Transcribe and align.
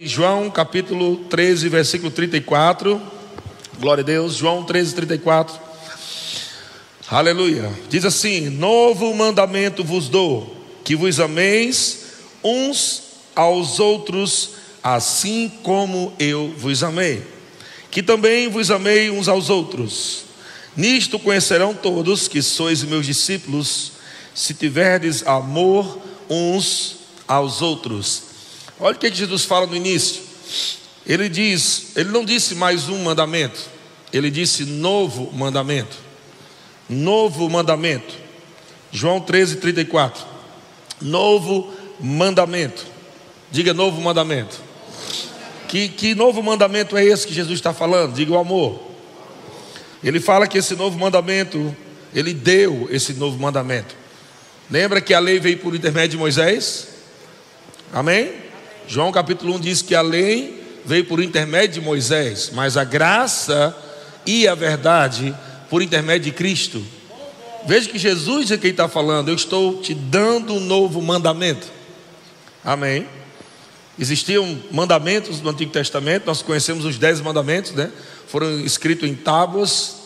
João 0.00 0.50
capítulo 0.50 1.18
13, 1.30 1.68
versículo 1.68 2.10
34. 2.10 3.00
Glória 3.78 4.02
a 4.02 4.04
Deus. 4.04 4.34
João 4.34 4.64
13, 4.64 4.92
34. 4.92 5.56
Aleluia. 7.06 7.70
Diz 7.88 8.04
assim: 8.04 8.48
Novo 8.50 9.14
mandamento 9.14 9.84
vos 9.84 10.08
dou, 10.08 10.52
que 10.82 10.96
vos 10.96 11.20
ameis 11.20 12.06
uns 12.42 13.04
aos 13.36 13.78
outros, 13.78 14.54
assim 14.82 15.48
como 15.62 16.12
eu 16.18 16.52
vos 16.58 16.82
amei. 16.82 17.22
Que 17.88 18.02
também 18.02 18.48
vos 18.48 18.72
amei 18.72 19.12
uns 19.12 19.28
aos 19.28 19.48
outros. 19.48 20.24
Nisto 20.76 21.20
conhecerão 21.20 21.72
todos 21.72 22.26
que 22.26 22.42
sois 22.42 22.82
meus 22.82 23.06
discípulos, 23.06 23.92
se 24.34 24.54
tiverdes 24.54 25.24
amor 25.24 26.00
uns 26.28 26.96
aos 27.28 27.62
outros. 27.62 28.33
Olha 28.78 28.96
o 28.96 28.98
que 28.98 29.12
Jesus 29.12 29.44
fala 29.44 29.66
no 29.66 29.76
início. 29.76 30.22
Ele 31.06 31.28
diz, 31.28 31.96
ele 31.96 32.10
não 32.10 32.24
disse 32.24 32.54
mais 32.54 32.88
um 32.88 33.02
mandamento, 33.02 33.60
ele 34.12 34.30
disse 34.30 34.64
novo 34.64 35.30
mandamento. 35.32 35.96
Novo 36.88 37.48
mandamento. 37.48 38.14
João 38.92 39.20
13, 39.20 39.56
34. 39.56 40.24
Novo 41.00 41.72
mandamento. 42.00 42.86
Diga 43.50 43.72
novo 43.72 44.00
mandamento. 44.00 44.60
Que, 45.68 45.88
que 45.88 46.14
novo 46.14 46.42
mandamento 46.42 46.96
é 46.96 47.04
esse 47.04 47.26
que 47.26 47.34
Jesus 47.34 47.58
está 47.58 47.72
falando? 47.72 48.14
Diga 48.14 48.32
o 48.32 48.38
amor. 48.38 48.80
Ele 50.02 50.20
fala 50.20 50.46
que 50.46 50.58
esse 50.58 50.76
novo 50.76 50.98
mandamento, 50.98 51.74
ele 52.14 52.34
deu 52.34 52.86
esse 52.90 53.14
novo 53.14 53.38
mandamento. 53.38 53.96
Lembra 54.70 55.00
que 55.00 55.14
a 55.14 55.18
lei 55.18 55.40
veio 55.40 55.58
por 55.58 55.74
intermédio 55.74 56.10
de 56.10 56.16
Moisés? 56.18 56.88
Amém? 57.92 58.43
João 58.86 59.10
capítulo 59.10 59.54
1 59.54 59.60
diz 59.60 59.82
que 59.82 59.94
a 59.94 60.02
lei 60.02 60.62
veio 60.84 61.06
por 61.06 61.22
intermédio 61.22 61.80
de 61.80 61.80
Moisés, 61.80 62.50
mas 62.52 62.76
a 62.76 62.84
graça 62.84 63.74
e 64.26 64.46
a 64.46 64.54
verdade 64.54 65.34
por 65.70 65.80
intermédio 65.80 66.30
de 66.30 66.32
Cristo. 66.32 66.84
Veja 67.66 67.88
que 67.88 67.98
Jesus 67.98 68.50
é 68.50 68.58
quem 68.58 68.70
está 68.70 68.86
falando, 68.86 69.30
eu 69.30 69.34
estou 69.34 69.80
te 69.80 69.94
dando 69.94 70.52
um 70.52 70.60
novo 70.60 71.00
mandamento. 71.00 71.66
Amém. 72.62 73.06
Existiam 73.98 74.58
mandamentos 74.70 75.40
no 75.40 75.50
Antigo 75.50 75.72
Testamento, 75.72 76.26
nós 76.26 76.42
conhecemos 76.42 76.84
os 76.84 76.98
dez 76.98 77.20
mandamentos, 77.20 77.72
né? 77.72 77.90
Foram 78.26 78.60
escritos 78.60 79.08
em 79.08 79.14
tábuas 79.14 79.96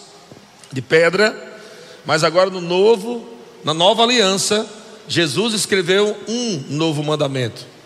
de 0.72 0.80
pedra, 0.80 1.34
mas 2.06 2.22
agora 2.22 2.48
no 2.48 2.60
novo, 2.60 3.28
na 3.64 3.74
nova 3.74 4.04
aliança, 4.04 4.68
Jesus 5.08 5.52
escreveu 5.54 6.16
um 6.28 6.64
novo 6.68 7.02
mandamento 7.02 7.77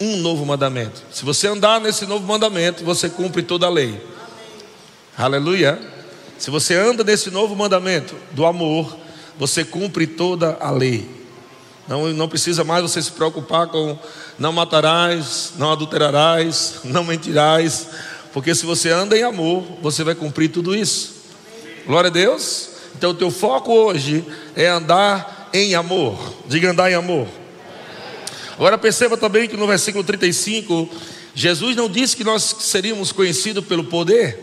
um 0.00 0.16
novo 0.18 0.44
mandamento. 0.46 1.02
Se 1.10 1.24
você 1.24 1.48
andar 1.48 1.80
nesse 1.80 2.06
novo 2.06 2.26
mandamento, 2.26 2.84
você 2.84 3.08
cumpre 3.08 3.42
toda 3.42 3.66
a 3.66 3.70
lei. 3.70 3.88
Amém. 3.88 4.00
Aleluia. 5.16 5.78
Se 6.38 6.50
você 6.50 6.74
anda 6.74 7.02
nesse 7.02 7.30
novo 7.30 7.56
mandamento 7.56 8.14
do 8.30 8.46
amor, 8.46 8.96
você 9.38 9.64
cumpre 9.64 10.06
toda 10.06 10.56
a 10.60 10.70
lei. 10.70 11.18
Não, 11.88 12.08
não 12.12 12.28
precisa 12.28 12.62
mais 12.62 12.82
você 12.82 13.00
se 13.02 13.10
preocupar 13.10 13.66
com 13.68 13.98
não 14.38 14.52
matarás, 14.52 15.52
não 15.56 15.72
adulterarás, 15.72 16.80
não 16.84 17.02
mentirás, 17.02 17.88
porque 18.32 18.54
se 18.54 18.66
você 18.66 18.90
anda 18.90 19.16
em 19.16 19.22
amor, 19.22 19.64
você 19.82 20.04
vai 20.04 20.14
cumprir 20.14 20.48
tudo 20.48 20.74
isso. 20.74 21.14
Glória 21.86 22.08
a 22.08 22.12
Deus. 22.12 22.68
Então 22.94 23.10
o 23.10 23.14
teu 23.14 23.30
foco 23.30 23.72
hoje 23.72 24.24
é 24.54 24.68
andar 24.68 25.48
em 25.52 25.74
amor. 25.74 26.18
Diga 26.46 26.70
andar 26.70 26.90
em 26.90 26.94
amor. 26.94 27.26
Agora 28.58 28.76
perceba 28.76 29.16
também 29.16 29.48
que 29.48 29.56
no 29.56 29.68
versículo 29.68 30.02
35, 30.02 30.90
Jesus 31.32 31.76
não 31.76 31.88
disse 31.88 32.16
que 32.16 32.24
nós 32.24 32.42
seríamos 32.58 33.12
conhecidos 33.12 33.64
pelo 33.64 33.84
poder. 33.84 34.36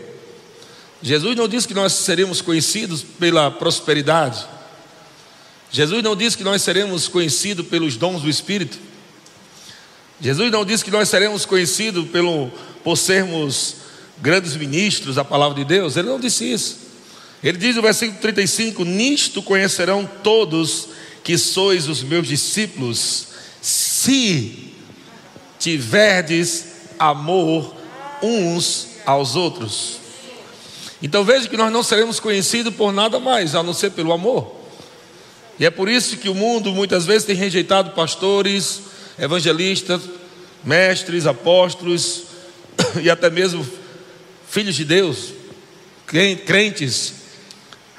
Jesus 1.02 1.36
não 1.36 1.46
disse 1.46 1.68
que 1.68 1.74
nós 1.74 1.92
seríamos 1.92 2.40
conhecidos 2.40 3.02
pela 3.02 3.50
prosperidade. 3.50 4.46
Jesus 5.70 6.02
não 6.02 6.16
disse 6.16 6.34
que 6.34 6.42
nós 6.42 6.62
seremos 6.62 7.08
conhecidos 7.08 7.66
pelos 7.66 7.96
dons 7.96 8.22
do 8.22 8.30
Espírito. 8.30 8.78
Jesus 10.18 10.50
não 10.50 10.64
disse 10.64 10.82
que 10.82 10.90
nós 10.90 11.10
seremos 11.10 11.44
conhecidos 11.44 12.08
pelo, 12.08 12.50
por 12.82 12.96
sermos 12.96 13.76
grandes 14.16 14.56
ministros 14.56 15.16
da 15.16 15.24
palavra 15.24 15.56
de 15.56 15.64
Deus. 15.66 15.94
Ele 15.94 16.08
não 16.08 16.18
disse 16.18 16.50
isso. 16.50 16.78
Ele 17.44 17.58
diz 17.58 17.76
no 17.76 17.82
versículo 17.82 18.18
35: 18.18 18.82
Nisto 18.82 19.42
conhecerão 19.42 20.08
todos 20.22 20.88
que 21.22 21.36
sois 21.36 21.86
os 21.86 22.02
meus 22.02 22.26
discípulos, 22.26 23.26
se 23.96 24.74
tiverdes 25.58 26.66
amor 26.98 27.74
uns 28.22 28.88
aos 29.06 29.34
outros. 29.34 29.98
Então 31.02 31.24
veja 31.24 31.48
que 31.48 31.56
nós 31.56 31.72
não 31.72 31.82
seremos 31.82 32.20
conhecidos 32.20 32.74
por 32.74 32.92
nada 32.92 33.18
mais 33.18 33.54
a 33.54 33.62
não 33.62 33.72
ser 33.72 33.92
pelo 33.92 34.12
amor. 34.12 34.54
E 35.58 35.64
é 35.64 35.70
por 35.70 35.88
isso 35.88 36.18
que 36.18 36.28
o 36.28 36.34
mundo 36.34 36.72
muitas 36.72 37.06
vezes 37.06 37.24
tem 37.24 37.34
rejeitado 37.34 37.92
pastores, 37.92 38.82
evangelistas, 39.18 40.02
mestres, 40.62 41.26
apóstolos 41.26 42.24
e 43.02 43.08
até 43.08 43.30
mesmo 43.30 43.66
filhos 44.46 44.74
de 44.74 44.84
Deus, 44.84 45.32
crentes. 46.06 47.14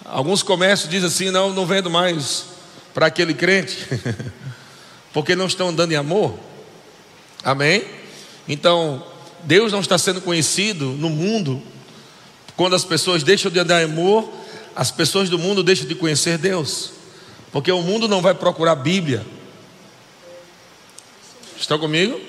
Alguns 0.05 0.43
comércios 0.43 0.91
dizem 0.91 1.07
assim: 1.07 1.31
não, 1.31 1.51
não 1.51 1.65
vendo 1.65 1.89
mais 1.89 2.45
para 2.93 3.07
aquele 3.07 3.33
crente. 3.33 3.79
porque 5.17 5.35
não 5.35 5.47
estão 5.47 5.69
andando 5.69 5.91
em 5.91 5.95
amor. 5.95 6.37
Amém? 7.43 7.83
Então, 8.47 9.03
Deus 9.41 9.71
não 9.71 9.79
está 9.79 9.97
sendo 9.97 10.21
conhecido 10.21 10.89
no 10.89 11.09
mundo 11.09 11.59
quando 12.55 12.75
as 12.75 12.85
pessoas 12.85 13.23
deixam 13.23 13.49
de 13.49 13.57
andar 13.57 13.81
em 13.81 13.85
amor, 13.85 14.31
as 14.75 14.91
pessoas 14.91 15.27
do 15.27 15.39
mundo 15.39 15.63
deixam 15.63 15.87
de 15.87 15.95
conhecer 15.95 16.37
Deus, 16.37 16.91
porque 17.51 17.71
o 17.71 17.81
mundo 17.81 18.07
não 18.07 18.21
vai 18.21 18.35
procurar 18.35 18.75
Bíblia. 18.75 19.25
Estão 21.59 21.79
comigo? 21.79 22.21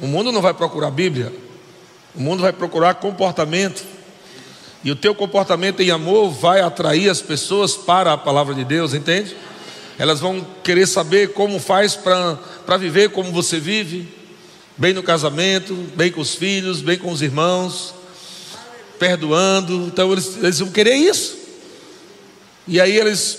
O 0.00 0.08
mundo 0.08 0.32
não 0.32 0.42
vai 0.42 0.54
procurar 0.54 0.90
Bíblia, 0.90 1.32
o 2.16 2.20
mundo 2.20 2.42
vai 2.42 2.52
procurar 2.52 2.94
comportamento. 2.94 3.84
E 4.82 4.90
o 4.90 4.96
teu 4.96 5.14
comportamento 5.14 5.78
em 5.78 5.92
amor 5.92 6.30
vai 6.30 6.62
atrair 6.62 7.08
as 7.08 7.22
pessoas 7.22 7.76
para 7.76 8.12
a 8.12 8.18
palavra 8.18 8.56
de 8.56 8.64
Deus, 8.64 8.92
entende? 8.92 9.36
Elas 9.98 10.20
vão 10.20 10.44
querer 10.62 10.86
saber 10.86 11.32
como 11.32 11.58
faz 11.58 11.94
para 11.94 12.76
viver 12.78 13.10
como 13.10 13.30
você 13.30 13.60
vive, 13.60 14.08
bem 14.76 14.92
no 14.92 15.02
casamento, 15.02 15.74
bem 15.94 16.10
com 16.10 16.20
os 16.20 16.34
filhos, 16.34 16.80
bem 16.80 16.98
com 16.98 17.12
os 17.12 17.22
irmãos, 17.22 17.94
perdoando. 18.98 19.86
Então 19.86 20.12
eles, 20.12 20.36
eles 20.38 20.58
vão 20.58 20.70
querer 20.70 20.96
isso. 20.96 21.38
E 22.66 22.80
aí 22.80 22.96
eles, 22.96 23.38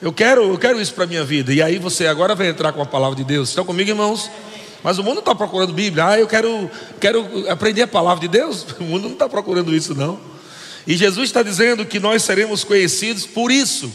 eu 0.00 0.12
quero, 0.12 0.42
eu 0.42 0.58
quero 0.58 0.80
isso 0.80 0.92
para 0.92 1.04
a 1.04 1.06
minha 1.06 1.24
vida. 1.24 1.52
E 1.52 1.62
aí 1.62 1.78
você 1.78 2.06
agora 2.06 2.34
vai 2.34 2.48
entrar 2.48 2.72
com 2.72 2.82
a 2.82 2.86
palavra 2.86 3.16
de 3.16 3.24
Deus. 3.24 3.50
Estão 3.50 3.64
comigo, 3.64 3.90
irmãos? 3.90 4.28
Mas 4.82 4.98
o 4.98 5.04
mundo 5.04 5.20
está 5.20 5.34
procurando 5.34 5.72
Bíblia. 5.72 6.08
Ah, 6.08 6.18
eu 6.18 6.26
quero, 6.26 6.68
quero 6.98 7.48
aprender 7.48 7.82
a 7.82 7.86
palavra 7.86 8.20
de 8.20 8.28
Deus. 8.28 8.66
O 8.80 8.84
mundo 8.84 9.04
não 9.04 9.12
está 9.12 9.28
procurando 9.28 9.74
isso, 9.74 9.94
não. 9.94 10.18
E 10.84 10.96
Jesus 10.96 11.28
está 11.28 11.44
dizendo 11.44 11.86
que 11.86 12.00
nós 12.00 12.24
seremos 12.24 12.64
conhecidos 12.64 13.24
por 13.24 13.52
isso. 13.52 13.92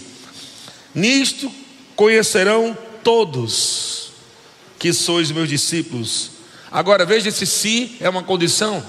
Nisto 0.95 1.51
conhecerão 1.97 2.78
todos 3.03 4.12
que 4.80 4.94
sois 4.94 5.31
meus 5.31 5.50
discípulos. 5.50 6.31
Agora 6.72 7.06
veja 7.06 7.31
se 7.31 7.46
si 7.46 7.97
é 8.00 8.08
uma 8.08 8.24
condição. 8.24 8.85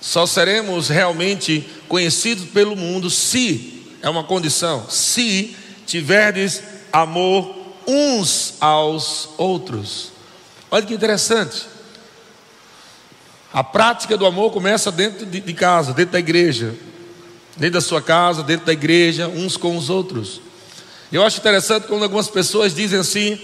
Só 0.00 0.24
seremos 0.24 0.88
realmente 0.88 1.68
conhecidos 1.86 2.46
pelo 2.46 2.74
mundo 2.74 3.10
se 3.10 3.82
é 4.00 4.08
uma 4.08 4.24
condição. 4.24 4.88
Se 4.88 5.54
tiverdes 5.86 6.62
amor 6.90 7.54
uns 7.86 8.54
aos 8.58 9.28
outros. 9.36 10.12
Olha 10.70 10.86
que 10.86 10.94
interessante. 10.94 11.66
A 13.52 13.62
prática 13.62 14.16
do 14.16 14.24
amor 14.24 14.50
começa 14.50 14.90
dentro 14.90 15.26
de, 15.26 15.40
de 15.40 15.52
casa, 15.52 15.92
dentro 15.92 16.12
da 16.12 16.20
igreja, 16.20 16.74
dentro 17.54 17.74
da 17.74 17.80
sua 17.82 18.00
casa, 18.00 18.42
dentro 18.42 18.64
da 18.64 18.72
igreja, 18.72 19.28
uns 19.28 19.58
com 19.58 19.76
os 19.76 19.90
outros. 19.90 20.40
Eu 21.12 21.24
acho 21.24 21.38
interessante 21.38 21.88
quando 21.88 22.04
algumas 22.04 22.28
pessoas 22.28 22.72
dizem 22.72 23.00
assim: 23.00 23.36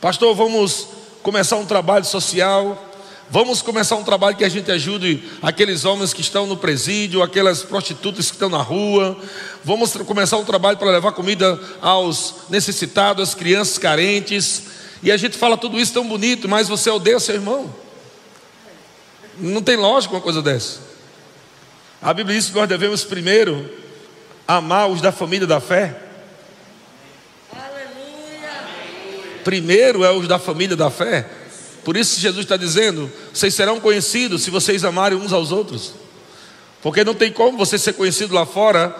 Pastor, 0.00 0.36
vamos 0.36 0.86
começar 1.20 1.56
um 1.56 1.66
trabalho 1.66 2.04
social, 2.04 2.88
vamos 3.28 3.60
começar 3.60 3.96
um 3.96 4.04
trabalho 4.04 4.36
que 4.36 4.44
a 4.44 4.48
gente 4.48 4.70
ajude 4.70 5.24
aqueles 5.42 5.84
homens 5.84 6.12
que 6.12 6.20
estão 6.20 6.46
no 6.46 6.56
presídio, 6.56 7.20
aquelas 7.20 7.64
prostitutas 7.64 8.26
que 8.26 8.36
estão 8.36 8.48
na 8.48 8.62
rua, 8.62 9.18
vamos 9.64 9.92
começar 9.94 10.36
um 10.36 10.44
trabalho 10.44 10.78
para 10.78 10.92
levar 10.92 11.10
comida 11.10 11.60
aos 11.82 12.34
necessitados, 12.48 13.30
às 13.30 13.34
crianças 13.34 13.78
carentes, 13.78 14.62
e 15.02 15.10
a 15.10 15.16
gente 15.16 15.36
fala 15.36 15.56
tudo 15.56 15.78
isso 15.80 15.92
tão 15.92 16.06
bonito, 16.06 16.48
mas 16.48 16.68
você 16.68 16.88
odeia 16.88 17.18
seu 17.18 17.34
irmão. 17.34 17.74
Não 19.36 19.60
tem 19.60 19.76
lógica 19.76 20.14
uma 20.14 20.20
coisa 20.20 20.40
dessa. 20.40 20.78
A 22.00 22.14
Bíblia 22.14 22.36
diz 22.36 22.48
que 22.48 22.54
nós 22.54 22.68
devemos 22.68 23.04
primeiro 23.04 23.68
amar 24.46 24.88
os 24.88 25.00
da 25.00 25.10
família 25.10 25.46
da 25.46 25.60
fé. 25.60 26.07
Primeiro 29.48 30.04
é 30.04 30.12
os 30.12 30.28
da 30.28 30.38
família 30.38 30.76
da 30.76 30.90
fé. 30.90 31.26
Por 31.82 31.96
isso 31.96 32.20
Jesus 32.20 32.44
está 32.44 32.58
dizendo: 32.58 33.10
vocês 33.32 33.54
serão 33.54 33.80
conhecidos 33.80 34.42
se 34.42 34.50
vocês 34.50 34.84
amarem 34.84 35.16
uns 35.16 35.32
aos 35.32 35.50
outros. 35.50 35.94
Porque 36.82 37.02
não 37.02 37.14
tem 37.14 37.32
como 37.32 37.56
você 37.56 37.78
ser 37.78 37.94
conhecido 37.94 38.34
lá 38.34 38.44
fora 38.44 38.94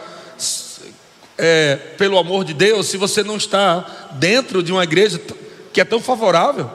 é, 1.36 1.76
pelo 1.98 2.16
amor 2.16 2.46
de 2.46 2.54
Deus 2.54 2.86
se 2.86 2.96
você 2.96 3.22
não 3.22 3.36
está 3.36 4.08
dentro 4.12 4.62
de 4.62 4.72
uma 4.72 4.82
igreja 4.84 5.20
que 5.70 5.82
é 5.82 5.84
tão 5.84 6.00
favorável. 6.00 6.70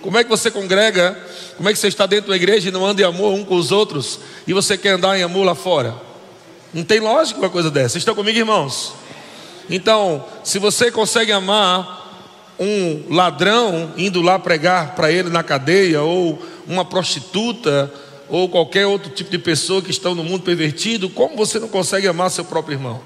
Como 0.00 0.16
é 0.16 0.24
que 0.24 0.30
você 0.30 0.50
congrega? 0.50 1.14
Como 1.58 1.68
é 1.68 1.74
que 1.74 1.78
você 1.78 1.88
está 1.88 2.06
dentro 2.06 2.30
da 2.30 2.36
igreja 2.36 2.70
e 2.70 2.72
não 2.72 2.86
anda 2.86 3.02
em 3.02 3.04
amor 3.04 3.34
um 3.34 3.44
com 3.44 3.56
os 3.56 3.70
outros 3.70 4.18
e 4.46 4.54
você 4.54 4.78
quer 4.78 4.92
andar 4.92 5.18
em 5.18 5.22
amor 5.22 5.44
lá 5.44 5.54
fora? 5.54 5.94
Não 6.72 6.84
tem 6.84 7.00
lógica 7.00 7.38
uma 7.38 7.50
coisa 7.50 7.70
dessa. 7.70 7.90
Vocês 7.90 8.00
estão 8.00 8.14
comigo, 8.14 8.38
irmãos? 8.38 9.03
Então, 9.68 10.24
se 10.42 10.58
você 10.58 10.90
consegue 10.90 11.32
amar 11.32 12.02
um 12.58 13.14
ladrão 13.14 13.92
indo 13.96 14.22
lá 14.22 14.38
pregar 14.38 14.94
para 14.94 15.10
ele 15.10 15.30
na 15.30 15.42
cadeia, 15.42 16.02
ou 16.02 16.40
uma 16.66 16.84
prostituta, 16.84 17.92
ou 18.28 18.48
qualquer 18.48 18.86
outro 18.86 19.10
tipo 19.10 19.30
de 19.30 19.38
pessoa 19.38 19.82
que 19.82 19.90
estão 19.90 20.14
no 20.14 20.24
mundo 20.24 20.42
pervertido, 20.42 21.10
como 21.10 21.36
você 21.36 21.58
não 21.58 21.68
consegue 21.68 22.06
amar 22.06 22.30
seu 22.30 22.44
próprio 22.44 22.76
irmão? 22.76 23.02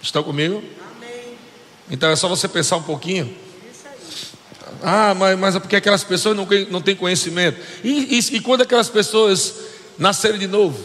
Estão 0.00 0.22
comigo? 0.22 0.62
Então 1.90 2.10
é 2.10 2.16
só 2.16 2.28
você 2.28 2.48
pensar 2.48 2.76
um 2.76 2.82
pouquinho. 2.82 3.34
Ah, 4.82 5.14
mas, 5.14 5.38
mas 5.38 5.56
é 5.56 5.60
porque 5.60 5.76
aquelas 5.76 6.04
pessoas 6.04 6.36
não, 6.36 6.46
não 6.70 6.80
têm 6.80 6.94
conhecimento. 6.94 7.58
E, 7.82 8.18
e, 8.18 8.36
e 8.36 8.40
quando 8.40 8.62
aquelas 8.62 8.88
pessoas 8.88 9.54
nascerem 9.98 10.38
de 10.38 10.46
novo? 10.46 10.78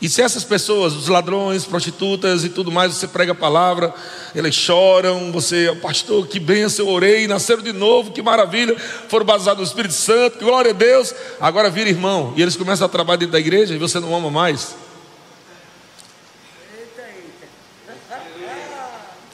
E 0.00 0.08
se 0.08 0.22
essas 0.22 0.44
pessoas, 0.44 0.94
os 0.94 1.08
ladrões, 1.08 1.66
prostitutas 1.66 2.42
e 2.42 2.48
tudo 2.48 2.72
mais, 2.72 2.94
você 2.94 3.06
prega 3.06 3.32
a 3.32 3.34
palavra, 3.34 3.92
eles 4.34 4.54
choram, 4.54 5.30
você, 5.30 5.76
pastor, 5.82 6.26
que 6.26 6.40
benção, 6.40 6.86
eu 6.86 6.92
orei, 6.92 7.28
nasceram 7.28 7.62
de 7.62 7.72
novo, 7.72 8.10
que 8.10 8.22
maravilha, 8.22 8.78
foram 9.08 9.26
baseados 9.26 9.60
no 9.60 9.66
Espírito 9.66 9.92
Santo, 9.92 10.38
que 10.38 10.44
glória 10.44 10.70
a 10.70 10.74
Deus, 10.74 11.14
agora 11.38 11.68
vira 11.68 11.90
irmão, 11.90 12.32
e 12.34 12.40
eles 12.40 12.56
começam 12.56 12.86
a 12.86 12.88
trabalhar 12.88 13.18
dentro 13.18 13.32
da 13.32 13.38
igreja 13.38 13.74
e 13.74 13.78
você 13.78 14.00
não 14.00 14.14
ama 14.16 14.30
mais. 14.30 14.74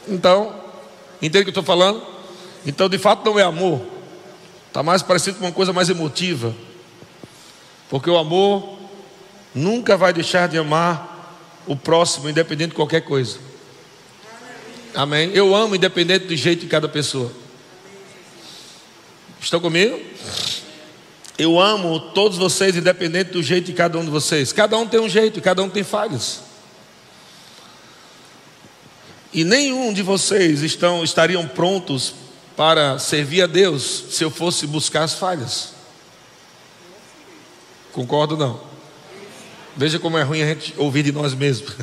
Então, 0.09 0.53
entende 1.23 1.43
o 1.43 1.45
que 1.45 1.49
eu 1.51 1.61
estou 1.61 1.65
falando? 1.65 2.03
Então, 2.67 2.89
de 2.89 2.99
fato, 2.99 3.25
não 3.25 3.39
é 3.39 3.45
amor, 3.45 3.83
está 4.67 4.83
mais 4.83 5.01
parecido 5.01 5.39
com 5.39 5.45
uma 5.45 5.53
coisa 5.53 5.73
mais 5.73 5.89
emotiva, 5.89 6.53
porque 7.89 8.11
o 8.11 8.19
amor 8.19 8.76
nunca 9.57 9.97
vai 9.97 10.13
deixar 10.13 10.49
de 10.49 10.59
amar 10.59 11.35
o 11.67 11.75
próximo, 11.75 12.29
independente 12.29 12.69
de 12.69 12.77
qualquer 12.77 13.01
coisa. 13.01 13.39
Amém? 14.95 15.31
Eu 15.33 15.55
amo 15.55 15.75
independente 15.75 16.27
do 16.27 16.37
jeito 16.37 16.61
de 16.61 16.67
cada 16.67 16.89
pessoa. 16.89 17.33
Estão 19.41 19.59
comigo? 19.59 19.99
Eu 21.39 21.59
amo 21.59 21.99
todos 22.13 22.39
vocês, 22.39 22.77
independente 22.77 23.33
do 23.33 23.43
jeito 23.43 23.67
de 23.67 23.73
cada 23.73 23.99
um 23.99 24.05
de 24.05 24.11
vocês. 24.11 24.53
Cada 24.53 24.77
um 24.77 24.87
tem 24.87 25.01
um 25.01 25.09
jeito, 25.09 25.41
cada 25.41 25.63
um 25.63 25.69
tem 25.69 25.83
falhas. 25.83 26.41
E 29.33 29.45
nenhum 29.45 29.93
de 29.93 30.03
vocês 30.03 30.63
estão, 30.63 31.03
estariam 31.03 31.47
prontos 31.47 32.15
para 32.57 32.99
servir 32.99 33.43
a 33.43 33.47
Deus 33.47 34.05
se 34.11 34.25
eu 34.25 34.31
fosse 34.31 34.67
buscar 34.67 35.03
as 35.03 35.15
falhas. 35.15 35.73
Concordo 37.93 38.37
não? 38.37 38.76
Veja 39.77 39.99
como 39.99 40.17
é 40.17 40.23
ruim 40.23 40.41
a 40.43 40.47
gente 40.47 40.73
ouvir 40.79 41.03
de 41.03 41.13
nós 41.13 41.35
mesmos. 41.35 41.75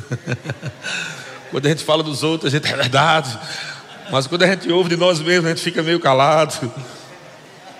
quando 1.52 1.66
a 1.66 1.68
gente 1.68 1.84
fala 1.84 2.02
dos 2.02 2.24
outros, 2.24 2.52
a 2.52 2.56
gente 2.58 2.72
é 2.72 2.76
verdade. 2.76 3.38
Mas 4.10 4.26
quando 4.26 4.42
a 4.42 4.48
gente 4.48 4.70
ouve 4.72 4.90
de 4.90 4.96
nós 4.96 5.20
mesmos, 5.20 5.46
a 5.46 5.48
gente 5.50 5.62
fica 5.62 5.80
meio 5.80 6.00
calado. 6.00 6.72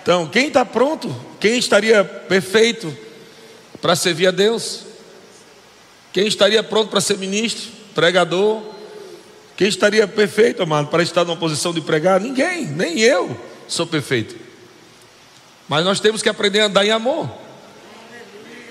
Então, 0.01 0.29
quem 0.29 0.47
está 0.47 0.65
pronto? 0.65 1.15
Quem 1.41 1.59
estaria 1.59 2.05
perfeito 2.05 2.97
para 3.83 3.97
servir 3.97 4.29
a 4.29 4.31
Deus? 4.31 4.85
Quem 6.13 6.29
estaria 6.29 6.63
pronto 6.63 6.91
para 6.91 7.01
ser 7.01 7.19
ministro, 7.19 7.73
pregador? 7.93 8.63
Quem 9.57 9.67
estaria 9.67 10.07
perfeito, 10.07 10.63
amado, 10.63 10.89
para 10.89 11.03
estar 11.03 11.25
numa 11.25 11.37
posição 11.37 11.73
de 11.73 11.81
pregar? 11.81 12.21
Ninguém, 12.21 12.67
nem 12.67 13.01
eu 13.01 13.37
sou 13.67 13.85
perfeito. 13.85 14.37
Mas 15.69 15.85
nós 15.85 15.99
temos 15.99 16.23
que 16.23 16.29
aprender 16.29 16.61
a 16.61 16.67
andar 16.67 16.87
em 16.87 16.91
amor. 16.93 17.29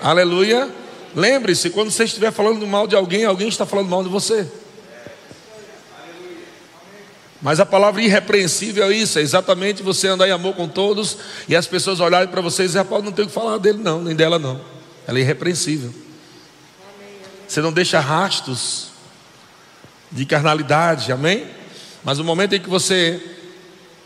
Aleluia. 0.00 0.62
Aleluia. 0.62 0.83
Lembre-se, 1.14 1.70
quando 1.70 1.90
você 1.90 2.04
estiver 2.04 2.32
falando 2.32 2.66
mal 2.66 2.86
de 2.86 2.96
alguém, 2.96 3.24
alguém 3.24 3.48
está 3.48 3.64
falando 3.64 3.88
mal 3.88 4.02
de 4.02 4.08
você. 4.08 4.46
Mas 7.40 7.60
a 7.60 7.66
palavra 7.66 8.02
irrepreensível 8.02 8.90
é 8.90 8.96
isso, 8.96 9.18
é 9.18 9.22
exatamente 9.22 9.82
você 9.82 10.08
andar 10.08 10.26
em 10.26 10.32
amor 10.32 10.54
com 10.54 10.66
todos 10.66 11.18
e 11.46 11.54
as 11.54 11.66
pessoas 11.66 12.00
olharem 12.00 12.28
para 12.28 12.40
você 12.40 12.64
e 12.64 12.66
dizer, 12.66 12.84
Paulo, 12.84 13.04
não 13.04 13.12
tem 13.12 13.24
o 13.24 13.28
que 13.28 13.34
falar 13.34 13.58
dele 13.58 13.78
não, 13.78 14.02
nem 14.02 14.16
dela 14.16 14.38
não. 14.38 14.60
Ela 15.06 15.18
é 15.18 15.20
irrepreensível. 15.20 15.92
Você 17.46 17.60
não 17.60 17.72
deixa 17.72 18.00
rastros 18.00 18.88
de 20.10 20.24
carnalidade, 20.24 21.12
amém? 21.12 21.46
Mas 22.02 22.18
no 22.18 22.24
momento 22.24 22.54
em 22.54 22.60
que 22.60 22.68
você 22.68 23.22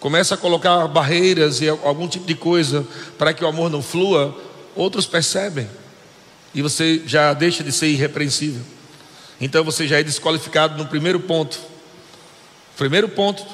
começa 0.00 0.34
a 0.34 0.38
colocar 0.38 0.86
barreiras 0.88 1.60
e 1.60 1.68
algum 1.68 2.08
tipo 2.08 2.26
de 2.26 2.34
coisa 2.34 2.86
para 3.16 3.32
que 3.32 3.44
o 3.44 3.46
amor 3.46 3.70
não 3.70 3.80
flua, 3.80 4.36
outros 4.74 5.06
percebem 5.06 5.68
e 6.54 6.62
você 6.62 7.02
já 7.06 7.32
deixa 7.32 7.62
de 7.62 7.72
ser 7.72 7.88
irrepreensível. 7.88 8.62
Então 9.40 9.62
você 9.62 9.86
já 9.86 9.98
é 9.98 10.02
desqualificado 10.02 10.76
no 10.76 10.88
primeiro 10.88 11.20
ponto. 11.20 11.58
Primeiro 12.76 13.08
ponto 13.08 13.44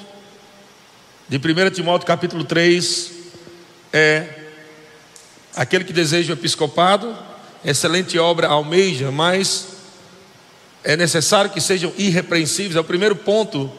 de 1.29 1.37
1 1.37 1.71
Timóteo 1.71 2.07
capítulo 2.07 2.45
3 2.45 3.11
é 3.93 4.29
aquele 5.55 5.85
que 5.85 5.93
deseja 5.93 6.33
o 6.33 6.37
episcopado, 6.37 7.17
excelente 7.65 8.19
obra 8.19 8.49
almeja, 8.49 9.11
mas 9.11 9.69
é 10.83 10.97
necessário 10.97 11.51
que 11.51 11.61
sejam 11.61 11.93
irrepreensíveis. 11.97 12.77
É 12.77 12.81
o 12.81 12.85
primeiro 12.85 13.17
ponto. 13.17 13.71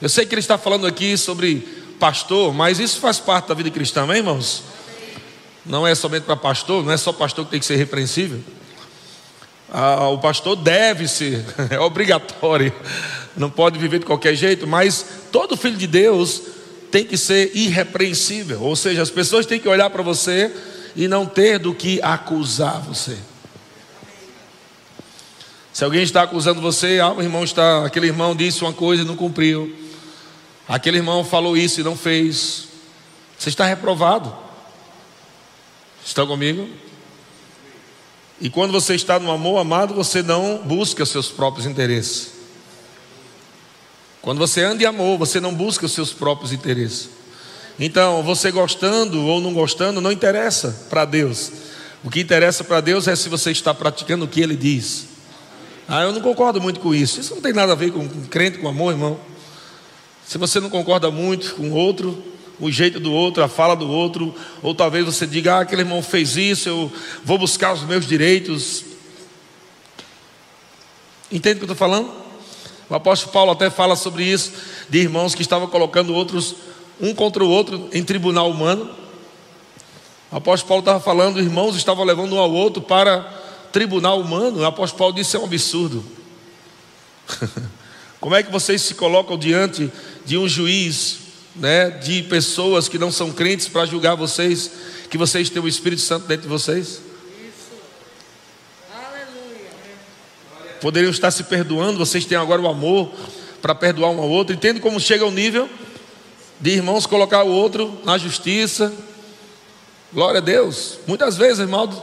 Eu 0.00 0.08
sei 0.08 0.24
que 0.24 0.34
ele 0.34 0.40
está 0.40 0.56
falando 0.56 0.86
aqui 0.86 1.16
sobre 1.16 1.56
pastor, 1.98 2.54
mas 2.54 2.78
isso 2.78 2.98
faz 2.98 3.18
parte 3.18 3.48
da 3.48 3.54
vida 3.54 3.70
cristã, 3.70 4.02
amém, 4.02 4.18
irmãos? 4.18 4.62
Não 5.64 5.86
é 5.86 5.94
somente 5.94 6.24
para 6.24 6.36
pastor, 6.36 6.84
não 6.84 6.92
é 6.92 6.96
só 6.96 7.12
pastor 7.12 7.44
que 7.44 7.50
tem 7.50 7.60
que 7.60 7.66
ser 7.66 7.76
repreensível. 7.76 8.40
Ah, 9.72 10.08
o 10.08 10.18
pastor 10.18 10.56
deve 10.56 11.06
ser, 11.06 11.44
é 11.70 11.78
obrigatório, 11.78 12.72
não 13.36 13.48
pode 13.48 13.78
viver 13.78 14.00
de 14.00 14.06
qualquer 14.06 14.34
jeito, 14.34 14.66
mas 14.66 15.04
todo 15.30 15.56
filho 15.56 15.76
de 15.76 15.86
Deus 15.86 16.42
tem 16.90 17.04
que 17.04 17.16
ser 17.16 17.52
irrepreensível, 17.54 18.60
ou 18.62 18.74
seja, 18.74 19.00
as 19.00 19.10
pessoas 19.10 19.46
têm 19.46 19.60
que 19.60 19.68
olhar 19.68 19.88
para 19.90 20.02
você 20.02 20.52
e 20.96 21.06
não 21.06 21.24
ter 21.24 21.58
do 21.58 21.72
que 21.72 22.02
acusar 22.02 22.80
você. 22.80 23.16
Se 25.72 25.84
alguém 25.84 26.02
está 26.02 26.22
acusando 26.22 26.60
você, 26.60 26.98
ah, 26.98 27.12
o 27.12 27.22
irmão 27.22 27.44
está, 27.44 27.86
aquele 27.86 28.08
irmão 28.08 28.34
disse 28.34 28.62
uma 28.62 28.72
coisa 28.72 29.02
e 29.02 29.06
não 29.06 29.14
cumpriu, 29.14 29.72
aquele 30.68 30.96
irmão 30.96 31.24
falou 31.24 31.56
isso 31.56 31.80
e 31.80 31.84
não 31.84 31.96
fez, 31.96 32.68
você 33.38 33.50
está 33.50 33.64
reprovado. 33.64 34.49
Estão 36.04 36.26
comigo? 36.26 36.68
E 38.40 38.48
quando 38.48 38.72
você 38.72 38.94
está 38.94 39.18
no 39.18 39.30
amor 39.30 39.58
amado, 39.58 39.94
você 39.94 40.22
não 40.22 40.58
busca 40.58 41.04
seus 41.04 41.28
próprios 41.28 41.66
interesses. 41.66 42.32
Quando 44.22 44.38
você 44.38 44.62
anda 44.62 44.82
em 44.82 44.86
amor, 44.86 45.18
você 45.18 45.40
não 45.40 45.54
busca 45.54 45.86
os 45.86 45.92
seus 45.92 46.12
próprios 46.12 46.52
interesses. 46.52 47.10
Então, 47.78 48.22
você 48.22 48.50
gostando 48.50 49.24
ou 49.26 49.40
não 49.40 49.52
gostando, 49.52 50.00
não 50.00 50.12
interessa 50.12 50.86
para 50.88 51.04
Deus. 51.04 51.50
O 52.02 52.10
que 52.10 52.20
interessa 52.20 52.64
para 52.64 52.80
Deus 52.80 53.08
é 53.08 53.16
se 53.16 53.28
você 53.28 53.50
está 53.50 53.74
praticando 53.74 54.24
o 54.24 54.28
que 54.28 54.40
Ele 54.40 54.56
diz. 54.56 55.06
Ah, 55.88 56.02
eu 56.02 56.12
não 56.12 56.20
concordo 56.20 56.60
muito 56.60 56.80
com 56.80 56.94
isso. 56.94 57.20
Isso 57.20 57.34
não 57.34 57.42
tem 57.42 57.52
nada 57.52 57.72
a 57.72 57.74
ver 57.74 57.92
com, 57.92 58.08
com 58.08 58.24
crente, 58.26 58.58
com 58.58 58.68
amor, 58.68 58.92
irmão. 58.92 59.18
Se 60.26 60.38
você 60.38 60.60
não 60.60 60.70
concorda 60.70 61.10
muito 61.10 61.54
com 61.56 61.70
outro, 61.72 62.22
o 62.60 62.70
jeito 62.70 63.00
do 63.00 63.12
outro, 63.12 63.42
a 63.42 63.48
fala 63.48 63.74
do 63.74 63.90
outro, 63.90 64.34
ou 64.62 64.74
talvez 64.74 65.04
você 65.04 65.26
diga, 65.26 65.56
ah, 65.56 65.60
aquele 65.60 65.82
irmão 65.82 66.02
fez 66.02 66.36
isso, 66.36 66.68
eu 66.68 66.92
vou 67.24 67.38
buscar 67.38 67.72
os 67.72 67.82
meus 67.82 68.06
direitos. 68.06 68.84
Entende 71.32 71.54
o 71.54 71.58
que 71.58 71.64
eu 71.64 71.72
estou 71.72 71.76
falando? 71.76 72.12
O 72.88 72.94
apóstolo 72.94 73.32
Paulo 73.32 73.52
até 73.52 73.70
fala 73.70 73.96
sobre 73.96 74.24
isso, 74.24 74.52
de 74.88 74.98
irmãos 74.98 75.34
que 75.34 75.42
estavam 75.42 75.68
colocando 75.68 76.12
outros, 76.12 76.54
um 77.00 77.14
contra 77.14 77.42
o 77.42 77.48
outro, 77.48 77.88
em 77.92 78.04
tribunal 78.04 78.50
humano. 78.50 78.90
O 80.30 80.36
apóstolo 80.36 80.68
Paulo 80.68 80.80
estava 80.82 81.00
falando, 81.00 81.40
irmãos 81.40 81.76
estavam 81.76 82.04
levando 82.04 82.34
um 82.34 82.38
ao 82.38 82.52
outro 82.52 82.82
para 82.82 83.22
tribunal 83.72 84.20
humano. 84.20 84.60
O 84.60 84.66
apóstolo 84.66 84.98
Paulo 84.98 85.14
disse: 85.14 85.36
é 85.36 85.38
um 85.38 85.44
absurdo. 85.44 86.04
Como 88.20 88.34
é 88.34 88.42
que 88.42 88.52
vocês 88.52 88.82
se 88.82 88.94
colocam 88.94 89.38
diante 89.38 89.90
de 90.26 90.36
um 90.36 90.46
juiz 90.46 91.29
né, 91.60 91.90
de 91.90 92.22
pessoas 92.22 92.88
que 92.88 92.98
não 92.98 93.12
são 93.12 93.30
crentes 93.30 93.68
para 93.68 93.84
julgar 93.84 94.16
vocês, 94.16 94.70
que 95.10 95.18
vocês 95.18 95.50
têm 95.50 95.62
o 95.62 95.68
Espírito 95.68 96.00
Santo 96.00 96.26
dentro 96.26 96.44
de 96.44 96.48
vocês? 96.48 97.02
Poderiam 100.80 101.10
estar 101.10 101.30
se 101.30 101.44
perdoando, 101.44 101.98
vocês 101.98 102.24
têm 102.24 102.38
agora 102.38 102.62
o 102.62 102.66
amor 102.66 103.12
para 103.60 103.74
perdoar 103.74 104.10
um 104.10 104.18
ao 104.18 104.30
outro. 104.30 104.54
Entende 104.54 104.80
como 104.80 104.98
chega 104.98 105.22
ao 105.22 105.30
nível 105.30 105.68
de 106.58 106.70
irmãos 106.70 107.04
colocar 107.04 107.42
o 107.42 107.50
outro 107.50 108.00
na 108.02 108.16
justiça. 108.16 108.90
Glória 110.10 110.38
a 110.38 110.42
Deus. 110.42 110.98
Muitas 111.06 111.36
vezes, 111.36 111.58
irmão, 111.58 112.02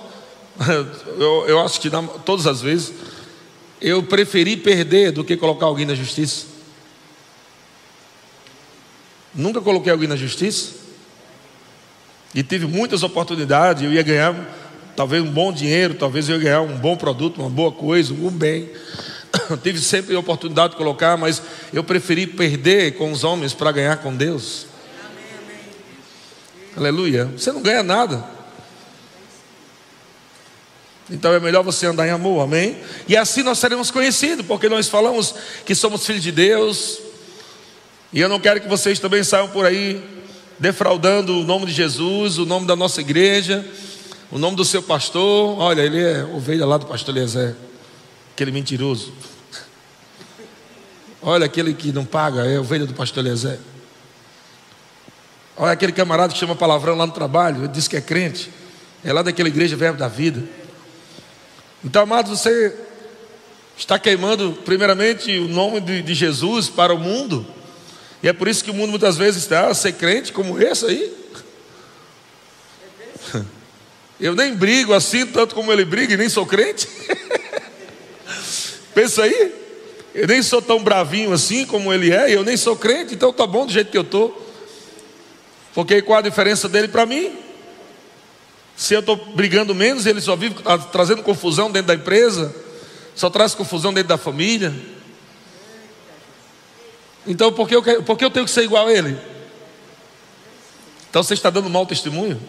eu, 1.18 1.46
eu 1.48 1.60
acho 1.62 1.82
que 1.82 1.90
todas 2.24 2.46
as 2.46 2.62
vezes, 2.62 2.94
eu 3.82 4.04
preferi 4.04 4.56
perder 4.56 5.12
do 5.12 5.24
que 5.24 5.36
colocar 5.36 5.66
alguém 5.66 5.88
na 5.88 5.96
justiça. 5.96 6.57
Nunca 9.38 9.62
coloquei 9.62 9.92
alguém 9.92 10.08
na 10.10 10.16
justiça. 10.16 10.74
E 12.34 12.42
tive 12.42 12.66
muitas 12.66 13.04
oportunidades. 13.04 13.84
Eu 13.84 13.94
ia 13.94 14.02
ganhar 14.02 14.36
talvez 14.96 15.24
um 15.24 15.32
bom 15.32 15.54
dinheiro, 15.54 15.94
talvez 15.94 16.28
eu 16.28 16.38
ia 16.38 16.44
ganhar 16.44 16.62
um 16.62 16.76
bom 16.76 16.98
produto, 16.98 17.40
uma 17.40 17.50
boa 17.50 17.72
coisa, 17.72 18.14
um 18.14 18.32
bem. 18.32 18.70
tive 19.62 19.80
sempre 19.80 20.16
a 20.16 20.20
oportunidade 20.20 20.72
de 20.72 20.78
colocar, 20.78 21.16
mas 21.16 21.42
eu 21.72 21.84
preferi 21.84 22.26
perder 22.26 22.98
com 22.98 23.12
os 23.12 23.24
homens 23.24 23.54
para 23.54 23.72
ganhar 23.72 23.98
com 23.98 24.16
Deus. 24.16 24.66
Aleluia. 26.76 27.26
Você 27.38 27.52
não 27.52 27.62
ganha 27.62 27.84
nada. 27.84 28.24
Então 31.10 31.34
é 31.34 31.40
melhor 31.40 31.64
você 31.64 31.86
andar 31.86 32.08
em 32.08 32.12
amor, 32.12 32.42
amém? 32.42 32.78
E 33.08 33.16
assim 33.16 33.42
nós 33.42 33.60
seremos 33.60 33.90
conhecidos, 33.90 34.46
porque 34.46 34.68
nós 34.68 34.90
falamos 34.90 35.34
que 35.66 35.74
somos 35.74 36.06
filhos 36.06 36.24
de 36.24 36.32
Deus. 36.32 37.07
E 38.12 38.20
eu 38.20 38.30
não 38.30 38.40
quero 38.40 38.62
que 38.62 38.68
vocês 38.68 39.00
também 39.00 39.24
saiam 39.24 39.50
por 39.50 39.66
aí 39.66 40.02
defraudando 40.60 41.40
o 41.40 41.44
nome 41.44 41.66
de 41.68 41.74
Jesus, 41.74 42.38
o 42.38 42.46
nome 42.46 42.66
da 42.66 42.76
nossa 42.76 43.02
igreja 43.02 43.66
o 44.30 44.38
nome 44.38 44.58
do 44.58 44.66
seu 44.66 44.84
pastor, 44.84 45.58
olha, 45.58 45.82
ele 45.82 46.02
é 46.04 46.24
ovelha 46.26 46.66
lá 46.66 46.78
do 46.78 46.86
pastor 46.86 47.16
Eliezer, 47.16 47.56
aquele 48.34 48.52
mentiroso. 48.52 49.14
Olha 51.22 51.46
aquele 51.46 51.74
que 51.74 51.94
não 51.94 52.04
paga, 52.04 52.46
é 52.46 52.60
ovelha 52.60 52.86
do 52.86 52.94
pastor 52.94 53.26
Eliezer. 53.26 53.58
Olha 55.56 55.72
aquele 55.72 55.94
camarada 55.94 56.34
que 56.34 56.40
chama 56.40 56.56
palavrão 56.56 56.96
lá 56.96 57.08
no 57.08 57.14
trabalho, 57.14 57.60
ele 57.64 57.68
diz 57.70 57.88
que 57.88 57.96
é 57.96 58.02
crente, 58.02 58.52
é 59.02 59.14
lá 59.14 59.22
daquela 59.22 59.48
igreja 59.48 59.78
Verbo 59.78 59.98
da 59.98 60.10
Vida. 60.10 60.44
Então, 61.84 62.02
amados, 62.02 62.38
você 62.38 62.76
está 63.78 63.98
queimando, 63.98 64.60
primeiramente, 64.66 65.38
o 65.40 65.48
nome 65.48 65.80
de, 65.80 66.02
de 66.02 66.14
Jesus 66.14 66.68
para 66.68 66.94
o 66.94 67.00
mundo, 67.00 67.48
e 68.28 68.30
é 68.30 68.34
por 68.34 68.50
isso 68.50 68.62
que 68.62 68.70
o 68.70 68.74
mundo 68.74 68.90
muitas 68.90 69.16
vezes 69.16 69.44
está 69.44 69.68
a 69.68 69.74
ser 69.74 69.94
crente 69.94 70.34
como 70.34 70.62
esse 70.62 70.86
aí. 70.86 71.14
Eu 74.20 74.36
nem 74.36 74.54
brigo 74.54 74.94
assim, 74.94 75.26
tanto 75.26 75.56
como 75.56 75.72
ele 75.72 75.86
briga, 75.86 76.14
e 76.14 76.18
nem 76.18 76.28
sou 76.28 76.46
crente. 76.46 76.90
Pensa 78.94 79.24
aí. 79.24 79.56
Eu 80.14 80.28
nem 80.28 80.44
sou 80.44 80.62
tão 80.62 80.84
bravinho 80.84 81.32
assim 81.32 81.66
como 81.66 81.94
ele 81.94 82.12
é, 82.12 82.30
e 82.30 82.34
eu 82.34 82.44
nem 82.44 82.58
sou 82.58 82.76
crente, 82.76 83.14
então 83.14 83.32
tá 83.32 83.48
bom 83.48 83.66
do 83.66 83.72
jeito 83.72 83.92
que 83.92 83.98
eu 83.98 84.02
estou. 84.02 84.54
Porque 85.74 86.02
qual 86.02 86.20
a 86.20 86.22
diferença 86.22 86.68
dele 86.68 86.90
para 86.90 87.06
mim? 87.06 87.34
Se 88.76 88.94
eu 88.94 89.00
estou 89.00 89.16
brigando 89.16 89.74
menos, 89.74 90.06
ele 90.06 90.20
só 90.20 90.36
vive 90.36 90.56
trazendo 90.92 91.24
confusão 91.24 91.72
dentro 91.72 91.88
da 91.88 91.96
empresa, 91.96 92.54
só 93.16 93.30
traz 93.30 93.56
confusão 93.56 93.94
dentro 93.94 94.10
da 94.10 94.18
família. 94.18 94.97
Então 97.28 97.52
por 97.52 97.68
que 97.68 97.76
eu, 97.76 98.04
por 98.04 98.18
que 98.18 98.26
eu 98.26 98.32
tenho 98.32 98.46
que 98.46 98.52
ser 98.52 98.64
igual 98.64 98.88
a 98.88 98.94
ele? 98.94 99.18
Então 101.10 101.22
você 101.22 101.34
está 101.34 101.50
dando 101.50 101.70
mau 101.70 101.86
testemunho? 101.86 102.40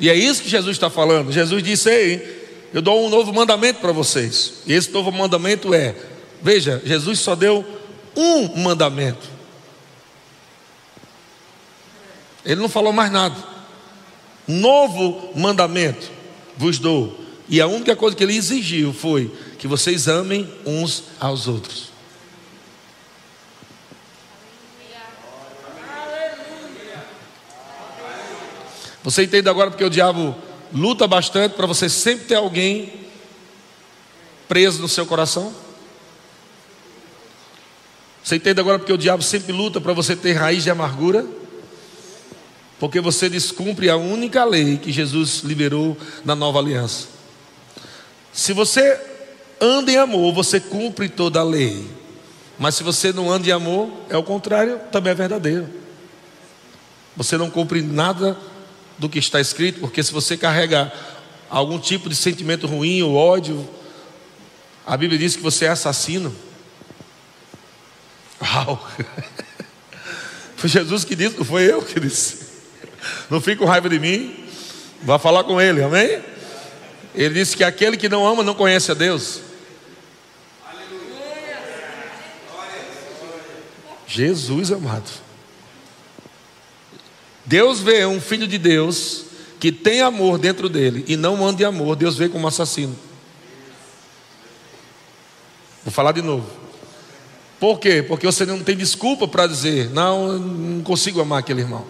E 0.00 0.08
é 0.08 0.14
isso 0.14 0.42
que 0.42 0.48
Jesus 0.48 0.76
está 0.76 0.90
falando. 0.90 1.32
Jesus 1.32 1.62
disse: 1.62 1.90
Ei, 1.90 2.68
eu 2.72 2.82
dou 2.82 3.06
um 3.06 3.08
novo 3.08 3.32
mandamento 3.32 3.80
para 3.80 3.92
vocês. 3.92 4.54
E 4.66 4.72
esse 4.72 4.90
novo 4.90 5.12
mandamento 5.12 5.72
é: 5.72 5.94
veja, 6.42 6.82
Jesus 6.84 7.20
só 7.20 7.34
deu 7.34 7.64
um 8.16 8.56
mandamento. 8.62 9.28
Ele 12.44 12.60
não 12.60 12.68
falou 12.68 12.92
mais 12.92 13.10
nada. 13.10 13.36
Novo 14.46 15.30
mandamento 15.34 16.10
vos 16.56 16.78
dou. 16.78 17.18
E 17.48 17.60
a 17.60 17.66
única 17.66 17.94
coisa 17.96 18.16
que 18.16 18.22
ele 18.22 18.36
exigiu 18.36 18.92
foi 18.92 19.30
que 19.58 19.66
vocês 19.66 20.08
amem 20.08 20.52
uns 20.66 21.04
aos 21.18 21.46
outros. 21.46 21.93
Você 29.04 29.24
entende 29.24 29.50
agora 29.50 29.70
porque 29.70 29.84
o 29.84 29.90
diabo 29.90 30.34
luta 30.72 31.06
bastante 31.06 31.52
para 31.52 31.66
você 31.66 31.90
sempre 31.90 32.24
ter 32.24 32.36
alguém 32.36 32.90
preso 34.48 34.80
no 34.80 34.88
seu 34.88 35.04
coração? 35.04 35.52
Você 38.24 38.36
entende 38.36 38.58
agora 38.58 38.78
porque 38.78 38.92
o 38.92 38.96
diabo 38.96 39.22
sempre 39.22 39.52
luta 39.52 39.78
para 39.78 39.92
você 39.92 40.16
ter 40.16 40.32
raiz 40.32 40.64
de 40.64 40.70
amargura? 40.70 41.26
Porque 42.80 42.98
você 42.98 43.28
descumpre 43.28 43.90
a 43.90 43.96
única 43.96 44.42
lei 44.42 44.78
que 44.78 44.90
Jesus 44.90 45.42
liberou 45.44 45.96
na 46.24 46.34
nova 46.34 46.58
aliança. 46.58 47.08
Se 48.32 48.54
você 48.54 48.98
anda 49.60 49.92
em 49.92 49.98
amor, 49.98 50.32
você 50.32 50.58
cumpre 50.58 51.10
toda 51.10 51.40
a 51.40 51.44
lei. 51.44 51.86
Mas 52.58 52.76
se 52.76 52.82
você 52.82 53.12
não 53.12 53.30
anda 53.30 53.46
em 53.46 53.52
amor, 53.52 53.90
é 54.08 54.16
o 54.16 54.22
contrário, 54.22 54.80
também 54.90 55.12
é 55.12 55.14
verdadeiro. 55.14 55.68
Você 57.14 57.36
não 57.36 57.50
cumpre 57.50 57.82
nada 57.82 58.36
do 58.98 59.08
que 59.08 59.18
está 59.18 59.40
escrito, 59.40 59.80
porque 59.80 60.02
se 60.02 60.12
você 60.12 60.36
carrega 60.36 60.92
algum 61.50 61.78
tipo 61.78 62.08
de 62.08 62.16
sentimento 62.16 62.66
ruim 62.66 63.02
ou 63.02 63.14
ódio, 63.14 63.68
a 64.86 64.96
Bíblia 64.96 65.18
diz 65.18 65.36
que 65.36 65.42
você 65.42 65.64
é 65.64 65.68
assassino. 65.68 66.34
Uau! 68.40 68.88
Foi 70.56 70.68
Jesus 70.68 71.04
que 71.04 71.14
disse, 71.14 71.36
não 71.36 71.44
foi 71.44 71.70
eu 71.70 71.82
que 71.82 72.00
disse. 72.00 72.38
Não 73.28 73.38
fique 73.38 73.56
com 73.56 73.66
raiva 73.66 73.86
de 73.86 73.98
mim, 73.98 74.46
vá 75.02 75.18
falar 75.18 75.44
com 75.44 75.60
ele, 75.60 75.82
amém? 75.82 76.22
Ele 77.14 77.34
disse 77.34 77.54
que 77.54 77.62
aquele 77.62 77.98
que 77.98 78.08
não 78.08 78.26
ama 78.26 78.42
não 78.42 78.54
conhece 78.54 78.90
a 78.90 78.94
Deus. 78.94 79.40
Jesus 84.06 84.72
amado. 84.72 85.23
Deus 87.54 87.78
vê 87.78 88.04
um 88.04 88.20
filho 88.20 88.48
de 88.48 88.58
Deus 88.58 89.26
que 89.60 89.70
tem 89.70 90.00
amor 90.00 90.38
dentro 90.38 90.68
dele 90.68 91.04
e 91.06 91.16
não 91.16 91.46
anda 91.46 91.58
de 91.58 91.64
amor, 91.64 91.94
Deus 91.94 92.16
vê 92.16 92.28
como 92.28 92.48
assassino. 92.48 92.96
Vou 95.84 95.92
falar 95.92 96.10
de 96.10 96.20
novo. 96.20 96.44
Por 97.60 97.78
quê? 97.78 98.02
Porque 98.02 98.26
você 98.26 98.44
não 98.44 98.58
tem 98.58 98.76
desculpa 98.76 99.28
para 99.28 99.46
dizer, 99.46 99.88
não, 99.90 100.36
não 100.36 100.82
consigo 100.82 101.20
amar 101.20 101.38
aquele 101.38 101.60
irmão. 101.60 101.84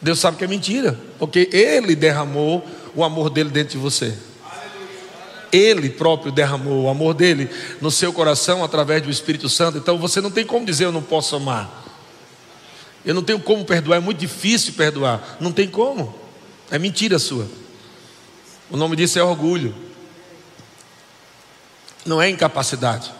Deus 0.00 0.18
sabe 0.18 0.38
que 0.38 0.44
é 0.44 0.46
mentira, 0.46 0.98
porque 1.18 1.50
Ele 1.52 1.94
derramou 1.94 2.66
o 2.94 3.04
amor 3.04 3.28
dele 3.28 3.50
dentro 3.50 3.72
de 3.72 3.78
você. 3.78 4.16
Ele 5.52 5.90
próprio 5.90 6.32
derramou 6.32 6.84
o 6.84 6.88
amor 6.88 7.12
dele 7.12 7.50
no 7.82 7.90
seu 7.90 8.14
coração 8.14 8.64
através 8.64 9.02
do 9.02 9.10
Espírito 9.10 9.46
Santo. 9.46 9.76
Então 9.76 9.98
você 9.98 10.22
não 10.22 10.30
tem 10.30 10.46
como 10.46 10.64
dizer 10.64 10.86
eu 10.86 10.92
não 10.92 11.02
posso 11.02 11.36
amar. 11.36 11.89
Eu 13.04 13.14
não 13.14 13.22
tenho 13.22 13.40
como 13.40 13.64
perdoar, 13.64 13.96
é 13.96 14.00
muito 14.00 14.18
difícil 14.18 14.74
perdoar. 14.74 15.36
Não 15.40 15.52
tem 15.52 15.68
como. 15.68 16.14
É 16.70 16.78
mentira 16.78 17.18
sua. 17.18 17.48
O 18.70 18.76
nome 18.76 18.96
disso 18.96 19.18
é 19.18 19.22
orgulho. 19.22 19.74
Não 22.04 22.20
é 22.20 22.28
incapacidade. 22.28 23.12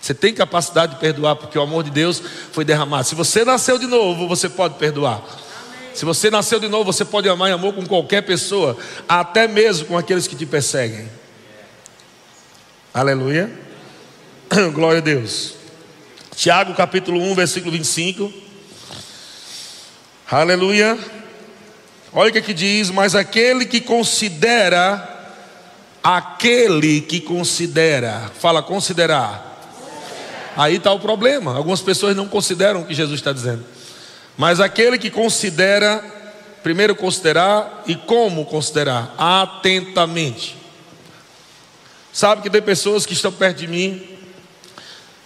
Você 0.00 0.14
tem 0.14 0.32
capacidade 0.32 0.94
de 0.94 1.00
perdoar, 1.00 1.36
porque 1.36 1.58
o 1.58 1.62
amor 1.62 1.82
de 1.82 1.90
Deus 1.90 2.22
foi 2.52 2.64
derramado. 2.64 3.08
Se 3.08 3.14
você 3.14 3.44
nasceu 3.44 3.78
de 3.78 3.86
novo, 3.86 4.28
você 4.28 4.48
pode 4.48 4.74
perdoar. 4.74 5.22
Se 5.94 6.04
você 6.04 6.30
nasceu 6.30 6.60
de 6.60 6.68
novo, 6.68 6.92
você 6.92 7.04
pode 7.04 7.28
amar 7.28 7.50
em 7.50 7.52
amor 7.52 7.74
com 7.74 7.84
qualquer 7.86 8.22
pessoa, 8.22 8.76
até 9.08 9.48
mesmo 9.48 9.86
com 9.86 9.96
aqueles 9.96 10.26
que 10.26 10.36
te 10.36 10.46
perseguem. 10.46 11.08
Aleluia. 12.92 13.50
Glória 14.74 14.98
a 14.98 15.02
Deus. 15.02 15.54
Tiago 16.36 16.74
capítulo 16.74 17.18
1, 17.18 17.34
versículo 17.34 17.72
25. 17.72 18.30
Aleluia. 20.30 20.98
Olha 22.12 22.28
o 22.28 22.32
que 22.32 22.40
aqui 22.40 22.52
diz: 22.52 22.90
Mas 22.90 23.14
aquele 23.14 23.64
que 23.64 23.80
considera, 23.80 25.32
aquele 26.04 27.00
que 27.00 27.22
considera, 27.22 28.30
fala 28.38 28.62
considerar. 28.62 29.54
Aí 30.54 30.76
está 30.76 30.92
o 30.92 31.00
problema. 31.00 31.56
Algumas 31.56 31.80
pessoas 31.80 32.14
não 32.14 32.28
consideram 32.28 32.82
o 32.82 32.86
que 32.86 32.92
Jesus 32.92 33.18
está 33.18 33.32
dizendo. 33.32 33.64
Mas 34.36 34.60
aquele 34.60 34.98
que 34.98 35.08
considera, 35.08 36.04
primeiro 36.62 36.94
considerar 36.94 37.82
e 37.86 37.94
como 37.94 38.44
considerar? 38.44 39.14
Atentamente. 39.16 40.54
Sabe 42.12 42.42
que 42.42 42.50
tem 42.50 42.60
pessoas 42.60 43.06
que 43.06 43.14
estão 43.14 43.32
perto 43.32 43.56
de 43.56 43.68
mim 43.68 44.15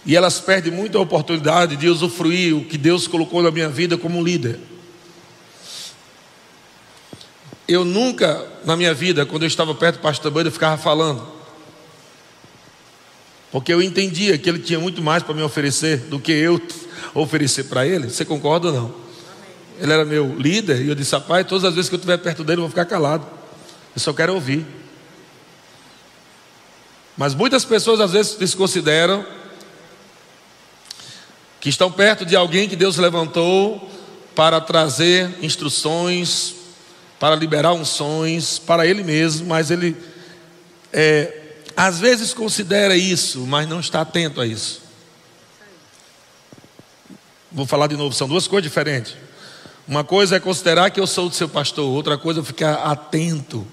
e 0.05 0.15
elas 0.15 0.39
perdem 0.39 0.71
muito 0.71 0.97
a 0.97 1.01
oportunidade 1.01 1.75
de 1.75 1.87
usufruir 1.87 2.55
o 2.55 2.65
que 2.65 2.77
Deus 2.77 3.07
colocou 3.07 3.41
na 3.43 3.51
minha 3.51 3.69
vida 3.69 3.97
como 3.97 4.23
líder. 4.23 4.59
Eu 7.67 7.85
nunca, 7.85 8.45
na 8.65 8.75
minha 8.75 8.93
vida, 8.93 9.25
quando 9.25 9.43
eu 9.43 9.47
estava 9.47 9.73
perto 9.75 9.97
do 9.97 10.01
pastor 10.01 10.31
Bando, 10.31 10.49
eu 10.49 10.51
ficava 10.51 10.75
falando. 10.75 11.25
Porque 13.51 13.71
eu 13.71 13.81
entendia 13.81 14.37
que 14.37 14.49
ele 14.49 14.59
tinha 14.59 14.79
muito 14.79 15.01
mais 15.01 15.23
para 15.23 15.35
me 15.35 15.41
oferecer 15.41 15.97
do 15.97 16.19
que 16.19 16.31
eu 16.31 16.59
oferecer 17.13 17.65
para 17.65 17.85
ele. 17.85 18.09
Você 18.09 18.25
concorda 18.25 18.67
ou 18.69 18.73
não? 18.73 18.95
Ele 19.79 19.91
era 19.91 20.05
meu 20.05 20.35
líder 20.37 20.81
e 20.81 20.89
eu 20.89 20.95
disse: 20.95 21.13
Rapaz, 21.13 21.45
todas 21.45 21.65
as 21.65 21.75
vezes 21.75 21.89
que 21.89 21.95
eu 21.95 21.97
estiver 21.97 22.17
perto 22.17 22.43
dele, 22.43 22.59
eu 22.59 22.63
vou 22.63 22.69
ficar 22.69 22.85
calado. 22.85 23.25
Eu 23.95 24.01
só 24.01 24.13
quero 24.13 24.33
ouvir. 24.33 24.65
Mas 27.17 27.35
muitas 27.35 27.65
pessoas 27.65 27.99
às 27.99 28.13
vezes 28.13 28.35
desconsideram 28.35 29.25
que 31.61 31.69
estão 31.69 31.91
perto 31.91 32.25
de 32.25 32.35
alguém 32.35 32.67
que 32.67 32.75
Deus 32.75 32.97
levantou 32.97 33.87
para 34.35 34.59
trazer 34.59 35.29
instruções, 35.43 36.55
para 37.19 37.35
liberar 37.35 37.71
unções 37.73 38.57
para 38.57 38.87
ele 38.87 39.03
mesmo, 39.03 39.47
mas 39.47 39.69
ele 39.69 39.95
é, 40.91 41.37
às 41.77 41.99
vezes 41.99 42.33
considera 42.33 42.97
isso, 42.97 43.41
mas 43.45 43.69
não 43.69 43.79
está 43.79 44.01
atento 44.01 44.41
a 44.41 44.47
isso. 44.47 44.81
Vou 47.51 47.67
falar 47.67 47.85
de 47.85 47.95
novo, 47.95 48.15
são 48.15 48.27
duas 48.27 48.47
coisas 48.47 48.63
diferentes. 48.63 49.15
Uma 49.87 50.03
coisa 50.03 50.37
é 50.37 50.39
considerar 50.39 50.89
que 50.89 50.99
eu 50.99 51.05
sou 51.05 51.29
do 51.29 51.35
seu 51.35 51.47
pastor, 51.47 51.85
outra 51.85 52.17
coisa 52.17 52.39
é 52.39 52.43
ficar 52.43 52.73
atento 52.75 53.67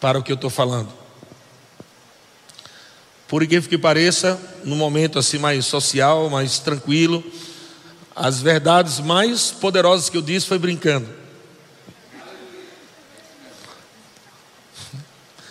para 0.00 0.18
o 0.18 0.22
que 0.22 0.32
eu 0.32 0.36
estou 0.36 0.48
falando. 0.48 1.05
Por 3.28 3.42
incrível 3.42 3.68
que 3.68 3.76
pareça, 3.76 4.40
no 4.64 4.76
momento 4.76 5.18
assim 5.18 5.38
mais 5.38 5.66
social, 5.66 6.30
mais 6.30 6.58
tranquilo, 6.58 7.24
as 8.14 8.40
verdades 8.40 9.00
mais 9.00 9.50
poderosas 9.50 10.08
que 10.08 10.16
eu 10.16 10.22
disse 10.22 10.46
foi 10.46 10.58
brincando. 10.58 11.08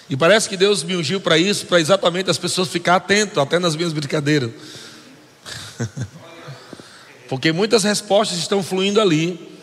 E 0.09 0.15
parece 0.15 0.47
que 0.47 0.55
Deus 0.55 0.83
me 0.83 0.95
ungiu 0.95 1.19
para 1.19 1.37
isso, 1.37 1.65
para 1.65 1.79
exatamente 1.79 2.29
as 2.29 2.37
pessoas 2.37 2.69
ficar 2.69 2.95
atentas, 2.95 3.37
até 3.37 3.59
nas 3.59 3.75
minhas 3.75 3.91
brincadeiras. 3.91 4.51
Porque 7.27 7.51
muitas 7.51 7.83
respostas 7.83 8.37
estão 8.37 8.61
fluindo 8.61 9.01
ali. 9.01 9.53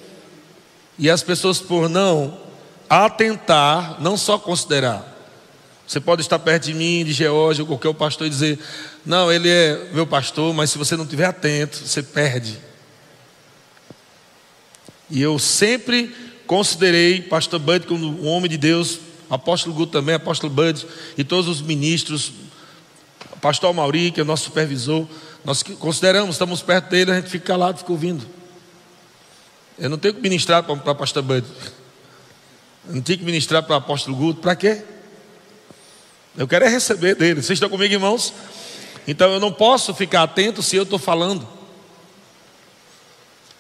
E 0.99 1.09
as 1.09 1.23
pessoas, 1.23 1.61
por 1.61 1.89
não 1.89 2.39
atentar, 2.91 4.01
não 4.01 4.17
só 4.17 4.39
considerar. 4.39 5.12
Você 5.93 6.01
pode 6.01 6.23
estar 6.23 6.39
perto 6.39 6.65
de 6.65 6.73
mim, 6.73 7.05
de 7.05 7.13
Geórgia, 7.13 7.63
ou 7.63 7.69
qualquer 7.69 7.93
pastor, 7.93 8.27
e 8.27 8.31
dizer: 8.31 8.59
Não, 9.05 9.31
ele 9.31 9.51
é 9.51 9.91
meu 9.93 10.07
pastor, 10.07 10.55
mas 10.55 10.71
se 10.71 10.79
você 10.79 10.97
não 10.97 11.05
estiver 11.05 11.27
atento, 11.27 11.77
você 11.77 12.03
perde. 12.03 12.59
E 15.11 15.21
eu 15.21 15.39
sempre 15.39 16.11
considerei 16.47 17.21
Pastor 17.21 17.61
Bud 17.61 17.87
como 17.87 18.07
um 18.07 18.27
homem 18.27 18.49
de 18.49 18.57
Deus, 18.57 19.01
apóstolo 19.29 19.75
Guto 19.75 19.93
também, 19.93 20.15
apóstolo 20.15 20.51
Bud, 20.51 20.87
e 21.19 21.23
todos 21.23 21.47
os 21.47 21.61
ministros, 21.61 22.33
pastor 23.43 23.75
Mauri, 23.75 24.13
que 24.13 24.21
é 24.21 24.23
o 24.23 24.27
nosso 24.27 24.45
supervisor, 24.45 25.07
nós 25.45 25.63
consideramos, 25.63 26.37
estamos 26.37 26.63
perto 26.63 26.89
dele, 26.89 27.11
a 27.11 27.17
gente 27.17 27.29
fica 27.29 27.49
calado, 27.49 27.77
fica 27.77 27.93
ouvindo. 27.93 28.27
Eu 29.79 29.91
não 29.91 29.99
tenho 29.99 30.15
que 30.15 30.23
ministrar 30.23 30.63
para 30.63 30.95
pastor 30.95 31.23
Bud. 31.23 31.47
Eu 32.89 32.95
não 32.95 33.03
tenho 33.03 33.19
que 33.19 33.27
ministrar 33.27 33.63
para 33.63 33.77
apóstolo 33.77 34.17
Guto, 34.17 34.41
para 34.41 34.57
quê? 34.57 34.85
Eu 36.37 36.49
quero 36.49 36.65
é 36.65 36.69
receber 36.69 37.15
dele. 37.15 37.43
Vocês 37.43 37.57
estão 37.57 37.69
comigo, 37.69 37.93
irmãos? 37.93 38.33
Então 39.07 39.33
eu 39.33 39.41
não 39.41 39.53
posso 39.53 39.95
ficar 39.95 40.23
atento 40.23 40.63
se 40.63 40.77
eu 40.77 40.85
estou 40.85 40.99
falando. 40.99 41.47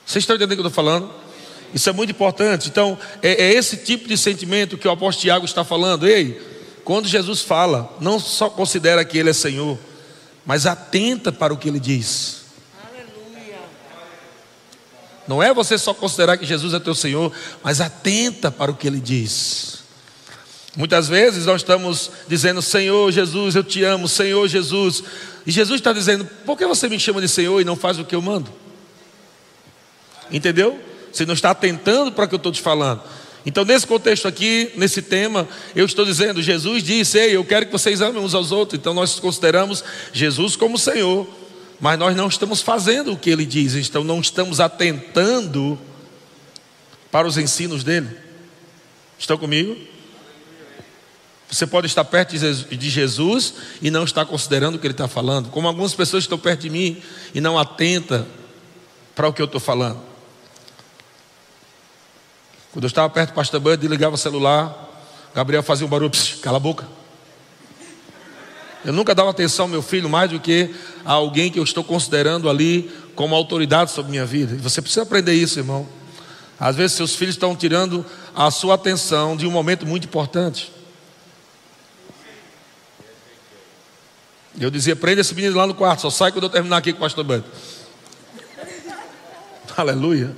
Vocês 0.06 0.22
estão 0.22 0.36
entendendo 0.36 0.52
o 0.52 0.62
que 0.62 0.66
eu 0.66 0.68
estou 0.68 0.84
falando? 0.84 1.12
Isso 1.74 1.88
é 1.88 1.92
muito 1.92 2.10
importante. 2.10 2.68
Então, 2.68 2.98
é, 3.22 3.44
é, 3.44 3.54
esse 3.54 3.78
tipo 3.78 4.08
de 4.08 4.16
sentimento 4.16 4.76
que 4.76 4.86
o 4.86 4.90
apóstolo 4.90 5.22
Tiago 5.22 5.44
está 5.44 5.64
falando. 5.64 6.06
Ei, 6.06 6.40
quando 6.84 7.08
Jesus 7.08 7.40
fala, 7.40 7.94
não 8.00 8.18
só 8.18 8.50
considera 8.50 9.04
que 9.04 9.16
Ele 9.16 9.30
é 9.30 9.32
Senhor, 9.32 9.78
mas 10.44 10.66
atenta 10.66 11.32
para 11.32 11.52
o 11.52 11.56
que 11.56 11.68
Ele 11.68 11.80
diz. 11.80 12.42
Aleluia. 12.84 13.60
Não 15.26 15.42
é 15.42 15.54
você 15.54 15.78
só 15.78 15.94
considerar 15.94 16.36
que 16.36 16.44
Jesus 16.44 16.74
é 16.74 16.80
teu 16.80 16.94
Senhor, 16.94 17.32
mas 17.62 17.80
atenta 17.80 18.50
para 18.50 18.70
o 18.70 18.74
que 18.74 18.86
Ele 18.86 19.00
diz. 19.00 19.81
Muitas 20.76 21.08
vezes 21.08 21.44
nós 21.44 21.60
estamos 21.60 22.10
dizendo, 22.26 22.62
Senhor 22.62 23.12
Jesus, 23.12 23.54
eu 23.54 23.62
te 23.62 23.84
amo, 23.84 24.08
Senhor 24.08 24.48
Jesus. 24.48 25.04
E 25.46 25.50
Jesus 25.50 25.80
está 25.80 25.92
dizendo, 25.92 26.24
por 26.46 26.56
que 26.56 26.66
você 26.66 26.88
me 26.88 26.98
chama 26.98 27.20
de 27.20 27.28
Senhor 27.28 27.60
e 27.60 27.64
não 27.64 27.76
faz 27.76 27.98
o 27.98 28.04
que 28.04 28.14
eu 28.14 28.22
mando? 28.22 28.50
Entendeu? 30.30 30.80
Você 31.12 31.26
não 31.26 31.34
está 31.34 31.50
atentando 31.50 32.10
para 32.10 32.24
o 32.24 32.28
que 32.28 32.34
eu 32.34 32.38
estou 32.38 32.52
te 32.52 32.62
falando. 32.62 33.02
Então, 33.44 33.64
nesse 33.64 33.86
contexto 33.86 34.26
aqui, 34.26 34.70
nesse 34.76 35.02
tema, 35.02 35.48
eu 35.74 35.84
estou 35.84 36.04
dizendo: 36.04 36.40
Jesus 36.40 36.82
disse, 36.82 37.18
Ei, 37.18 37.36
eu 37.36 37.44
quero 37.44 37.66
que 37.66 37.72
vocês 37.72 38.00
amem 38.00 38.22
uns 38.22 38.34
aos 38.34 38.52
outros. 38.52 38.78
Então, 38.78 38.94
nós 38.94 39.18
consideramos 39.18 39.84
Jesus 40.12 40.56
como 40.56 40.78
Senhor, 40.78 41.28
mas 41.80 41.98
nós 41.98 42.16
não 42.16 42.28
estamos 42.28 42.62
fazendo 42.62 43.12
o 43.12 43.16
que 43.16 43.28
ele 43.28 43.44
diz, 43.44 43.74
então, 43.74 44.04
não 44.04 44.20
estamos 44.20 44.60
atentando 44.60 45.76
para 47.10 47.26
os 47.26 47.36
ensinos 47.36 47.82
dele. 47.82 48.08
Estão 49.18 49.36
comigo? 49.36 49.76
Você 51.52 51.66
pode 51.66 51.86
estar 51.86 52.02
perto 52.02 52.34
de 52.34 52.88
Jesus 52.88 53.52
e 53.82 53.90
não 53.90 54.04
estar 54.04 54.24
considerando 54.24 54.76
o 54.76 54.78
que 54.78 54.86
ele 54.86 54.94
está 54.94 55.06
falando, 55.06 55.50
como 55.50 55.68
algumas 55.68 55.92
pessoas 55.92 56.24
estão 56.24 56.38
perto 56.38 56.62
de 56.62 56.70
mim 56.70 57.02
e 57.34 57.42
não 57.42 57.58
atenta 57.58 58.26
para 59.14 59.28
o 59.28 59.34
que 59.34 59.42
eu 59.42 59.44
estou 59.44 59.60
falando. 59.60 60.00
Quando 62.72 62.84
eu 62.84 62.88
estava 62.88 63.10
perto 63.10 63.32
do 63.32 63.34
pastor 63.34 63.60
Bud, 63.60 63.86
ligava 63.86 64.14
o 64.14 64.18
celular, 64.18 64.74
Gabriel 65.34 65.62
fazia 65.62 65.86
um 65.86 65.90
barulho, 65.90 66.10
psiu, 66.10 66.38
cala 66.38 66.56
a 66.56 66.60
boca. 66.60 66.88
Eu 68.82 68.94
nunca 68.94 69.14
dava 69.14 69.28
atenção 69.28 69.66
ao 69.66 69.68
meu 69.68 69.82
filho 69.82 70.08
mais 70.08 70.30
do 70.30 70.40
que 70.40 70.74
a 71.04 71.12
alguém 71.12 71.50
que 71.50 71.58
eu 71.58 71.64
estou 71.64 71.84
considerando 71.84 72.48
ali 72.48 72.90
como 73.14 73.34
autoridade 73.34 73.90
sobre 73.90 74.10
minha 74.10 74.24
vida. 74.24 74.54
E 74.54 74.58
você 74.58 74.80
precisa 74.80 75.02
aprender 75.02 75.34
isso, 75.34 75.58
irmão. 75.58 75.86
Às 76.58 76.76
vezes 76.76 76.96
seus 76.96 77.14
filhos 77.14 77.34
estão 77.34 77.54
tirando 77.54 78.06
a 78.34 78.50
sua 78.50 78.76
atenção 78.76 79.36
de 79.36 79.46
um 79.46 79.50
momento 79.50 79.86
muito 79.86 80.06
importante. 80.06 80.72
Eu 84.60 84.70
dizia, 84.70 84.94
prenda 84.94 85.20
esse 85.20 85.34
menino 85.34 85.56
lá 85.56 85.66
no 85.66 85.74
quarto, 85.74 86.02
só 86.02 86.10
sai 86.10 86.30
quando 86.30 86.44
eu 86.44 86.50
terminar 86.50 86.76
aqui 86.76 86.92
com 86.92 86.98
o 86.98 87.00
pastor 87.00 87.24
Bud. 87.24 87.44
Aleluia. 89.76 90.36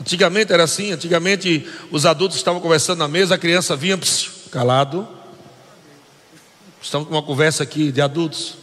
Antigamente 0.00 0.52
era 0.52 0.64
assim, 0.64 0.92
antigamente 0.92 1.66
os 1.90 2.04
adultos 2.04 2.36
estavam 2.36 2.60
conversando 2.60 2.98
na 2.98 3.08
mesa, 3.08 3.34
a 3.34 3.38
criança 3.38 3.76
vinha 3.76 3.96
psiu, 3.96 4.32
calado. 4.50 5.08
Estamos 6.82 7.08
com 7.08 7.14
uma 7.14 7.22
conversa 7.22 7.62
aqui 7.62 7.92
de 7.92 8.02
adultos. 8.02 8.56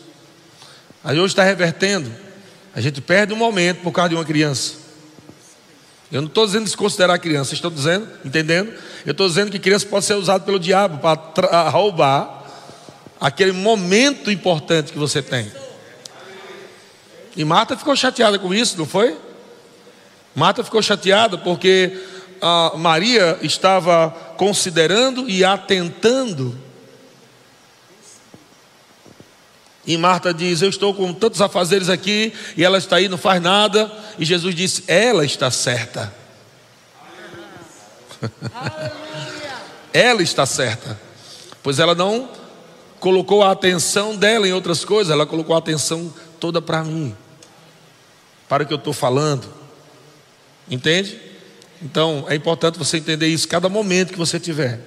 Aí 1.03 1.17
hoje 1.17 1.31
está 1.31 1.43
revertendo. 1.43 2.11
A 2.75 2.81
gente 2.81 3.01
perde 3.01 3.33
um 3.33 3.37
momento 3.37 3.81
por 3.81 3.91
causa 3.91 4.09
de 4.09 4.15
uma 4.15 4.25
criança. 4.25 4.73
Eu 6.11 6.21
não 6.21 6.27
estou 6.27 6.45
dizendo 6.45 6.65
desconsiderar 6.65 7.15
a 7.15 7.19
criança, 7.19 7.53
estou 7.53 7.71
dizendo, 7.71 8.07
entendendo? 8.25 8.73
Eu 9.05 9.11
estou 9.11 9.27
dizendo 9.27 9.51
que 9.51 9.59
criança 9.59 9.85
pode 9.85 10.05
ser 10.05 10.15
usada 10.15 10.43
pelo 10.43 10.59
diabo 10.59 10.99
para 10.99 11.69
roubar 11.69 12.38
aquele 13.19 13.51
momento 13.51 14.31
importante 14.31 14.91
que 14.91 14.97
você 14.97 15.21
tem. 15.21 15.51
E 17.35 17.43
Marta 17.43 17.77
ficou 17.77 17.95
chateada 17.95 18.39
com 18.39 18.53
isso, 18.53 18.77
não 18.77 18.85
foi? 18.85 19.17
Marta 20.35 20.63
ficou 20.63 20.81
chateada 20.81 21.37
porque 21.37 21.97
a 22.41 22.73
Maria 22.75 23.37
estava 23.41 24.09
considerando 24.37 25.29
e 25.29 25.43
atentando. 25.43 26.57
E 29.85 29.97
Marta 29.97 30.33
diz: 30.33 30.61
Eu 30.61 30.69
estou 30.69 30.93
com 30.93 31.13
tantos 31.13 31.41
afazeres 31.41 31.89
aqui, 31.89 32.33
e 32.55 32.63
ela 32.63 32.77
está 32.77 32.97
aí, 32.97 33.09
não 33.09 33.17
faz 33.17 33.41
nada. 33.41 33.91
E 34.17 34.25
Jesus 34.25 34.53
disse: 34.55 34.83
Ela 34.87 35.25
está 35.25 35.49
certa. 35.49 36.13
ela 39.93 40.21
está 40.21 40.45
certa. 40.45 40.99
Pois 41.63 41.79
ela 41.79 41.95
não 41.95 42.38
colocou 42.99 43.43
a 43.43 43.51
atenção 43.51 44.15
dela 44.15 44.47
em 44.47 44.53
outras 44.53 44.83
coisas, 44.83 45.11
ela 45.11 45.25
colocou 45.25 45.55
a 45.55 45.59
atenção 45.59 46.13
toda 46.39 46.61
para 46.61 46.83
mim, 46.83 47.15
para 48.47 48.63
o 48.63 48.65
que 48.65 48.73
eu 48.73 48.77
estou 48.77 48.93
falando. 48.93 49.47
Entende? 50.69 51.19
Então 51.81 52.25
é 52.27 52.35
importante 52.35 52.77
você 52.77 52.97
entender 52.97 53.27
isso 53.27 53.47
cada 53.47 53.69
momento 53.69 54.11
que 54.11 54.19
você 54.19 54.39
tiver. 54.39 54.79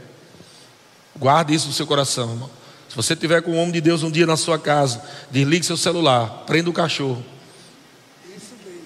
Guarde 1.16 1.55
isso 1.55 1.66
no 1.66 1.72
seu 1.72 1.87
coração, 1.87 2.31
irmão. 2.31 2.51
Se 2.88 2.96
você 2.96 3.16
tiver 3.16 3.40
com 3.40 3.53
um 3.53 3.59
homem 3.59 3.72
de 3.72 3.81
Deus 3.81 4.03
um 4.03 4.11
dia 4.11 4.27
na 4.27 4.37
sua 4.37 4.59
casa, 4.59 5.03
desligue 5.31 5.64
seu 5.64 5.77
celular, 5.77 6.44
prenda 6.46 6.68
o 6.68 6.72
cachorro. 6.72 7.25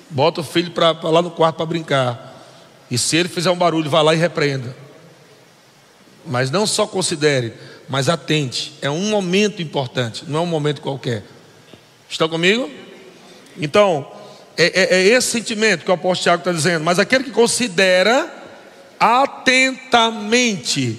Bota 0.08 0.40
o 0.40 0.44
filho 0.44 0.70
para 0.70 0.92
lá 1.10 1.20
no 1.20 1.30
quarto 1.30 1.56
para 1.56 1.66
brincar. 1.66 2.44
E 2.88 2.96
se 2.96 3.16
ele 3.16 3.28
fizer 3.28 3.50
um 3.50 3.56
barulho, 3.56 3.90
vá 3.90 4.00
lá 4.02 4.14
e 4.14 4.16
repreenda. 4.16 4.76
Mas 6.24 6.50
não 6.50 6.66
só 6.66 6.86
considere, 6.86 7.52
mas 7.88 8.08
atente. 8.08 8.72
É 8.82 8.90
um 8.90 9.10
momento 9.10 9.62
importante, 9.62 10.24
não 10.26 10.40
é 10.40 10.42
um 10.42 10.46
momento 10.46 10.80
qualquer. 10.80 11.22
Estão 12.08 12.28
comigo? 12.28 12.70
Então, 13.58 14.10
é, 14.56 14.64
é, 14.64 14.94
é 14.96 15.06
esse 15.08 15.28
sentimento 15.28 15.84
que 15.84 15.90
o 15.90 15.94
apóstolo 15.94 16.22
Tiago 16.22 16.40
está 16.40 16.52
dizendo. 16.52 16.84
Mas 16.84 16.98
aquele 16.98 17.24
que 17.24 17.30
considera 17.30 18.32
atentamente 18.98 20.98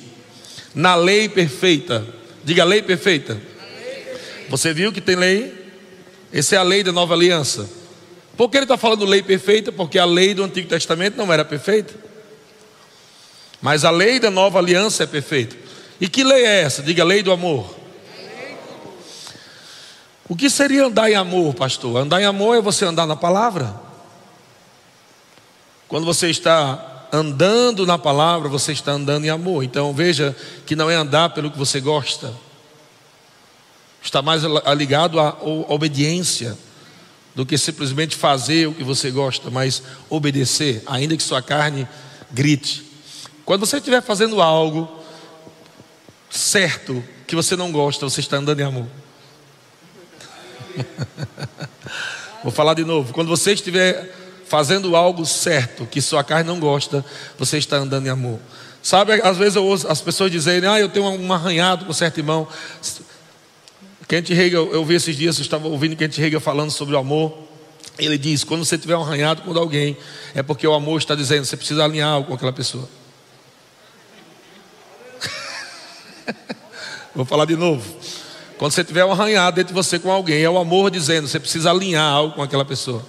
na 0.76 0.96
lei 0.96 1.28
perfeita, 1.28 2.06
diga 2.44 2.64
lei 2.64 2.82
perfeita. 2.82 3.38
Você 4.50 4.74
viu 4.74 4.94
que 4.94 5.02
tem 5.02 5.16
lei? 5.16 5.54
Essa 6.32 6.56
é 6.56 6.60
a 6.60 6.64
lei 6.64 6.84
da 6.84 6.92
nova 6.92 7.14
aliança. 7.14 7.70
Por 8.36 8.50
que 8.50 8.58
ele 8.58 8.66
está 8.66 8.78
falando 8.78 9.06
lei 9.06 9.24
perfeita? 9.24 9.72
Porque 9.72 9.98
a 9.98 10.06
lei 10.06 10.34
do 10.34 10.44
Antigo 10.44 10.70
Testamento 10.70 11.18
não 11.18 11.34
era 11.34 11.44
perfeita. 11.44 11.94
Mas 13.62 13.84
a 13.84 13.90
lei 13.90 14.20
da 14.20 14.30
nova 14.30 14.60
aliança 14.60 15.04
é 15.04 15.08
perfeita. 15.08 15.56
E 16.00 16.08
que 16.08 16.24
lei 16.24 16.46
é 16.46 16.62
essa? 16.62 16.84
Diga 16.84 17.04
lei 17.04 17.24
do 17.24 17.32
amor. 17.32 17.76
O 20.30 20.36
que 20.36 20.50
seria 20.50 20.86
andar 20.86 21.10
em 21.10 21.16
amor, 21.16 21.54
pastor? 21.54 21.98
Andar 21.98 22.22
em 22.22 22.26
amor 22.26 22.58
é 22.58 22.62
você 22.62 22.86
andar 22.86 23.08
na 23.08 23.16
palavra. 23.16 23.74
Quando 25.88 26.06
você 26.06 26.30
está 26.30 27.08
andando 27.14 27.86
na 27.86 27.98
palavra, 27.98 28.50
você 28.50 28.74
está 28.74 28.92
andando 28.92 29.26
em 29.26 29.30
amor. 29.30 29.64
Então 29.64 29.94
veja 29.94 30.36
que 30.66 30.76
não 30.76 30.92
é 30.92 30.96
andar 30.96 31.30
pelo 31.30 31.50
que 31.50 31.58
você 31.58 31.80
gosta, 31.80 32.34
está 34.04 34.22
mais 34.22 34.44
ligado 34.76 35.20
à 35.20 35.38
obediência 35.42 36.58
do 37.34 37.46
que 37.46 37.58
simplesmente 37.58 38.16
fazer 38.16 38.68
o 38.68 38.74
que 38.74 38.84
você 38.84 39.12
gosta, 39.12 39.50
mas 39.50 39.82
obedecer, 40.10 40.84
ainda 40.86 41.16
que 41.16 41.24
sua 41.24 41.42
carne 41.42 41.88
grite. 42.32 42.84
Quando 43.46 43.66
você 43.66 43.78
estiver 43.78 44.02
fazendo 44.02 44.42
algo 44.42 44.97
certo 46.30 47.04
que 47.26 47.36
você 47.36 47.56
não 47.56 47.72
gosta, 47.72 48.08
você 48.08 48.20
está 48.20 48.38
andando 48.38 48.60
em 48.60 48.64
amor. 48.64 48.88
Vou 52.44 52.52
falar 52.52 52.74
de 52.74 52.84
novo. 52.84 53.14
Quando 53.14 53.28
você 53.28 53.54
estiver 53.54 54.14
fazendo 54.48 54.96
algo 54.96 55.26
certo 55.26 55.86
que 55.86 56.02
sua 56.02 56.24
carne 56.24 56.48
não 56.48 56.60
gosta, 56.60 57.04
você 57.38 57.58
está 57.58 57.78
andando 57.78 58.08
em 58.08 58.10
amor. 58.10 58.40
Sabe, 58.82 59.14
às 59.22 59.38
vezes 59.38 59.56
eu 59.56 59.66
ouço 59.66 59.88
as 59.88 60.00
pessoas 60.00 60.32
dizerem: 60.32 60.70
Ah, 60.70 60.80
eu 60.80 60.88
tenho 60.88 61.06
um 61.06 61.34
arranhado 61.34 61.86
com 61.86 61.94
certo 61.94 62.20
irmão. 62.20 62.48
Kent 64.08 64.30
Hegel, 64.30 64.72
eu 64.72 64.86
vi 64.86 64.96
esses 64.96 65.18
dias, 65.18 65.38
eu 65.38 65.42
estava 65.42 65.68
ouvindo 65.68 65.96
Kent 65.98 66.18
Hegel 66.18 66.40
falando 66.40 66.72
sobre 66.72 66.96
o 66.96 66.98
amor. 66.98 67.38
Ele 68.00 68.18
diz: 68.18 68.44
quando 68.44 68.64
você 68.64 68.78
tiver 68.78 68.96
um 68.96 69.02
arranhado 69.02 69.42
com 69.42 69.58
alguém, 69.58 69.98
é 70.34 70.42
porque 70.42 70.66
o 70.66 70.74
amor 70.74 71.00
está 71.00 71.16
dizendo, 71.16 71.44
você 71.44 71.58
precisa 71.58 71.84
alinhar 71.84 72.10
algo 72.10 72.30
com 72.30 72.34
aquela 72.36 72.54
pessoa. 72.54 72.88
Vou 77.16 77.26
falar 77.26 77.46
de 77.46 77.56
novo. 77.56 77.84
Quando 78.58 78.72
você 78.72 78.84
tiver 78.84 79.06
um 79.06 79.12
arranhado 79.12 79.56
dentro 79.56 79.74
de 79.74 79.74
você 79.74 80.00
com 80.00 80.12
alguém, 80.12 80.42
é 80.42 80.50
o 80.50 80.58
amor 80.58 80.90
dizendo, 80.90 81.28
você 81.28 81.40
precisa 81.40 81.70
alinhar 81.70 82.12
algo 82.12 82.36
com 82.36 82.42
aquela 82.42 82.66
pessoa. 82.66 83.06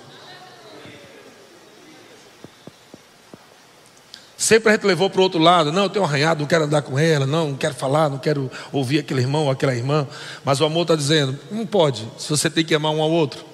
Sempre 4.37 4.71
a 4.71 4.73
gente 4.77 4.87
levou 4.87 5.11
para 5.11 5.21
o 5.21 5.25
outro 5.25 5.41
lado. 5.41 5.73
Não, 5.73 5.85
eu 5.85 5.91
tenho 5.91 6.05
um 6.05 6.09
arranhado, 6.09 6.41
não 6.41 6.47
quero 6.47 6.65
andar 6.65 6.83
com 6.83 6.99
ela. 6.99 7.27
Não, 7.27 7.49
não 7.49 7.57
quero 7.57 7.75
falar, 7.75 8.09
não 8.09 8.19
quero 8.19 8.51
ouvir 8.73 9.01
aquele 9.01 9.21
irmão 9.21 9.47
ou 9.47 9.51
aquela 9.51 9.75
irmã. 9.75 10.07
Mas 10.45 10.61
o 10.61 10.65
amor 10.65 10.83
está 10.83 10.95
dizendo: 10.95 11.37
não 11.51 11.67
pode, 11.67 12.09
se 12.17 12.31
você 12.31 12.49
tem 12.49 12.65
que 12.65 12.75
amar 12.75 12.93
um 12.93 13.03
ao 13.03 13.11
outro. 13.11 13.45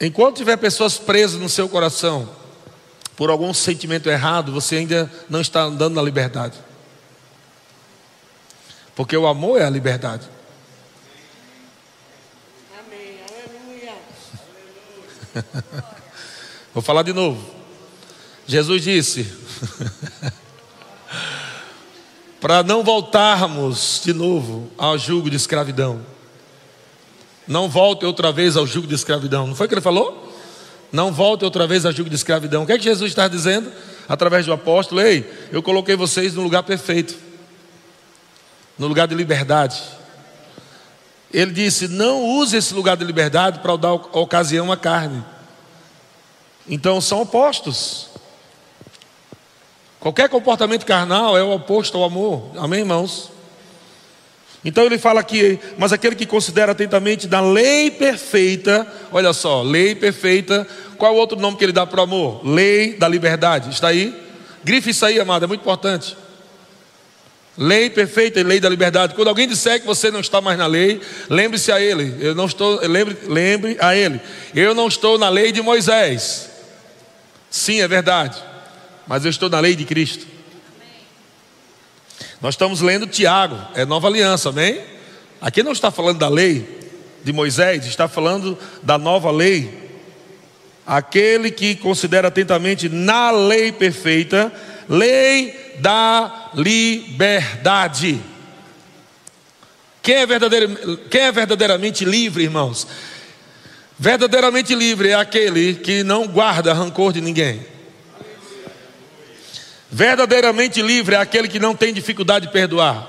Enquanto 0.00 0.36
tiver 0.36 0.58
pessoas 0.58 0.98
presas 0.98 1.40
no 1.40 1.48
seu 1.48 1.66
coração 1.66 2.28
por 3.16 3.30
algum 3.30 3.54
sentimento 3.54 4.08
errado, 4.10 4.52
você 4.52 4.76
ainda 4.76 5.10
não 5.28 5.40
está 5.40 5.62
andando 5.62 5.94
na 5.94 6.02
liberdade. 6.02 6.58
Porque 8.94 9.16
o 9.16 9.26
amor 9.26 9.60
é 9.60 9.64
a 9.64 9.70
liberdade. 9.70 10.28
Vou 16.72 16.82
falar 16.82 17.02
de 17.02 17.12
novo. 17.12 17.44
Jesus 18.46 18.82
disse: 18.82 19.32
para 22.44 22.62
não 22.62 22.84
voltarmos 22.84 24.02
de 24.04 24.12
novo 24.12 24.70
ao 24.76 24.98
jugo 24.98 25.30
de 25.30 25.36
escravidão. 25.36 26.04
Não 27.48 27.68
volte 27.68 28.04
outra 28.04 28.30
vez 28.30 28.56
ao 28.56 28.66
jugo 28.66 28.86
de 28.86 28.94
escravidão. 28.94 29.46
Não 29.46 29.54
foi 29.54 29.66
o 29.66 29.68
que 29.68 29.74
ele 29.74 29.80
falou? 29.80 30.23
Não 30.94 31.12
volte 31.12 31.44
outra 31.44 31.66
vez 31.66 31.84
ao 31.84 31.90
jugo 31.90 32.08
de 32.08 32.14
escravidão. 32.14 32.62
O 32.62 32.66
que 32.66 32.72
é 32.72 32.78
que 32.78 32.84
Jesus 32.84 33.10
está 33.10 33.26
dizendo? 33.26 33.68
Através 34.08 34.46
do 34.46 34.52
apóstolo: 34.52 35.00
Ei, 35.00 35.28
eu 35.50 35.60
coloquei 35.60 35.96
vocês 35.96 36.34
no 36.34 36.42
lugar 36.42 36.62
perfeito, 36.62 37.16
no 38.78 38.86
lugar 38.86 39.08
de 39.08 39.14
liberdade. 39.16 39.82
Ele 41.32 41.50
disse: 41.50 41.88
não 41.88 42.22
use 42.22 42.56
esse 42.56 42.72
lugar 42.72 42.96
de 42.96 43.04
liberdade 43.04 43.58
para 43.58 43.74
dar 43.74 43.92
ocasião 43.92 44.70
à 44.70 44.76
carne. 44.76 45.24
Então 46.68 47.00
são 47.00 47.22
opostos. 47.22 48.10
Qualquer 49.98 50.28
comportamento 50.28 50.86
carnal 50.86 51.36
é 51.36 51.42
o 51.42 51.50
oposto 51.56 51.98
ao 51.98 52.04
amor. 52.04 52.52
Amém, 52.56 52.80
irmãos? 52.80 53.32
Então 54.64 54.84
ele 54.84 54.96
fala 54.96 55.20
aqui, 55.20 55.58
mas 55.76 55.92
aquele 55.92 56.16
que 56.16 56.24
considera 56.24 56.72
atentamente 56.72 57.28
da 57.28 57.40
lei 57.40 57.90
perfeita, 57.90 58.86
olha 59.12 59.32
só, 59.32 59.62
lei 59.62 59.94
perfeita, 59.94 60.66
qual 60.96 61.12
é 61.12 61.14
o 61.14 61.18
outro 61.18 61.38
nome 61.38 61.58
que 61.58 61.64
ele 61.64 61.72
dá 61.72 61.86
para 61.86 62.00
o 62.00 62.04
amor? 62.04 62.40
Lei 62.46 62.94
da 62.94 63.06
liberdade. 63.06 63.70
Está 63.70 63.88
aí? 63.88 64.14
Grife 64.64 64.90
isso 64.90 65.04
aí, 65.04 65.20
amado, 65.20 65.44
é 65.44 65.46
muito 65.46 65.60
importante. 65.60 66.16
Lei 67.56 67.88
perfeita 67.88 68.40
e 68.40 68.42
lei 68.42 68.58
da 68.58 68.68
liberdade. 68.68 69.14
Quando 69.14 69.28
alguém 69.28 69.46
disser 69.46 69.80
que 69.80 69.86
você 69.86 70.10
não 70.10 70.20
está 70.20 70.40
mais 70.40 70.58
na 70.58 70.66
lei, 70.66 71.00
lembre-se 71.28 71.70
a 71.70 71.80
ele. 71.80 72.16
Eu 72.18 72.34
não 72.34 72.46
estou, 72.46 72.80
lembre, 72.86 73.16
lembre 73.28 73.76
a 73.80 73.94
ele. 73.94 74.20
Eu 74.54 74.74
não 74.74 74.88
estou 74.88 75.18
na 75.18 75.28
lei 75.28 75.52
de 75.52 75.62
Moisés. 75.62 76.50
Sim, 77.50 77.80
é 77.80 77.86
verdade. 77.86 78.42
Mas 79.06 79.24
eu 79.24 79.30
estou 79.30 79.48
na 79.48 79.60
lei 79.60 79.76
de 79.76 79.84
Cristo. 79.84 80.33
Nós 82.40 82.54
estamos 82.54 82.80
lendo 82.80 83.06
Tiago, 83.06 83.56
é 83.74 83.84
nova 83.84 84.08
aliança, 84.08 84.50
amém? 84.50 84.80
Aqui 85.40 85.62
não 85.62 85.72
está 85.72 85.90
falando 85.90 86.18
da 86.18 86.28
lei 86.28 86.82
de 87.22 87.32
Moisés, 87.32 87.86
está 87.86 88.06
falando 88.06 88.58
da 88.82 88.98
nova 88.98 89.30
lei. 89.30 89.82
Aquele 90.86 91.50
que 91.50 91.74
considera 91.74 92.28
atentamente 92.28 92.88
na 92.88 93.30
lei 93.30 93.72
perfeita, 93.72 94.52
lei 94.88 95.78
da 95.80 96.50
liberdade. 96.54 98.20
Quem 100.02 100.16
é, 100.16 100.26
quem 101.10 101.20
é 101.22 101.32
verdadeiramente 101.32 102.04
livre, 102.04 102.44
irmãos? 102.44 102.86
Verdadeiramente 103.98 104.74
livre 104.74 105.08
é 105.08 105.14
aquele 105.14 105.74
que 105.74 106.02
não 106.02 106.26
guarda 106.26 106.74
rancor 106.74 107.12
de 107.12 107.20
ninguém. 107.20 107.73
Verdadeiramente 109.94 110.82
livre 110.82 111.14
é 111.14 111.18
aquele 111.18 111.46
que 111.46 111.60
não 111.60 111.72
tem 111.72 111.94
dificuldade 111.94 112.48
de 112.48 112.52
perdoar. 112.52 113.08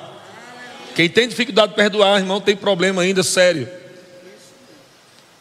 Quem 0.93 1.09
tem 1.09 1.27
dificuldade 1.27 1.71
de 1.71 1.75
perdoar, 1.75 2.19
irmão, 2.19 2.39
tem 2.39 2.55
problema 2.55 3.01
ainda 3.01 3.23
sério. 3.23 3.67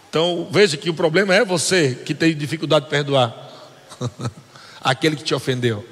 Então, 0.09 0.49
veja 0.51 0.79
que 0.79 0.89
o 0.89 0.95
problema 0.95 1.35
é 1.35 1.45
você 1.45 1.99
que 2.03 2.15
tem 2.15 2.35
dificuldade 2.35 2.87
de 2.87 2.91
perdoar 2.91 3.37
aquele 4.81 5.17
que 5.17 5.23
te 5.23 5.35
ofendeu. 5.35 5.87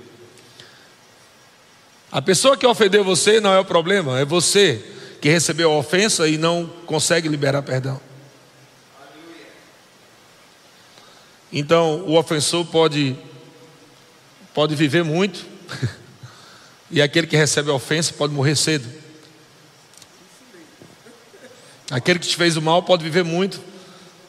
A 2.11 2.23
pessoa 2.23 2.57
que 2.57 2.67
ofendeu 2.67 3.05
você 3.05 3.39
não 3.39 3.53
é 3.53 3.61
o 3.61 3.65
problema, 3.65 4.19
é 4.19 4.25
você 4.25 4.83
que 5.21 5.29
recebeu 5.29 5.71
a 5.71 5.77
ofensa 5.77 6.27
e 6.27 6.39
não 6.39 6.65
consegue 6.87 7.29
liberar 7.29 7.61
perdão. 7.61 8.01
Então, 11.53 12.05
o 12.07 12.17
ofensor 12.17 12.65
pode 12.65 13.19
pode 14.55 14.75
viver 14.75 15.05
muito 15.05 15.45
e 16.91 17.01
aquele 17.01 17.27
que 17.27 17.37
recebe 17.37 17.71
a 17.71 17.75
ofensa 17.75 18.13
pode 18.13 18.33
morrer 18.33 18.57
cedo. 18.57 18.89
Aquele 21.91 22.19
que 22.19 22.29
te 22.29 22.37
fez 22.37 22.57
o 22.57 22.63
mal 22.63 22.83
pode 22.83 23.05
viver 23.05 23.25
muito 23.25 23.73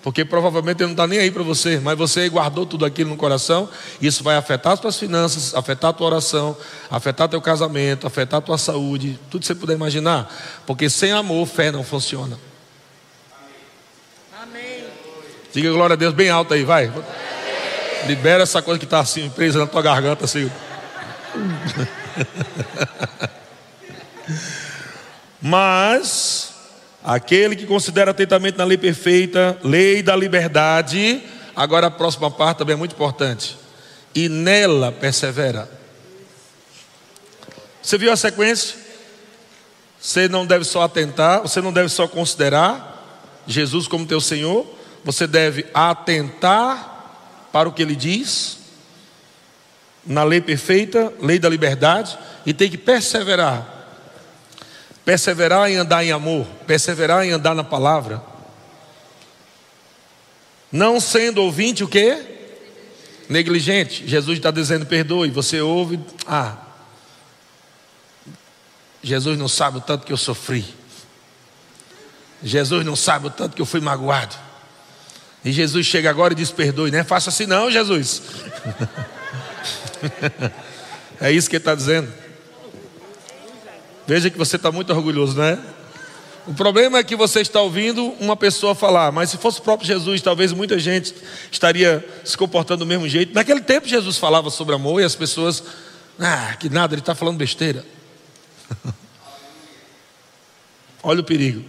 porque 0.04 0.26
provavelmente 0.26 0.80
ele 0.80 0.88
não 0.88 0.92
está 0.92 1.08
nem 1.08 1.18
aí 1.18 1.32
para 1.32 1.42
você, 1.44 1.80
mas 1.80 1.98
você 1.98 2.28
guardou 2.28 2.66
tudo 2.66 2.84
aquilo 2.84 3.10
no 3.12 3.16
coração, 3.16 3.70
isso 4.02 4.22
vai 4.22 4.36
afetar 4.36 4.74
as 4.74 4.80
tuas 4.82 5.00
finanças, 5.00 5.56
afetar 5.56 5.92
a 5.92 5.94
tua 5.94 6.08
oração, 6.08 6.58
afetar 6.92 7.30
teu 7.30 7.42
casamento, 7.42 8.06
afetar 8.06 8.40
a 8.40 8.42
tua 8.42 8.58
saúde, 8.58 9.18
tudo 9.32 9.42
que 9.42 9.48
você 9.48 9.56
puder 9.56 9.74
imaginar. 9.76 10.30
Porque 10.68 10.90
sem 10.90 11.14
amor, 11.14 11.48
fé 11.48 11.72
não 11.72 11.86
funciona. 11.86 12.38
Amém. 14.42 14.84
Diga 15.54 15.72
glória 15.72 15.94
a 15.94 15.98
Deus 15.98 16.14
bem 16.14 16.30
alto 16.30 16.54
aí, 16.54 16.66
vai. 16.66 16.88
Amém. 16.88 17.04
Libera 18.08 18.44
essa 18.44 18.62
coisa 18.62 18.80
que 18.80 18.86
está 18.86 19.00
assim, 19.00 19.30
presa 19.30 19.60
na 19.60 19.68
tua 19.68 19.82
garganta, 19.82 20.26
assim. 20.26 20.52
Mas 25.42 26.54
Aquele 27.04 27.54
que 27.58 27.66
considera 27.66 28.12
atentamente 28.12 28.58
na 28.58 28.64
lei 28.64 28.78
perfeita, 28.78 29.60
lei 29.62 30.02
da 30.02 30.16
liberdade. 30.16 31.22
Agora 31.54 31.88
a 31.88 31.92
próxima 31.92 32.32
parte 32.32 32.60
também 32.60 32.76
é 32.76 32.78
muito 32.78 32.94
importante. 32.94 33.58
E 34.16 34.30
nela 34.30 34.90
persevera. 34.90 35.70
Você 37.82 37.98
viu 37.98 38.10
a 38.10 38.16
sequência? 38.16 38.78
Você 40.00 40.30
não 40.30 40.46
deve 40.46 40.64
só 40.64 40.84
atentar, 40.84 41.42
você 41.42 41.60
não 41.60 41.74
deve 41.74 41.90
só 41.90 42.08
considerar 42.08 42.92
Jesus 43.46 43.86
como 43.88 44.06
teu 44.06 44.22
Senhor, 44.22 44.66
você 45.04 45.28
deve 45.28 45.66
atentar 45.74 46.93
para 47.54 47.70
o 47.70 47.72
que 47.72 47.82
ele 47.82 47.96
diz, 47.96 48.58
na 50.06 50.26
lei 50.26 50.42
perfeita, 50.42 51.14
lei 51.22 51.40
da 51.40 51.48
liberdade, 51.48 52.18
e 52.46 52.54
tem 52.54 52.70
que 52.70 52.78
perseverar 52.78 53.74
Perseverar 55.06 55.70
em 55.70 55.76
andar 55.76 56.04
em 56.04 56.12
amor, 56.12 56.46
perseverar 56.66 57.26
em 57.26 57.32
andar 57.32 57.54
na 57.54 57.64
palavra. 57.64 58.24
Não 60.72 61.00
sendo 61.00 61.42
ouvinte 61.42 61.84
o 61.84 61.88
quê? 61.88 62.24
Negligente. 63.28 64.08
Jesus 64.08 64.38
está 64.38 64.50
dizendo 64.50 64.86
perdoe. 64.86 65.30
Você 65.30 65.60
ouve, 65.60 66.00
ah, 66.26 66.58
Jesus 69.02 69.38
não 69.38 69.50
sabe 69.50 69.80
o 69.80 69.82
tanto 69.82 70.06
que 70.06 70.14
eu 70.14 70.18
sofri. 70.18 70.66
Jesus 72.42 72.86
não 72.86 72.96
sabe 72.96 73.28
o 73.28 73.30
tanto 73.30 73.56
que 73.58 73.62
eu 73.62 73.66
fui 73.66 73.82
magoado. 73.82 74.36
E 75.44 75.52
Jesus 75.52 75.86
chega 75.86 76.10
agora 76.10 76.34
e 76.34 76.36
diz: 76.36 76.52
Perdoe, 76.52 76.92
não 76.92 77.00
é 77.00 77.04
fácil 77.04 77.30
assim, 77.30 77.46
não, 77.46 77.70
Jesus. 77.70 78.22
é 81.20 81.32
isso 81.32 81.50
que 81.50 81.56
ele 81.58 81.62
está 81.62 81.76
dizendo. 81.76 82.12
Veja 84.08 84.30
que 84.30 84.38
você 84.38 84.56
está 84.56 84.72
muito 84.72 84.92
orgulhoso, 84.94 85.38
não 85.38 85.44
é? 85.44 85.60
O 86.46 86.54
problema 86.54 86.98
é 86.98 87.04
que 87.04 87.16
você 87.16 87.40
está 87.40 87.62
ouvindo 87.62 88.06
uma 88.20 88.36
pessoa 88.36 88.76
falar, 88.76 89.14
mas 89.14 89.30
se 89.30 89.38
fosse 89.38 89.60
o 89.60 89.64
próprio 89.64 89.88
Jesus, 89.88 90.22
talvez 90.22 90.52
muita 90.52 90.78
gente 90.78 91.16
estaria 91.50 92.06
se 92.26 92.38
comportando 92.38 92.80
do 92.80 92.86
mesmo 92.86 93.08
jeito. 93.08 93.34
Naquele 93.34 93.62
tempo, 93.62 93.88
Jesus 93.88 94.18
falava 94.18 94.50
sobre 94.50 94.76
amor 94.76 95.00
e 95.00 95.06
as 95.06 95.16
pessoas, 95.16 95.64
ah, 96.20 96.54
que 96.60 96.70
nada, 96.70 96.94
ele 96.94 97.02
está 97.02 97.16
falando 97.16 97.38
besteira. 97.38 97.86
Olha 101.02 101.22
o 101.22 101.24
perigo. 101.24 101.64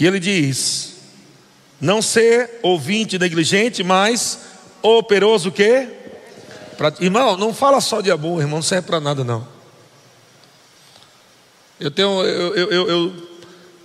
E 0.00 0.06
ele 0.06 0.18
diz: 0.18 0.94
não 1.78 2.00
ser 2.00 2.58
ouvinte 2.62 3.18
negligente, 3.18 3.84
mas 3.84 4.38
operoso 4.82 5.50
o 5.50 5.52
quê? 5.52 5.88
Pra... 6.78 6.92
Irmão, 6.98 7.36
não 7.36 7.52
fala 7.52 7.82
só 7.82 8.00
de 8.00 8.10
amor, 8.10 8.40
irmão, 8.40 8.56
não 8.56 8.62
serve 8.62 8.86
para 8.86 8.98
nada 8.98 9.22
não. 9.22 9.46
Eu 11.78 11.90
tenho, 11.90 12.22
eu, 12.22 12.54
eu, 12.54 12.88
eu, 12.88 13.12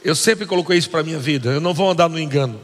eu, 0.04 0.16
sempre 0.16 0.46
coloquei 0.46 0.78
isso 0.78 0.90
para 0.90 1.04
minha 1.04 1.20
vida. 1.20 1.52
Eu 1.52 1.62
não 1.62 1.74
vou 1.74 1.90
andar 1.90 2.10
no 2.10 2.20
engano. 2.20 2.60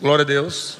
Glória 0.00 0.22
a 0.22 0.26
Deus. 0.26 0.78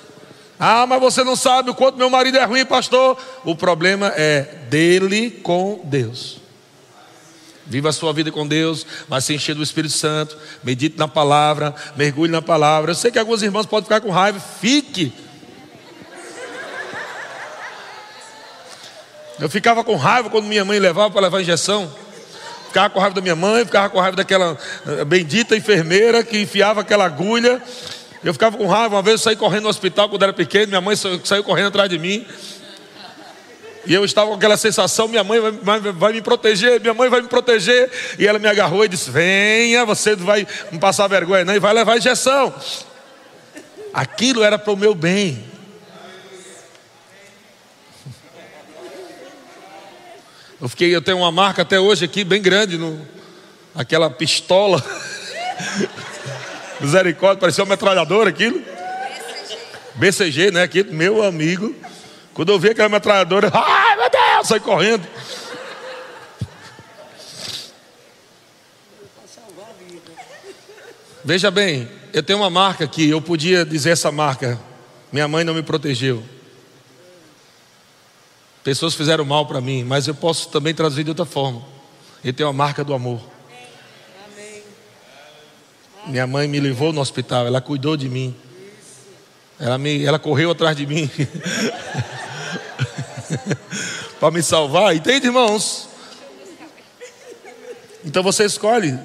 Ah, 0.58 0.86
mas 0.86 1.00
você 1.00 1.24
não 1.24 1.34
sabe 1.34 1.70
o 1.70 1.74
quanto 1.74 1.98
meu 1.98 2.08
marido 2.08 2.38
é 2.38 2.44
ruim, 2.44 2.64
pastor. 2.64 3.18
O 3.44 3.56
problema 3.56 4.12
é 4.16 4.42
dele 4.68 5.30
com 5.30 5.80
Deus. 5.84 6.38
Viva 7.66 7.88
a 7.88 7.92
sua 7.92 8.12
vida 8.12 8.30
com 8.30 8.46
Deus, 8.46 8.86
mas 9.08 9.24
se 9.24 9.34
encher 9.34 9.54
do 9.54 9.62
Espírito 9.62 9.94
Santo, 9.94 10.36
medite 10.62 10.98
na 10.98 11.08
palavra, 11.08 11.74
mergulhe 11.96 12.30
na 12.30 12.42
palavra. 12.42 12.90
Eu 12.90 12.94
sei 12.94 13.10
que 13.10 13.18
alguns 13.18 13.42
irmãos 13.42 13.66
podem 13.66 13.84
ficar 13.84 14.00
com 14.00 14.10
raiva, 14.10 14.38
fique. 14.38 15.12
Eu 19.40 19.48
ficava 19.48 19.82
com 19.82 19.96
raiva 19.96 20.30
quando 20.30 20.44
minha 20.44 20.64
mãe 20.64 20.78
levava 20.78 21.10
para 21.10 21.22
levar 21.22 21.40
injeção. 21.40 21.90
Ficava 22.74 22.90
com 22.90 22.98
raiva 22.98 23.14
da 23.14 23.20
minha 23.20 23.36
mãe, 23.36 23.64
ficava 23.64 23.88
com 23.88 24.00
raiva 24.00 24.16
daquela 24.16 24.58
eh, 24.84 25.04
bendita 25.04 25.56
enfermeira 25.56 26.24
que 26.24 26.40
enfiava 26.40 26.80
aquela 26.80 27.04
agulha. 27.04 27.62
Eu 28.24 28.32
ficava 28.32 28.56
com 28.56 28.66
raiva. 28.66 28.96
Uma 28.96 29.02
vez 29.02 29.20
eu 29.20 29.22
saí 29.22 29.36
correndo 29.36 29.62
no 29.62 29.68
hospital 29.68 30.08
quando 30.08 30.24
era 30.24 30.32
pequeno, 30.32 30.66
minha 30.66 30.80
mãe 30.80 30.96
saiu 30.96 31.44
correndo 31.44 31.68
atrás 31.68 31.88
de 31.88 32.00
mim. 32.00 32.26
E 33.86 33.94
eu 33.94 34.04
estava 34.04 34.28
com 34.28 34.34
aquela 34.34 34.56
sensação: 34.56 35.06
minha 35.06 35.22
mãe 35.22 35.38
vai, 35.38 35.52
vai, 35.52 35.92
vai, 35.92 36.12
me 36.14 36.20
proteger, 36.20 36.80
minha 36.80 36.92
mãe 36.92 37.08
vai 37.08 37.22
me 37.22 37.28
proteger. 37.28 37.88
E 38.18 38.26
ela 38.26 38.40
me 38.40 38.48
agarrou 38.48 38.84
e 38.84 38.88
disse: 38.88 39.08
Venha, 39.08 39.84
você 39.84 40.16
não 40.16 40.26
vai 40.26 40.44
me 40.72 40.78
passar 40.80 41.06
vergonha, 41.06 41.44
não, 41.44 41.54
e 41.54 41.60
vai 41.60 41.72
levar 41.72 41.96
injeção. 41.96 42.52
Aquilo 43.92 44.42
era 44.42 44.58
para 44.58 44.72
o 44.72 44.76
meu 44.76 44.96
bem. 44.96 45.53
Eu 50.64 50.68
fiquei, 50.70 50.96
eu 50.96 51.02
tenho 51.02 51.18
uma 51.18 51.30
marca 51.30 51.60
até 51.60 51.78
hoje 51.78 52.06
aqui 52.06 52.24
bem 52.24 52.40
grande 52.40 52.78
no 52.78 52.98
aquela 53.74 54.08
pistola. 54.08 54.82
Misericórdia, 56.80 57.38
parecia 57.38 57.62
uma 57.62 57.68
metralhadora 57.68 58.30
aquilo. 58.30 58.58
BCG. 58.58 59.58
BCG, 59.96 60.50
né? 60.52 60.62
Aqui, 60.62 60.82
meu 60.82 61.22
amigo. 61.22 61.74
Quando 62.32 62.50
eu 62.50 62.58
vi 62.58 62.70
aquela 62.70 62.88
metralhadora, 62.88 63.50
ai 63.52 63.96
meu 63.96 64.08
Deus, 64.08 64.48
sai 64.48 64.58
correndo. 64.58 65.06
Veja 71.22 71.50
bem, 71.50 71.86
eu 72.10 72.22
tenho 72.22 72.38
uma 72.38 72.48
marca 72.48 72.84
aqui, 72.84 73.10
eu 73.10 73.20
podia 73.20 73.66
dizer 73.66 73.90
essa 73.90 74.10
marca. 74.10 74.58
Minha 75.12 75.28
mãe 75.28 75.44
não 75.44 75.52
me 75.52 75.62
protegeu. 75.62 76.24
Pessoas 78.64 78.94
fizeram 78.94 79.24
mal 79.26 79.44
para 79.44 79.60
mim, 79.60 79.84
mas 79.84 80.08
eu 80.08 80.14
posso 80.14 80.48
também 80.48 80.74
trazer 80.74 81.04
de 81.04 81.10
outra 81.10 81.26
forma. 81.26 81.62
Ele 82.24 82.32
tem 82.32 82.46
uma 82.46 82.52
marca 82.52 82.82
do 82.82 82.94
amor. 82.94 83.20
Minha 86.06 86.26
mãe 86.26 86.48
me 86.48 86.58
levou 86.58 86.90
no 86.90 87.02
hospital, 87.02 87.46
ela 87.46 87.60
cuidou 87.60 87.94
de 87.94 88.08
mim. 88.08 88.34
Ela, 89.60 89.76
me, 89.76 90.02
ela 90.02 90.18
correu 90.18 90.50
atrás 90.50 90.74
de 90.74 90.86
mim 90.86 91.08
para 94.18 94.30
me 94.30 94.42
salvar. 94.42 94.96
Entende, 94.96 95.26
irmãos? 95.26 95.86
Então 98.02 98.22
você 98.22 98.46
escolhe. 98.46 98.98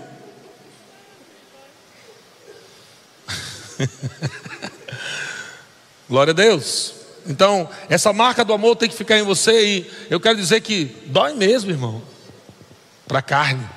Glória 6.10 6.32
a 6.32 6.36
Deus. 6.36 6.99
Então, 7.28 7.70
essa 7.90 8.12
marca 8.12 8.44
do 8.44 8.54
amor 8.54 8.76
tem 8.76 8.90
que 8.90 8.96
ficar 8.96 9.18
em 9.18 9.24
você 9.24 9.66
e 9.66 9.92
eu 10.10 10.20
quero 10.20 10.38
dizer 10.38 10.62
que 10.62 10.86
dói 11.08 11.34
mesmo, 11.34 11.70
irmão, 11.72 12.02
para 13.08 13.20
a 13.20 13.22
carne. 13.22 13.68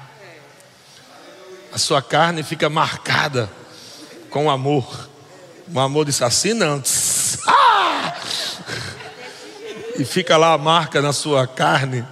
A 1.73 1.79
sua 1.79 2.03
carne 2.03 2.43
fica 2.43 2.69
marcada 2.69 3.51
com 4.31 4.47
o 4.47 4.51
amor. 4.51 5.09
O 5.73 5.81
amor 5.81 6.07
assim, 6.23 6.55
não. 6.55 6.83
Ah! 7.47 8.15
E 9.99 10.05
fica 10.05 10.37
lá 10.37 10.53
a 10.53 10.59
marca 10.59 11.03
na 11.03 11.13
sua 11.13 11.47
carne 11.47 12.07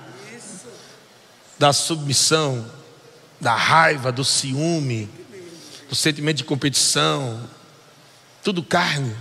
da 1.58 1.72
submissão, 1.72 2.66
da 3.40 3.54
raiva, 3.54 4.10
do 4.10 4.24
ciúme, 4.24 5.08
do 5.88 5.94
sentimento 5.94 6.38
de 6.38 6.44
competição, 6.44 7.40
tudo 8.42 8.62
carne, 8.62 9.14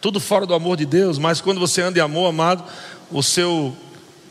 tudo 0.00 0.20
fora 0.20 0.46
do 0.46 0.54
amor 0.54 0.76
de 0.76 0.86
Deus, 0.86 1.18
mas 1.18 1.40
quando 1.40 1.58
você 1.58 1.82
anda 1.82 1.98
em 1.98 2.02
amor, 2.02 2.28
amado, 2.28 2.64
o 3.10 3.22
seu 3.22 3.76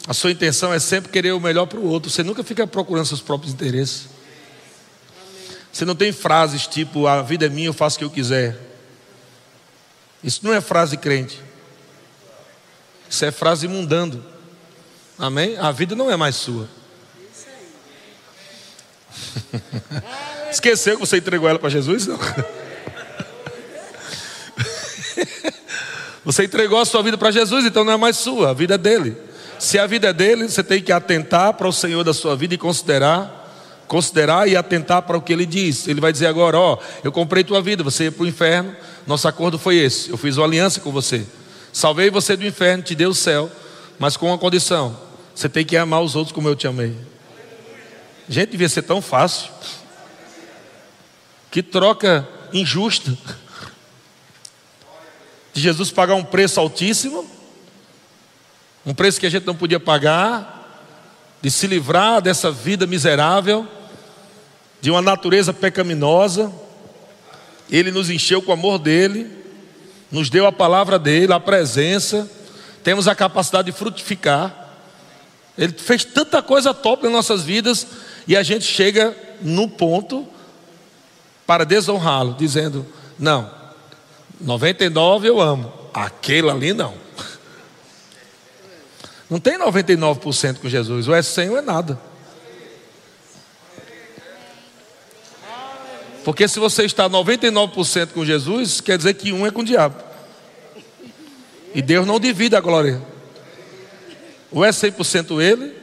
a 0.07 0.13
sua 0.13 0.31
intenção 0.31 0.73
é 0.73 0.79
sempre 0.79 1.11
querer 1.11 1.33
o 1.33 1.39
melhor 1.39 1.65
para 1.65 1.79
o 1.79 1.85
outro. 1.85 2.09
Você 2.09 2.23
nunca 2.23 2.41
fica 2.41 2.65
procurando 2.65 3.05
seus 3.05 3.19
próprios 3.19 3.53
interesses. 3.53 4.07
Você 5.71 5.83
não 5.83 5.95
tem 5.95 6.13
frases 6.13 6.65
tipo 6.65 7.07
a 7.07 7.21
vida 7.21 7.45
é 7.45 7.49
minha, 7.49 7.67
eu 7.67 7.73
faço 7.73 7.97
o 7.97 7.99
que 7.99 8.05
eu 8.05 8.09
quiser. 8.09 8.57
Isso 10.23 10.39
não 10.43 10.53
é 10.53 10.61
frase 10.61 10.95
crente. 10.95 11.41
Isso 13.09 13.25
é 13.25 13.31
frase 13.31 13.67
mundando. 13.67 14.23
Amém? 15.19 15.57
A 15.57 15.71
vida 15.71 15.93
não 15.93 16.09
é 16.09 16.15
mais 16.15 16.37
sua. 16.37 16.69
Esqueceu 20.49 20.93
que 20.95 21.05
você 21.05 21.17
entregou 21.17 21.49
ela 21.49 21.59
para 21.59 21.69
Jesus? 21.69 22.07
Não. 22.07 22.17
Você 26.27 26.43
entregou 26.43 26.77
a 26.77 26.83
sua 26.83 27.01
vida 27.01 27.17
para 27.17 27.31
Jesus, 27.31 27.65
então 27.65 27.85
não 27.85 27.93
é 27.93 27.95
mais 27.95 28.17
sua, 28.17 28.49
a 28.49 28.53
vida 28.53 28.75
é 28.75 28.77
dele. 28.77 29.15
Se 29.57 29.79
a 29.79 29.87
vida 29.87 30.09
é 30.09 30.13
dele, 30.13 30.49
você 30.49 30.61
tem 30.61 30.81
que 30.81 30.91
atentar 30.91 31.53
para 31.53 31.65
o 31.65 31.71
Senhor 31.71 32.03
da 32.03 32.13
sua 32.13 32.35
vida 32.35 32.53
e 32.53 32.57
considerar, 32.57 33.49
considerar 33.87 34.45
e 34.45 34.53
atentar 34.53 35.03
para 35.03 35.15
o 35.15 35.21
que 35.21 35.31
ele 35.31 35.45
diz. 35.45 35.87
Ele 35.87 36.01
vai 36.01 36.11
dizer 36.11 36.27
agora: 36.27 36.59
Ó, 36.59 36.79
eu 37.01 37.13
comprei 37.13 37.45
tua 37.45 37.61
vida, 37.61 37.81
você 37.81 38.03
ia 38.03 38.11
para 38.11 38.23
o 38.23 38.27
inferno, 38.27 38.75
nosso 39.07 39.25
acordo 39.25 39.57
foi 39.57 39.77
esse. 39.77 40.09
Eu 40.09 40.17
fiz 40.17 40.35
uma 40.35 40.45
aliança 40.45 40.81
com 40.81 40.91
você, 40.91 41.25
salvei 41.71 42.09
você 42.09 42.35
do 42.35 42.45
inferno, 42.45 42.83
te 42.83 42.93
dei 42.93 43.07
o 43.07 43.13
céu, 43.13 43.49
mas 43.97 44.17
com 44.17 44.25
uma 44.25 44.37
condição: 44.37 44.97
você 45.33 45.47
tem 45.47 45.63
que 45.63 45.77
amar 45.77 46.01
os 46.01 46.13
outros 46.13 46.33
como 46.33 46.49
eu 46.49 46.57
te 46.57 46.67
amei. 46.67 46.93
Gente, 48.27 48.49
devia 48.49 48.67
ser 48.67 48.81
tão 48.81 49.01
fácil. 49.01 49.49
Que 51.49 51.63
troca 51.63 52.27
injusta 52.51 53.17
de 55.57 55.63
Jesus 55.63 55.89
pagar 55.89 56.13
um 56.13 56.23
preço 56.23 56.59
altíssimo, 56.59 57.27
um 58.85 58.93
preço 58.93 59.19
que 59.19 59.25
a 59.25 59.29
gente 59.29 59.47
não 59.47 59.55
podia 59.55 59.79
pagar, 59.79 60.85
de 61.41 61.49
se 61.49 61.65
livrar 61.65 62.21
dessa 62.21 62.51
vida 62.51 62.85
miserável, 62.85 63.67
de 64.79 64.91
uma 64.91 65.01
natureza 65.01 65.51
pecaminosa. 65.51 66.53
Ele 67.71 67.89
nos 67.89 68.11
encheu 68.11 68.39
com 68.39 68.51
o 68.51 68.53
amor 68.53 68.77
dele, 68.77 69.35
nos 70.11 70.29
deu 70.29 70.45
a 70.45 70.51
palavra 70.51 70.99
dele, 70.99 71.33
a 71.33 71.39
presença, 71.39 72.29
temos 72.83 73.07
a 73.07 73.15
capacidade 73.15 73.71
de 73.71 73.75
frutificar. 73.75 74.75
Ele 75.57 75.73
fez 75.73 76.05
tanta 76.05 76.39
coisa 76.39 76.71
top 76.71 77.05
nas 77.05 77.13
nossas 77.13 77.41
vidas 77.41 77.87
e 78.27 78.37
a 78.37 78.43
gente 78.43 78.63
chega 78.63 79.17
no 79.41 79.67
ponto 79.67 80.27
para 81.47 81.65
desonrá-lo, 81.65 82.35
dizendo: 82.37 82.85
Não, 83.17 83.56
99 84.39 85.27
eu 85.27 85.41
amo, 85.41 85.73
aquele 85.93 86.49
ali 86.49 86.73
não. 86.73 86.93
Não 89.29 89.39
tem 89.39 89.59
99% 89.59 90.59
com 90.59 90.69
Jesus, 90.69 91.07
ou 91.07 91.15
é 91.15 91.21
100 91.21 91.49
ou 91.49 91.57
é 91.57 91.61
nada. 91.61 91.99
Porque 96.23 96.47
se 96.47 96.59
você 96.59 96.83
está 96.83 97.09
99% 97.09 98.09
com 98.09 98.25
Jesus, 98.25 98.81
quer 98.81 98.97
dizer 98.97 99.13
que 99.13 99.31
um 99.31 99.45
é 99.45 99.51
com 99.51 99.61
o 99.61 99.65
diabo. 99.65 100.03
E 101.73 101.81
Deus 101.81 102.05
não 102.05 102.19
divide 102.19 102.55
a 102.55 102.59
glória. 102.59 103.01
Ou 104.51 104.63
é 104.63 104.69
100% 104.69 105.41
ele, 105.41 105.73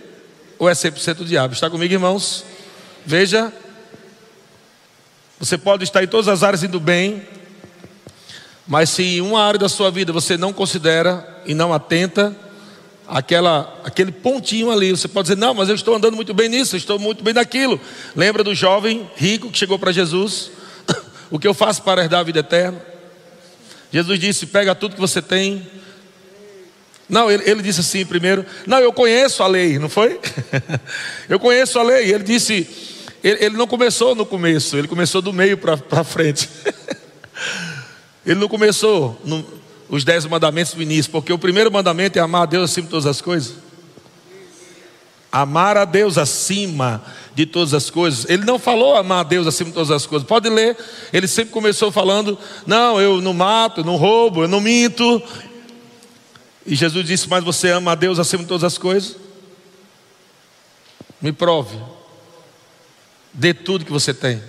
ou 0.58 0.68
é 0.68 0.72
100% 0.72 1.20
o 1.20 1.24
diabo. 1.24 1.54
Está 1.54 1.70
comigo, 1.70 1.92
irmãos? 1.92 2.44
Veja, 3.06 3.52
você 5.38 5.58
pode 5.58 5.84
estar 5.84 6.02
em 6.02 6.06
todas 6.06 6.28
as 6.28 6.42
áreas 6.42 6.62
indo 6.62 6.80
bem, 6.80 7.26
mas 8.66 8.90
se 8.90 9.20
uma 9.20 9.42
área 9.42 9.58
da 9.58 9.68
sua 9.68 9.90
vida 9.90 10.12
você 10.12 10.36
não 10.36 10.52
considera 10.52 11.42
e 11.44 11.54
não 11.54 11.72
atenta, 11.72 12.34
aquela, 13.06 13.80
aquele 13.84 14.10
pontinho 14.10 14.70
ali, 14.70 14.90
você 14.90 15.08
pode 15.08 15.28
dizer: 15.28 15.38
Não, 15.38 15.54
mas 15.54 15.68
eu 15.68 15.74
estou 15.74 15.94
andando 15.94 16.14
muito 16.14 16.32
bem 16.32 16.48
nisso, 16.48 16.76
estou 16.76 16.98
muito 16.98 17.22
bem 17.22 17.34
naquilo. 17.34 17.80
Lembra 18.16 18.42
do 18.42 18.54
jovem 18.54 19.08
rico 19.16 19.50
que 19.50 19.58
chegou 19.58 19.78
para 19.78 19.92
Jesus? 19.92 20.50
o 21.30 21.38
que 21.38 21.46
eu 21.46 21.54
faço 21.54 21.82
para 21.82 22.02
herdar 22.02 22.20
a 22.20 22.24
vida 22.24 22.40
eterna? 22.40 22.80
Jesus 23.92 24.18
disse: 24.18 24.46
Pega 24.46 24.74
tudo 24.74 24.94
que 24.94 25.00
você 25.00 25.20
tem. 25.20 25.66
Não, 27.06 27.30
ele, 27.30 27.42
ele 27.48 27.62
disse 27.62 27.80
assim 27.80 28.04
primeiro: 28.06 28.44
Não, 28.66 28.78
eu 28.78 28.92
conheço 28.92 29.42
a 29.42 29.46
lei, 29.46 29.78
não 29.78 29.88
foi? 29.88 30.18
eu 31.28 31.38
conheço 31.38 31.78
a 31.78 31.82
lei. 31.82 32.12
Ele 32.12 32.24
disse: 32.24 32.66
ele, 33.22 33.44
ele 33.44 33.56
não 33.56 33.66
começou 33.66 34.14
no 34.14 34.26
começo, 34.26 34.76
ele 34.76 34.86
começou 34.86 35.22
do 35.22 35.32
meio 35.32 35.56
para 35.56 36.04
frente. 36.04 36.48
Ele 38.26 38.40
não 38.40 38.48
começou 38.48 39.20
no, 39.24 39.44
os 39.88 40.04
dez 40.04 40.24
mandamentos 40.26 40.74
do 40.74 40.82
início, 40.82 41.10
porque 41.10 41.32
o 41.32 41.38
primeiro 41.38 41.70
mandamento 41.70 42.18
é 42.18 42.22
amar 42.22 42.42
a 42.42 42.46
Deus 42.46 42.70
acima 42.70 42.86
de 42.86 42.90
todas 42.90 43.06
as 43.06 43.20
coisas. 43.20 43.54
Amar 45.30 45.76
a 45.76 45.84
Deus 45.84 46.16
acima 46.16 47.04
de 47.34 47.44
todas 47.44 47.74
as 47.74 47.90
coisas. 47.90 48.28
Ele 48.30 48.44
não 48.44 48.58
falou 48.58 48.96
amar 48.96 49.20
a 49.20 49.28
Deus 49.28 49.46
acima 49.46 49.70
de 49.70 49.74
todas 49.74 49.90
as 49.90 50.06
coisas. 50.06 50.26
Pode 50.26 50.48
ler, 50.48 50.76
ele 51.12 51.26
sempre 51.26 51.52
começou 51.52 51.90
falando: 51.90 52.38
Não, 52.66 53.00
eu 53.00 53.20
não 53.20 53.34
mato, 53.34 53.80
eu 53.80 53.84
não 53.84 53.96
roubo, 53.96 54.42
eu 54.42 54.48
não 54.48 54.60
minto. 54.60 55.22
E 56.64 56.74
Jesus 56.74 57.06
disse: 57.06 57.28
Mas 57.28 57.44
você 57.44 57.70
ama 57.70 57.92
a 57.92 57.94
Deus 57.96 58.18
acima 58.18 58.42
de 58.42 58.48
todas 58.48 58.64
as 58.64 58.78
coisas? 58.78 59.16
Me 61.20 61.32
prove. 61.32 61.76
Dê 63.32 63.52
tudo 63.52 63.84
que 63.84 63.92
você 63.92 64.14
tem. 64.14 64.40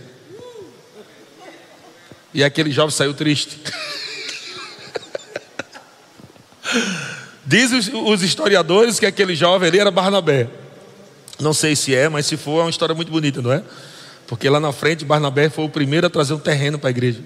E 2.36 2.43
aquele 2.43 2.69
jovem 2.69 2.91
saiu 2.91 3.13
triste. 3.13 3.58
Diz 7.45 7.71
os 7.93 8.21
historiadores 8.21 9.00
que 9.00 9.06
aquele 9.06 9.34
jovem 9.34 9.69
ali 9.69 9.80
era 9.80 9.89
Barnabé. 9.89 10.50
Não 11.39 11.54
sei 11.54 11.78
se 11.78 11.95
é, 11.95 12.10
mas 12.10 12.26
se 12.26 12.36
for, 12.36 12.60
é 12.60 12.63
uma 12.63 12.69
história 12.69 12.93
muito 12.93 13.10
bonita, 13.10 13.41
não 13.41 13.54
é? 13.54 13.63
Porque 14.28 14.50
lá 14.50 14.60
na 14.60 14.74
frente, 14.74 15.06
Barnabé 15.06 15.50
foi 15.50 15.63
o 15.63 15.69
primeiro 15.69 16.08
a 16.08 16.10
trazer 16.10 16.34
um 16.34 16.39
terreno 16.39 16.78
para 16.78 16.89
a 16.89 16.91
igreja. 16.91 17.21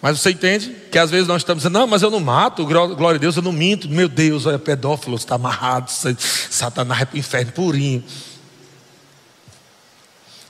Mas 0.00 0.18
você 0.18 0.30
entende 0.30 0.74
que 0.90 0.98
às 0.98 1.10
vezes 1.10 1.28
nós 1.28 1.42
estamos 1.42 1.64
dizendo, 1.64 1.78
não, 1.78 1.86
mas 1.86 2.00
eu 2.00 2.10
não 2.10 2.20
mato, 2.20 2.64
glória 2.64 3.16
a 3.16 3.20
Deus, 3.20 3.36
eu 3.36 3.42
não 3.42 3.52
minto. 3.52 3.90
Meu 3.90 4.08
Deus, 4.08 4.46
olha, 4.46 4.58
pedófilo, 4.58 5.16
está 5.16 5.34
amarrado, 5.34 5.90
Satanás 5.90 7.02
é 7.02 7.04
para 7.04 7.16
o 7.16 7.18
inferno 7.18 7.52
purinho. 7.52 8.02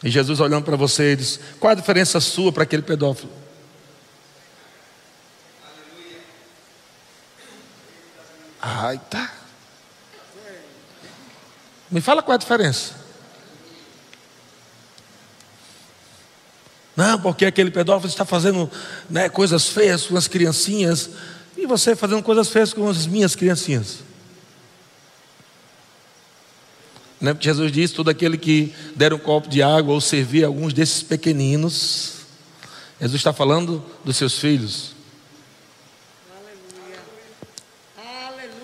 E 0.06 0.10
Jesus 0.10 0.38
olhando 0.38 0.62
para 0.62 0.76
você 0.76 1.16
diz: 1.16 1.40
Qual 1.58 1.72
a 1.72 1.74
diferença 1.74 2.20
sua 2.20 2.52
para 2.52 2.62
aquele 2.62 2.82
pedófilo? 2.82 3.32
Ai, 8.62 9.00
tá. 9.10 9.34
Me 11.90 12.00
fala 12.00 12.22
qual 12.22 12.34
é 12.34 12.36
a 12.36 12.38
diferença. 12.38 12.94
Não, 16.94 17.20
porque 17.20 17.44
aquele 17.44 17.72
pedófilo 17.72 18.08
está 18.08 18.24
fazendo 18.24 18.70
né, 19.10 19.28
coisas 19.28 19.66
feias 19.66 20.06
com 20.06 20.16
as 20.16 20.28
criancinhas. 20.28 21.10
E 21.56 21.66
você 21.66 21.96
fazendo 21.96 22.22
coisas 22.22 22.48
feias 22.48 22.72
com 22.72 22.88
as 22.88 23.08
minhas 23.08 23.34
criancinhas. 23.34 24.05
Né? 27.20 27.32
Porque 27.32 27.48
Jesus 27.48 27.72
disse: 27.72 27.94
todo 27.94 28.08
aquele 28.08 28.36
que 28.36 28.74
der 28.94 29.12
um 29.12 29.18
copo 29.18 29.48
de 29.48 29.62
água 29.62 29.94
ou 29.94 30.00
servir 30.00 30.44
alguns 30.44 30.72
desses 30.72 31.02
pequeninos, 31.02 32.12
Jesus 33.00 33.20
está 33.20 33.32
falando 33.32 33.84
dos 34.04 34.16
seus 34.16 34.38
filhos. 34.38 34.94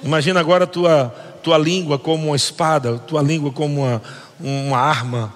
Imagina 0.03 0.41
agora 0.41 0.65
a 0.65 0.67
tua, 0.67 1.09
tua 1.43 1.57
língua 1.57 1.99
como 1.99 2.29
uma 2.29 2.37
espada, 2.37 2.99
tua 2.99 3.23
língua 3.23 3.53
como 3.53 3.83
uma, 3.83 4.03
uma 4.41 4.79
arma. 4.79 5.33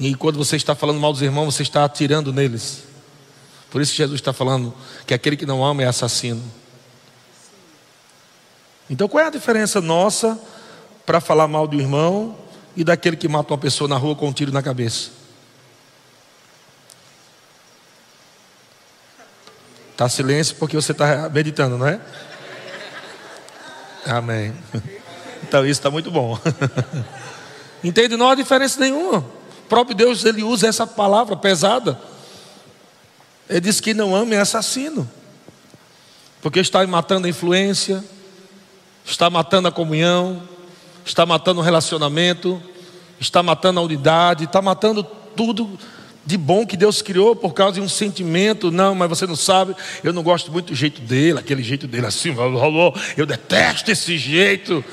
E 0.00 0.14
quando 0.14 0.36
você 0.36 0.56
está 0.56 0.74
falando 0.74 0.98
mal 0.98 1.12
dos 1.12 1.22
irmãos, 1.22 1.54
você 1.54 1.62
está 1.62 1.84
atirando 1.84 2.32
neles. 2.32 2.84
Por 3.70 3.82
isso 3.82 3.94
Jesus 3.94 4.20
está 4.20 4.32
falando 4.32 4.72
que 5.06 5.12
aquele 5.12 5.36
que 5.36 5.44
não 5.44 5.62
ama 5.62 5.82
é 5.82 5.86
assassino. 5.86 6.42
Então 8.88 9.06
qual 9.08 9.24
é 9.24 9.26
a 9.26 9.30
diferença 9.30 9.80
nossa 9.80 10.40
para 11.04 11.20
falar 11.20 11.46
mal 11.46 11.66
do 11.66 11.78
irmão 11.78 12.36
e 12.76 12.84
daquele 12.84 13.16
que 13.16 13.26
mata 13.26 13.52
uma 13.52 13.58
pessoa 13.58 13.88
na 13.88 13.96
rua 13.96 14.14
com 14.14 14.28
um 14.28 14.32
tiro 14.32 14.52
na 14.52 14.62
cabeça? 14.62 15.10
Está 19.92 20.08
silêncio 20.10 20.54
porque 20.56 20.76
você 20.76 20.92
está 20.92 21.28
meditando, 21.30 21.78
não 21.78 21.86
é? 21.86 21.98
Amém. 24.04 24.54
Então 25.42 25.62
isso 25.64 25.80
está 25.80 25.90
muito 25.90 26.10
bom. 26.10 26.38
Entende? 27.82 28.16
Não 28.16 28.28
há 28.28 28.34
diferença 28.34 28.78
nenhuma. 28.78 29.18
O 29.20 29.68
próprio 29.68 29.96
Deus 29.96 30.24
ele 30.24 30.42
usa 30.42 30.68
essa 30.68 30.86
palavra 30.86 31.34
pesada. 31.34 31.98
Ele 33.48 33.60
diz 33.60 33.80
que 33.80 33.94
não 33.94 34.14
ama 34.14 34.34
é 34.34 34.38
assassino. 34.38 35.08
Porque 36.42 36.60
está 36.60 36.86
matando 36.86 37.26
a 37.26 37.30
influência, 37.30 38.04
está 39.04 39.30
matando 39.30 39.68
a 39.68 39.72
comunhão, 39.72 40.46
está 41.06 41.24
matando 41.24 41.60
o 41.60 41.62
relacionamento, 41.62 42.60
está 43.20 43.42
matando 43.42 43.78
a 43.78 43.82
unidade, 43.82 44.44
está 44.44 44.60
matando 44.60 45.04
tudo 45.04 45.78
de 46.24 46.36
bom 46.36 46.66
que 46.66 46.76
Deus 46.76 47.00
criou 47.00 47.36
por 47.36 47.54
causa 47.54 47.74
de 47.74 47.80
um 47.80 47.88
sentimento. 47.88 48.72
Não, 48.72 48.94
mas 48.94 49.08
você 49.08 49.26
não 49.26 49.36
sabe, 49.36 49.74
eu 50.02 50.12
não 50.12 50.24
gosto 50.24 50.50
muito 50.50 50.66
do 50.66 50.74
jeito 50.74 51.00
dele, 51.00 51.38
aquele 51.38 51.62
jeito 51.62 51.86
dele 51.86 52.06
assim, 52.06 52.34
eu 53.16 53.24
detesto 53.24 53.90
esse 53.90 54.18
jeito. 54.18 54.84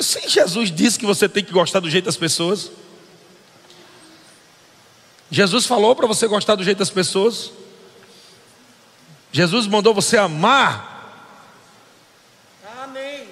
Sim, 0.00 0.28
Jesus 0.28 0.70
disse 0.70 0.98
que 0.98 1.04
você 1.04 1.28
tem 1.28 1.44
que 1.44 1.52
gostar 1.52 1.80
do 1.80 1.90
jeito 1.90 2.04
das 2.04 2.16
pessoas. 2.16 2.70
Jesus 5.30 5.66
falou 5.66 5.96
para 5.96 6.06
você 6.06 6.28
gostar 6.28 6.54
do 6.54 6.62
jeito 6.62 6.78
das 6.78 6.90
pessoas. 6.90 7.50
Jesus 9.32 9.66
mandou 9.66 9.92
você 9.92 10.16
amar. 10.16 10.92
Amém. 12.82 13.26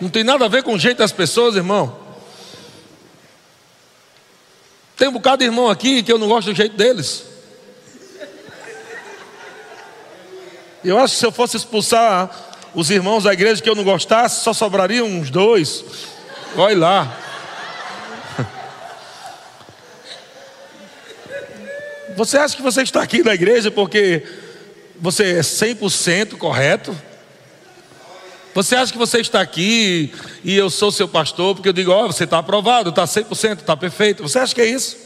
Não 0.00 0.08
tem 0.08 0.22
nada 0.22 0.44
a 0.44 0.48
ver 0.48 0.62
com 0.62 0.74
o 0.74 0.78
jeito 0.78 0.98
das 0.98 1.12
pessoas, 1.12 1.56
irmão. 1.56 1.98
Tem 4.96 5.08
um 5.08 5.12
bocado 5.12 5.38
de 5.38 5.44
irmão 5.44 5.68
aqui 5.68 6.02
que 6.02 6.10
eu 6.10 6.18
não 6.18 6.28
gosto 6.28 6.50
do 6.50 6.56
jeito 6.56 6.76
deles. 6.76 7.24
Eu 10.84 10.98
acho 10.98 11.14
que 11.14 11.20
se 11.20 11.26
eu 11.26 11.32
fosse 11.32 11.56
expulsar 11.56 12.30
os 12.74 12.90
irmãos 12.90 13.24
da 13.24 13.32
igreja 13.32 13.62
que 13.62 13.68
eu 13.68 13.74
não 13.74 13.84
gostasse, 13.84 14.44
só 14.44 14.52
sobrariam 14.52 15.06
uns 15.06 15.30
dois. 15.30 15.84
Olha 16.56 16.78
lá. 16.78 17.18
Você 22.16 22.38
acha 22.38 22.56
que 22.56 22.62
você 22.62 22.82
está 22.82 23.02
aqui 23.02 23.22
na 23.22 23.34
igreja 23.34 23.70
porque 23.70 24.22
você 24.98 25.38
é 25.38 25.40
100% 25.40 26.38
correto? 26.38 26.96
Você 28.56 28.74
acha 28.74 28.90
que 28.90 28.96
você 28.96 29.20
está 29.20 29.42
aqui 29.42 30.10
e 30.42 30.56
eu 30.56 30.70
sou 30.70 30.90
seu 30.90 31.06
pastor 31.06 31.54
porque 31.54 31.68
eu 31.68 31.74
digo, 31.74 31.90
ó, 31.90 32.04
oh, 32.04 32.06
você 32.06 32.24
está 32.24 32.38
aprovado, 32.38 32.88
está 32.88 33.04
100%, 33.04 33.58
está 33.58 33.76
perfeito. 33.76 34.22
Você 34.22 34.38
acha 34.38 34.54
que 34.54 34.62
é 34.62 34.64
isso? 34.64 34.96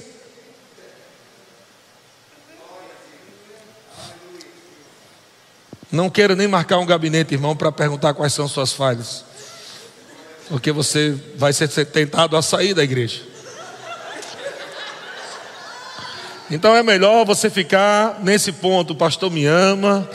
Não 5.90 6.08
quero 6.08 6.36
nem 6.36 6.46
marcar 6.46 6.78
um 6.78 6.86
gabinete, 6.86 7.34
irmão, 7.34 7.56
para 7.56 7.72
perguntar 7.72 8.14
quais 8.14 8.32
são 8.32 8.46
suas 8.46 8.72
falhas. 8.72 9.24
Porque 10.48 10.70
você 10.70 11.18
vai 11.34 11.52
ser 11.52 11.66
tentado 11.86 12.36
a 12.36 12.42
sair 12.42 12.72
da 12.72 12.84
igreja. 12.84 13.22
Então 16.48 16.76
é 16.76 16.84
melhor 16.84 17.26
você 17.26 17.50
ficar 17.50 18.20
nesse 18.22 18.52
ponto, 18.52 18.92
o 18.92 18.96
pastor 18.96 19.28
me 19.28 19.44
ama. 19.44 20.08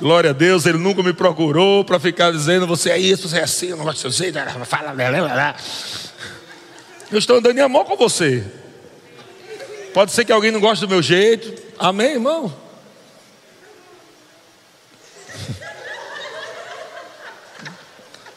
Glória 0.00 0.30
a 0.30 0.32
Deus, 0.32 0.64
ele 0.64 0.78
nunca 0.78 1.02
me 1.02 1.12
procurou 1.12 1.84
para 1.84 2.00
ficar 2.00 2.32
dizendo 2.32 2.66
você 2.66 2.90
é 2.90 2.98
isso, 2.98 3.28
você 3.28 3.38
é 3.38 3.42
assim, 3.42 3.66
eu 3.66 3.76
não 3.76 3.84
gosto 3.84 4.08
de 4.08 4.16
você, 4.16 4.32
fala, 4.64 4.94
Eu 7.12 7.18
estou 7.18 7.36
andando 7.36 7.58
em 7.58 7.60
amor 7.60 7.84
com 7.84 7.98
você. 7.98 8.42
Pode 9.92 10.12
ser 10.12 10.24
que 10.24 10.32
alguém 10.32 10.50
não 10.50 10.60
goste 10.60 10.86
do 10.86 10.88
meu 10.88 11.02
jeito. 11.02 11.62
Amém, 11.78 12.12
irmão? 12.12 12.50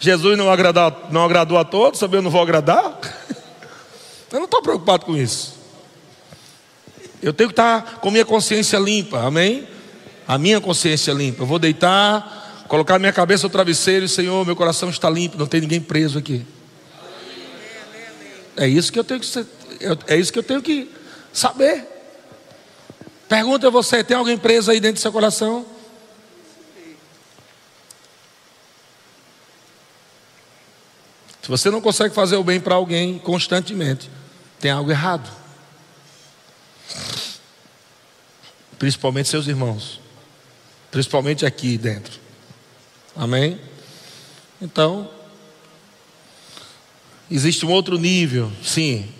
Jesus 0.01 0.37
não, 0.37 0.51
agradar, 0.51 1.07
não 1.11 1.23
agradou 1.23 1.57
a 1.57 1.63
todos, 1.63 1.97
sabe 1.97 2.17
eu 2.17 2.21
não 2.21 2.29
vou 2.29 2.41
agradar? 2.41 2.99
Eu 4.33 4.39
não 4.39 4.45
estou 4.45 4.61
preocupado 4.61 5.05
com 5.05 5.15
isso. 5.15 5.53
Eu 7.21 7.31
tenho 7.31 7.49
que 7.49 7.53
estar 7.53 7.99
com 7.99 8.11
minha 8.11 8.25
consciência 8.25 8.77
limpa, 8.77 9.19
amém? 9.21 9.65
A 10.27 10.37
minha 10.37 10.61
consciência 10.61 11.11
limpa. 11.13 11.43
Eu 11.43 11.47
vou 11.47 11.59
deitar, 11.59 12.65
colocar 12.67 12.97
minha 12.99 13.13
cabeça 13.13 13.43
no 13.43 13.49
travesseiro 13.49 14.05
e, 14.05 14.09
Senhor, 14.09 14.45
meu 14.45 14.55
coração 14.55 14.89
está 14.89 15.09
limpo, 15.09 15.37
não 15.37 15.47
tem 15.47 15.61
ninguém 15.61 15.81
preso 15.81 16.17
aqui. 16.17 16.45
É 18.55 18.67
isso 18.67 18.91
que 18.91 18.99
eu 18.99 19.03
tenho 19.03 19.19
que 19.19 19.25
ser, 19.25 19.47
é 20.07 20.15
isso 20.15 20.31
que 20.31 20.39
eu 20.39 20.43
tenho 20.43 20.61
que 20.61 20.89
saber. 21.31 21.87
Pergunta 23.27 23.67
a 23.67 23.69
você: 23.69 24.03
tem 24.03 24.15
alguém 24.15 24.37
preso 24.37 24.69
aí 24.69 24.79
dentro 24.79 24.95
do 24.95 25.01
seu 25.01 25.11
coração? 25.11 25.65
Se 31.41 31.49
você 31.49 31.69
não 31.69 31.81
consegue 31.81 32.15
fazer 32.15 32.37
o 32.37 32.43
bem 32.43 32.59
para 32.59 32.75
alguém 32.75 33.19
constantemente, 33.19 34.09
tem 34.61 34.71
algo 34.71 34.89
errado. 34.89 35.29
Principalmente 38.79 39.27
seus 39.27 39.47
irmãos 39.47 40.02
principalmente 40.93 41.43
aqui 41.43 41.75
dentro. 41.75 42.19
Amém? 43.15 43.59
Então, 44.61 45.09
existe 47.31 47.65
um 47.65 47.71
outro 47.71 47.97
nível, 47.97 48.51
sim. 48.63 49.11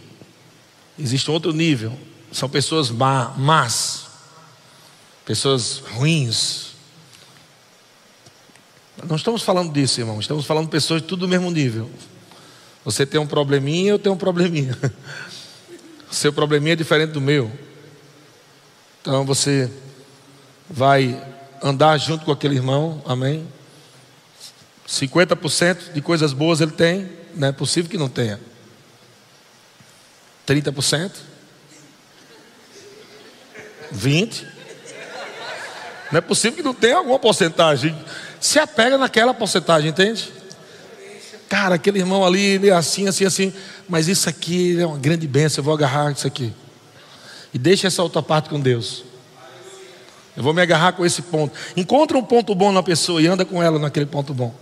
Existe 1.00 1.32
um 1.32 1.34
outro 1.34 1.52
nível. 1.52 1.98
São 2.32 2.48
pessoas 2.48 2.92
má, 2.92 3.30
más, 3.36 4.06
pessoas 5.26 5.80
ruins. 5.80 6.74
Não 9.10 9.16
estamos 9.16 9.42
falando 9.42 9.74
disso, 9.74 10.00
irmão. 10.00 10.20
Estamos 10.20 10.46
falando 10.46 10.66
de 10.66 10.72
pessoas 10.72 11.02
de 11.02 11.08
tudo 11.08 11.22
do 11.22 11.28
mesmo 11.28 11.50
nível. 11.50 11.90
Você 12.86 13.04
tem 13.04 13.20
um 13.20 13.26
probleminha, 13.26 13.94
eu 13.94 13.98
tenho 13.98 14.14
um 14.14 14.18
probleminha. 14.18 14.78
Seu 16.12 16.32
probleminha 16.32 16.74
é 16.74 16.76
diferente 16.76 17.14
do 17.14 17.22
meu. 17.22 17.52
Então 19.02 19.26
você 19.26 19.72
vai 20.70 21.33
andar 21.64 21.98
junto 21.98 22.26
com 22.26 22.32
aquele 22.32 22.56
irmão, 22.56 23.02
amém? 23.06 23.48
50% 24.88 25.94
de 25.94 26.02
coisas 26.02 26.34
boas 26.34 26.60
ele 26.60 26.72
tem, 26.72 27.10
não 27.34 27.48
é 27.48 27.52
possível 27.54 27.90
que 27.90 27.98
não 27.98 28.10
tenha. 28.10 28.40
30%? 30.46 31.12
20%? 33.96 34.46
Não 36.12 36.18
é 36.20 36.22
possível 36.22 36.58
que 36.58 36.64
não 36.64 36.74
tenha 36.74 36.98
alguma 36.98 37.18
porcentagem. 37.18 37.98
Se 38.40 38.60
apega 38.60 38.98
naquela 38.98 39.34
porcentagem, 39.34 39.90
entende? 39.90 40.32
Cara, 41.50 41.76
aquele 41.76 42.00
irmão 42.00 42.26
ali, 42.26 42.42
ele 42.42 42.70
é 42.70 42.74
assim, 42.74 43.08
assim, 43.08 43.26
assim. 43.26 43.54
Mas 43.88 44.08
isso 44.08 44.28
aqui 44.30 44.80
é 44.80 44.86
uma 44.86 44.98
grande 44.98 45.26
bênção, 45.26 45.62
eu 45.62 45.64
vou 45.64 45.74
agarrar 45.74 46.12
isso 46.12 46.28
aqui. 46.28 46.54
E 47.54 47.58
deixa 47.58 47.88
essa 47.88 48.04
outra 48.04 48.22
parte 48.22 48.50
com 48.50 48.60
Deus. 48.60 49.04
Eu 50.36 50.44
vou 50.44 50.54
me 50.54 50.62
agarrar 50.62 50.94
com 50.94 51.06
esse 51.06 51.22
ponto. 51.22 51.54
Encontra 51.78 52.18
um 52.18 52.24
ponto 52.24 52.56
bom 52.56 52.72
na 52.72 52.82
pessoa 52.82 53.22
e 53.22 53.28
anda 53.28 53.46
com 53.46 53.62
ela 53.62 53.78
naquele 53.78 54.06
ponto 54.06 54.34
bom. 54.34 54.54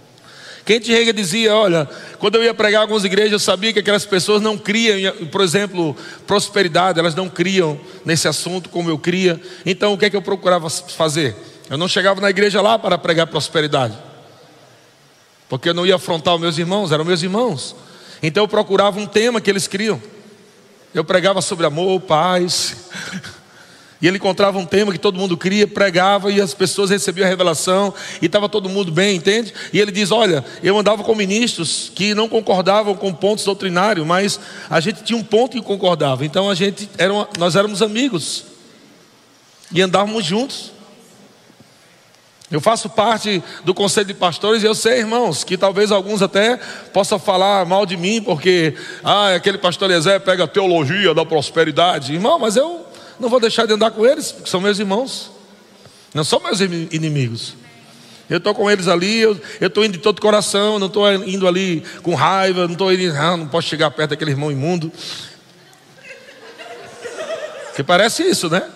Kent 0.66 0.88
Rega 0.88 1.14
dizia: 1.14 1.56
Olha, 1.56 1.90
quando 2.20 2.36
eu 2.36 2.44
ia 2.44 2.54
pregar 2.54 2.82
algumas 2.82 3.04
igrejas, 3.04 3.32
eu 3.32 3.40
sabia 3.40 3.74
que 3.74 3.80
aquelas 3.80 4.06
pessoas 4.06 4.42
não 4.42 4.58
criam, 4.58 5.14
por 5.28 5.42
exemplo, 5.42 5.96
prosperidade, 6.28 7.00
elas 7.00 7.16
não 7.16 7.30
criam 7.30 7.80
nesse 8.06 8.28
assunto 8.28 8.70
como 8.70 8.90
eu 8.90 8.98
cria. 8.98 9.40
Então, 9.66 9.94
o 9.94 9.98
que 9.98 10.06
é 10.06 10.10
que 10.10 10.16
eu 10.16 10.22
procurava 10.22 10.70
fazer? 10.70 11.36
Eu 11.70 11.78
não 11.78 11.88
chegava 11.88 12.20
na 12.22 12.30
igreja 12.30 12.62
lá 12.62 12.78
para 12.78 12.98
pregar 12.98 13.28
prosperidade, 13.28 13.98
porque 15.50 15.70
eu 15.70 15.74
não 15.74 15.86
ia 15.86 15.96
afrontar 15.96 16.36
os 16.36 16.42
meus 16.42 16.58
irmãos, 16.58 16.92
eram 16.92 17.06
meus 17.06 17.24
irmãos. 17.24 17.76
Então, 18.22 18.44
eu 18.44 18.48
procurava 18.48 19.00
um 19.00 19.08
tema 19.08 19.42
que 19.42 19.50
eles 19.50 19.68
criam. 19.68 20.02
Eu 20.94 21.04
pregava 21.04 21.42
sobre 21.42 21.66
amor, 21.66 22.02
paz. 22.02 22.76
E 24.02 24.08
ele 24.08 24.18
encontrava 24.18 24.58
um 24.58 24.66
tema 24.66 24.92
que 24.92 24.98
todo 24.98 25.18
mundo 25.18 25.38
queria, 25.38 25.68
pregava 25.68 26.32
e 26.32 26.42
as 26.42 26.56
pessoas 26.56 26.90
recebiam 26.90 27.26
a 27.26 27.30
revelação 27.30 27.94
e 28.20 28.26
estava 28.26 28.50
todo 28.50 28.68
mundo 28.68 28.92
bem, 28.92 29.18
entende? 29.18 29.54
E 29.72 29.80
ele 29.80 29.92
diz: 29.92 30.10
Olha, 30.12 30.44
eu 30.64 30.78
andava 30.78 31.04
com 31.04 31.14
ministros 31.14 31.92
que 31.94 32.16
não 32.16 32.28
concordavam 32.28 32.96
com 32.96 33.14
pontos 33.14 33.46
doutrinários, 33.46 34.06
mas 34.06 34.40
a 34.70 34.80
gente 34.80 35.04
tinha 35.04 35.18
um 35.18 35.24
ponto 35.24 35.56
que 35.56 35.64
concordava. 35.64 36.26
Então 36.26 36.50
a 36.50 36.56
gente 36.56 36.90
era, 36.98 37.14
nós 37.38 37.56
éramos 37.56 37.84
amigos 37.84 38.46
e 39.72 39.82
andávamos 39.82 40.26
juntos. 40.26 40.72
Eu 42.50 42.60
faço 42.60 42.90
parte 42.90 43.42
do 43.64 43.74
conselho 43.74 44.08
de 44.08 44.14
pastores 44.14 44.62
e 44.62 44.66
eu 44.66 44.76
sei, 44.76 45.00
irmãos, 45.00 45.44
que 45.44 45.58
talvez 45.58 45.90
alguns 45.90 46.22
até 46.22 46.60
possam 46.92 47.18
falar 47.18 47.66
mal 47.66 47.86
de 47.86 47.96
mim, 47.96 48.22
porque 48.22 48.76
ah, 49.04 49.36
aquele 49.36 49.58
pastor 49.58 49.90
Eliezer 49.90 50.20
pega 50.20 50.44
a 50.44 50.48
teologia 50.48 51.14
da 51.14 51.24
prosperidade. 51.24 52.14
Irmão, 52.14 52.38
mas 52.38 52.58
eu 52.58 52.81
não 53.22 53.30
vou 53.30 53.40
deixar 53.40 53.66
de 53.66 53.74
andar 53.74 53.92
com 53.92 54.06
eles, 54.06 54.32
porque 54.32 54.50
são 54.50 54.60
meus 54.60 54.80
irmãos, 54.80 55.32
não 56.14 56.24
são 56.24 56.40
meus 56.40 56.60
inimigos. 56.60 57.54
Eu 58.28 58.38
estou 58.38 58.56
com 58.56 58.72
eles 58.72 58.88
ali, 58.88 59.20
eu 59.20 59.40
estou 59.60 59.86
indo 59.86 59.94
de 59.94 60.00
todo 60.00 60.22
coração, 60.22 60.80
não 60.80 60.88
estou 60.88 61.12
indo 61.14 61.48
ali 61.48 61.84
com 62.02 62.16
raiva, 62.16 62.66
não 62.66 62.74
estou 62.74 62.92
indo, 62.92 63.14
ah, 63.16 63.38
não 63.38 63.48
posso 63.48 63.68
chegar 63.68 63.92
perto 63.92 64.12
daquele 64.12 64.32
irmão 64.32 64.52
imundo. 64.52 64.92
Que 67.76 67.84
parece 67.84 68.24
isso, 68.24 68.50
né? 68.50 68.70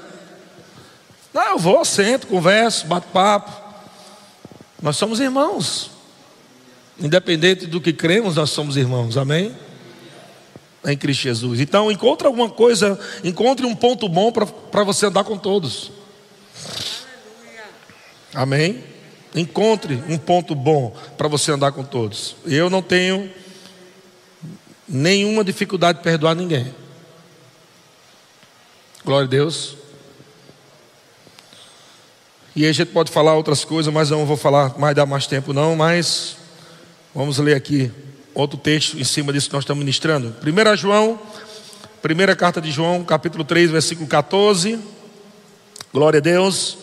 Não, 1.34 1.52
eu 1.52 1.58
vou, 1.58 1.84
sento, 1.84 2.28
converso, 2.28 2.86
bato 2.86 3.08
papo. 3.08 3.52
Nós 4.82 4.96
somos 4.98 5.20
irmãos. 5.20 5.92
Independente 7.00 7.66
do 7.66 7.82
que 7.82 7.92
cremos, 7.92 8.36
nós 8.36 8.52
somos 8.52 8.78
irmãos. 8.78 9.18
Amém? 9.18 9.56
Em 10.86 10.98
Cristo 10.98 11.22
Jesus. 11.22 11.60
Então, 11.60 11.92
encontre 11.92 12.28
alguma 12.28 12.50
coisa, 12.50 13.00
encontre 13.24 13.66
um 13.66 13.76
ponto 13.76 14.08
bom 14.08 14.32
para 14.32 14.84
você 14.84 15.08
andar 15.08 15.24
com 15.24 15.38
todos. 15.38 15.92
Amém? 18.34 18.84
Encontre 19.34 20.02
um 20.08 20.18
ponto 20.18 20.54
bom 20.54 20.96
para 21.18 21.28
você 21.28 21.52
andar 21.52 21.72
com 21.72 21.84
todos. 21.84 22.36
Eu 22.46 22.70
não 22.70 22.82
tenho 22.82 23.32
nenhuma 24.88 25.44
dificuldade 25.44 25.98
de 25.98 26.04
perdoar 26.04 26.36
ninguém. 26.36 26.74
Glória 29.04 29.26
a 29.26 29.30
Deus. 29.30 29.76
E 32.56 32.64
aí 32.64 32.70
a 32.70 32.74
gente 32.74 32.92
pode 32.92 33.12
falar 33.12 33.36
outras 33.36 33.66
coisas, 33.66 33.94
mas 33.94 34.12
eu 34.12 34.18
não 34.18 34.26
vou 34.26 34.38
falar 34.38 34.78
mais 34.80 34.96
dar 34.96 35.06
mais 35.06 35.28
tempo 35.28 35.52
não, 35.52 35.76
mas 35.76 36.38
vamos 37.14 37.38
ler 37.38 37.56
aqui 37.56 37.92
outro 38.36 38.58
texto 38.58 39.00
em 39.00 39.04
cima 39.04 39.32
disso 39.32 39.48
que 39.48 39.54
nós 39.54 39.64
estamos 39.64 39.80
ministrando. 39.80 40.36
1 40.44 40.76
João, 40.76 41.20
primeira 42.02 42.36
carta 42.36 42.62
de 42.62 42.70
João, 42.70 43.04
capítulo 43.04 43.46
3, 43.46 43.72
versículo 43.72 44.08
14. 44.08 44.78
Glória 45.94 46.18
a 46.18 46.22
Deus. 46.22 46.78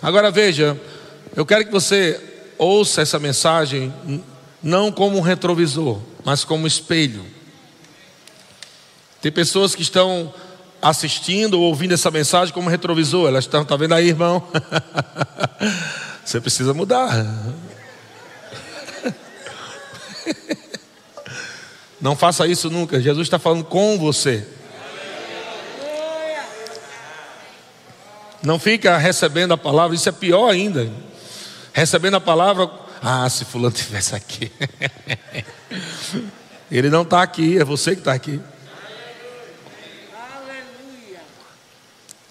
Agora 0.00 0.30
veja, 0.30 0.80
eu 1.34 1.44
quero 1.44 1.66
que 1.66 1.72
você 1.72 2.18
ouça 2.56 3.02
essa 3.02 3.18
mensagem 3.18 3.92
não 4.62 4.92
como 4.92 5.18
um 5.18 5.20
retrovisor, 5.20 5.98
mas 6.24 6.44
como 6.44 6.64
um 6.64 6.68
espelho. 6.68 7.26
Tem 9.20 9.32
pessoas 9.32 9.74
que 9.74 9.82
estão 9.82 10.32
assistindo 10.80 11.54
ou 11.54 11.62
ouvindo 11.64 11.94
essa 11.94 12.10
mensagem 12.10 12.54
como 12.54 12.70
retrovisor. 12.70 13.28
Elas 13.28 13.44
estão, 13.44 13.64
tá 13.64 13.76
vendo 13.76 13.94
aí, 13.94 14.08
irmão? 14.08 14.46
Você 16.24 16.40
precisa 16.40 16.72
mudar. 16.72 17.26
Não 22.02 22.16
faça 22.16 22.48
isso 22.48 22.68
nunca. 22.68 23.00
Jesus 23.00 23.28
está 23.28 23.38
falando 23.38 23.62
com 23.62 23.96
você. 23.96 24.44
Não 28.42 28.58
fica 28.58 28.98
recebendo 28.98 29.54
a 29.54 29.56
palavra, 29.56 29.94
isso 29.94 30.08
é 30.08 30.12
pior 30.12 30.50
ainda. 30.50 30.90
Recebendo 31.72 32.16
a 32.16 32.20
palavra, 32.20 32.68
ah, 33.00 33.30
se 33.30 33.44
fulano 33.44 33.72
tivesse 33.72 34.16
aqui. 34.16 34.50
Ele 36.68 36.90
não 36.90 37.02
está 37.02 37.22
aqui, 37.22 37.56
é 37.56 37.64
você 37.64 37.92
que 37.92 38.00
está 38.00 38.12
aqui. 38.12 38.40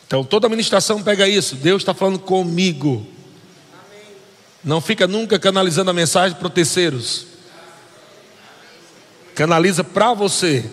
Então 0.06 0.22
toda 0.22 0.48
administração 0.48 1.02
pega 1.02 1.30
isso. 1.30 1.56
Deus 1.56 1.82
está 1.82 1.94
falando 1.94 2.20
comigo. 2.20 3.08
Não 4.62 4.82
fica 4.82 5.08
nunca 5.08 5.40
canalizando 5.40 5.92
a 5.92 5.94
mensagem 5.94 6.38
para 6.38 6.50
terceiros. 6.50 7.31
Canaliza 9.42 9.84
para 9.84 10.14
você. 10.14 10.64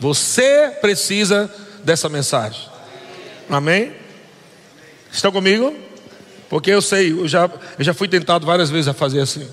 Você 0.00 0.70
precisa 0.80 1.54
dessa 1.84 2.08
mensagem. 2.08 2.66
Amém? 3.50 3.92
Estão 5.12 5.30
comigo? 5.30 5.76
Porque 6.48 6.70
eu 6.70 6.80
sei, 6.80 7.12
eu 7.12 7.28
já, 7.28 7.50
eu 7.78 7.84
já 7.84 7.92
fui 7.92 8.08
tentado 8.08 8.46
várias 8.46 8.70
vezes 8.70 8.88
a 8.88 8.94
fazer 8.94 9.20
assim. 9.20 9.46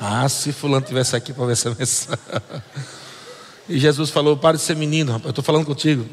Ah, 0.00 0.28
se 0.28 0.50
fulano 0.50 0.84
tivesse 0.84 1.14
aqui 1.14 1.32
para 1.32 1.46
ver 1.46 1.52
essa 1.52 1.70
mensagem. 1.78 2.18
E 3.68 3.78
Jesus 3.78 4.10
falou: 4.10 4.36
pare 4.36 4.56
de 4.56 4.64
ser 4.64 4.74
menino, 4.74 5.12
rapaz, 5.12 5.26
eu 5.26 5.30
estou 5.30 5.44
falando 5.44 5.64
contigo. 5.64 6.04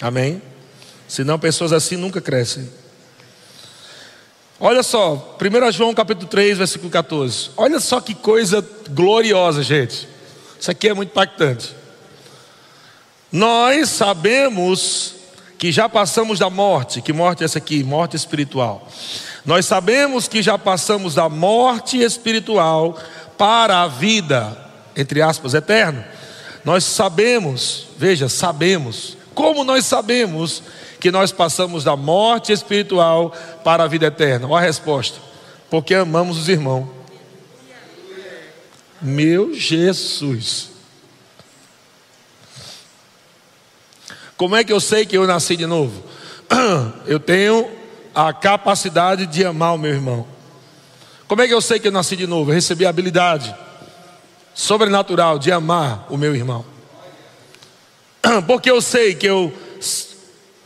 Amém? 0.00 0.40
Senão 1.06 1.38
pessoas 1.38 1.74
assim 1.74 1.96
nunca 1.98 2.18
crescem. 2.18 2.66
Olha 4.60 4.82
só, 4.82 5.36
1 5.40 5.70
João 5.70 5.94
capítulo 5.94 6.26
3, 6.26 6.58
versículo 6.58 6.90
14. 6.90 7.50
Olha 7.56 7.78
só 7.78 8.00
que 8.00 8.12
coisa 8.12 8.66
gloriosa, 8.90 9.62
gente. 9.62 10.08
Isso 10.58 10.68
aqui 10.68 10.88
é 10.88 10.94
muito 10.94 11.10
impactante. 11.10 11.76
Nós 13.30 13.88
sabemos 13.88 15.14
que 15.56 15.70
já 15.70 15.88
passamos 15.88 16.40
da 16.40 16.50
morte, 16.50 17.00
que 17.00 17.12
morte 17.12 17.42
é 17.42 17.44
essa 17.44 17.58
aqui? 17.58 17.84
Morte 17.84 18.16
espiritual. 18.16 18.88
Nós 19.46 19.64
sabemos 19.64 20.26
que 20.26 20.42
já 20.42 20.58
passamos 20.58 21.14
da 21.14 21.28
morte 21.28 22.02
espiritual 22.02 22.98
para 23.36 23.82
a 23.82 23.86
vida, 23.86 24.58
entre 24.96 25.22
aspas, 25.22 25.54
eterna. 25.54 26.04
Nós 26.64 26.82
sabemos, 26.82 27.86
veja, 27.96 28.28
sabemos 28.28 29.16
como 29.38 29.62
nós 29.62 29.86
sabemos 29.86 30.64
que 31.00 31.10
nós 31.10 31.32
passamos 31.32 31.84
da 31.84 31.96
morte 31.96 32.52
espiritual 32.52 33.32
para 33.62 33.84
a 33.84 33.86
vida 33.86 34.06
eterna? 34.06 34.48
Olha 34.48 34.62
a 34.62 34.66
resposta: 34.66 35.18
porque 35.70 35.94
amamos 35.94 36.38
os 36.38 36.48
irmãos. 36.48 36.88
Meu 39.00 39.54
Jesus. 39.54 40.70
Como 44.36 44.54
é 44.54 44.62
que 44.62 44.72
eu 44.72 44.80
sei 44.80 45.04
que 45.04 45.16
eu 45.16 45.26
nasci 45.26 45.56
de 45.56 45.66
novo? 45.66 46.04
Eu 47.06 47.18
tenho 47.18 47.68
a 48.14 48.32
capacidade 48.32 49.26
de 49.26 49.44
amar 49.44 49.74
o 49.74 49.78
meu 49.78 49.92
irmão. 49.92 50.26
Como 51.26 51.42
é 51.42 51.46
que 51.46 51.52
eu 51.52 51.60
sei 51.60 51.78
que 51.78 51.86
eu 51.88 51.92
nasci 51.92 52.16
de 52.16 52.26
novo? 52.26 52.50
Eu 52.50 52.54
recebi 52.54 52.86
a 52.86 52.88
habilidade 52.88 53.54
sobrenatural 54.54 55.38
de 55.38 55.52
amar 55.52 56.06
o 56.08 56.16
meu 56.16 56.34
irmão. 56.34 56.64
Porque 58.46 58.70
eu 58.70 58.80
sei 58.80 59.14
que 59.14 59.26
eu 59.26 59.52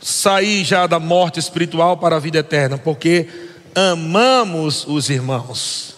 saí 0.03 0.65
já 0.65 0.85
da 0.85 0.99
morte 0.99 1.39
espiritual 1.39 1.97
para 1.97 2.17
a 2.17 2.19
vida 2.19 2.39
eterna, 2.39 2.77
porque 2.77 3.27
amamos 3.73 4.85
os 4.85 5.09
irmãos. 5.09 5.95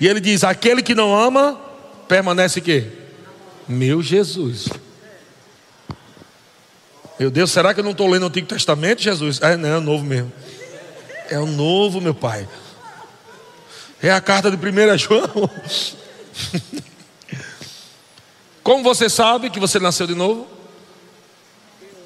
E 0.00 0.06
ele 0.06 0.20
diz: 0.20 0.44
aquele 0.44 0.82
que 0.82 0.94
não 0.94 1.14
ama, 1.18 1.60
permanece 2.06 2.60
que? 2.60 2.86
Meu 3.66 4.00
Jesus. 4.00 4.68
Meu 7.18 7.30
Deus, 7.30 7.50
será 7.50 7.74
que 7.74 7.80
eu 7.80 7.84
não 7.84 7.90
estou 7.90 8.08
lendo 8.08 8.22
o 8.22 8.26
Antigo 8.26 8.46
Testamento, 8.46 9.02
Jesus? 9.02 9.40
É, 9.42 9.56
não, 9.56 9.68
é 9.68 9.78
o 9.78 9.80
novo 9.80 10.04
mesmo. 10.04 10.32
É 11.28 11.38
o 11.38 11.46
novo, 11.46 12.00
meu 12.00 12.14
pai. 12.14 12.48
É 14.00 14.12
a 14.12 14.20
carta 14.20 14.48
de 14.50 14.56
1 14.56 14.96
João. 14.96 15.50
Como 18.62 18.84
você 18.84 19.10
sabe 19.10 19.50
que 19.50 19.58
você 19.58 19.80
nasceu 19.80 20.06
de 20.06 20.14
novo? 20.14 20.57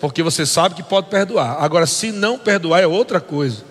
Porque 0.03 0.21
você 0.21 0.45
sabe 0.45 0.75
que 0.75 0.83
pode 0.83 1.07
perdoar. 1.07 1.63
Agora, 1.63 1.87
se 1.87 2.11
não 2.11 2.37
perdoar, 2.37 2.83
é 2.83 2.87
outra 2.89 3.21
coisa. 3.21 3.63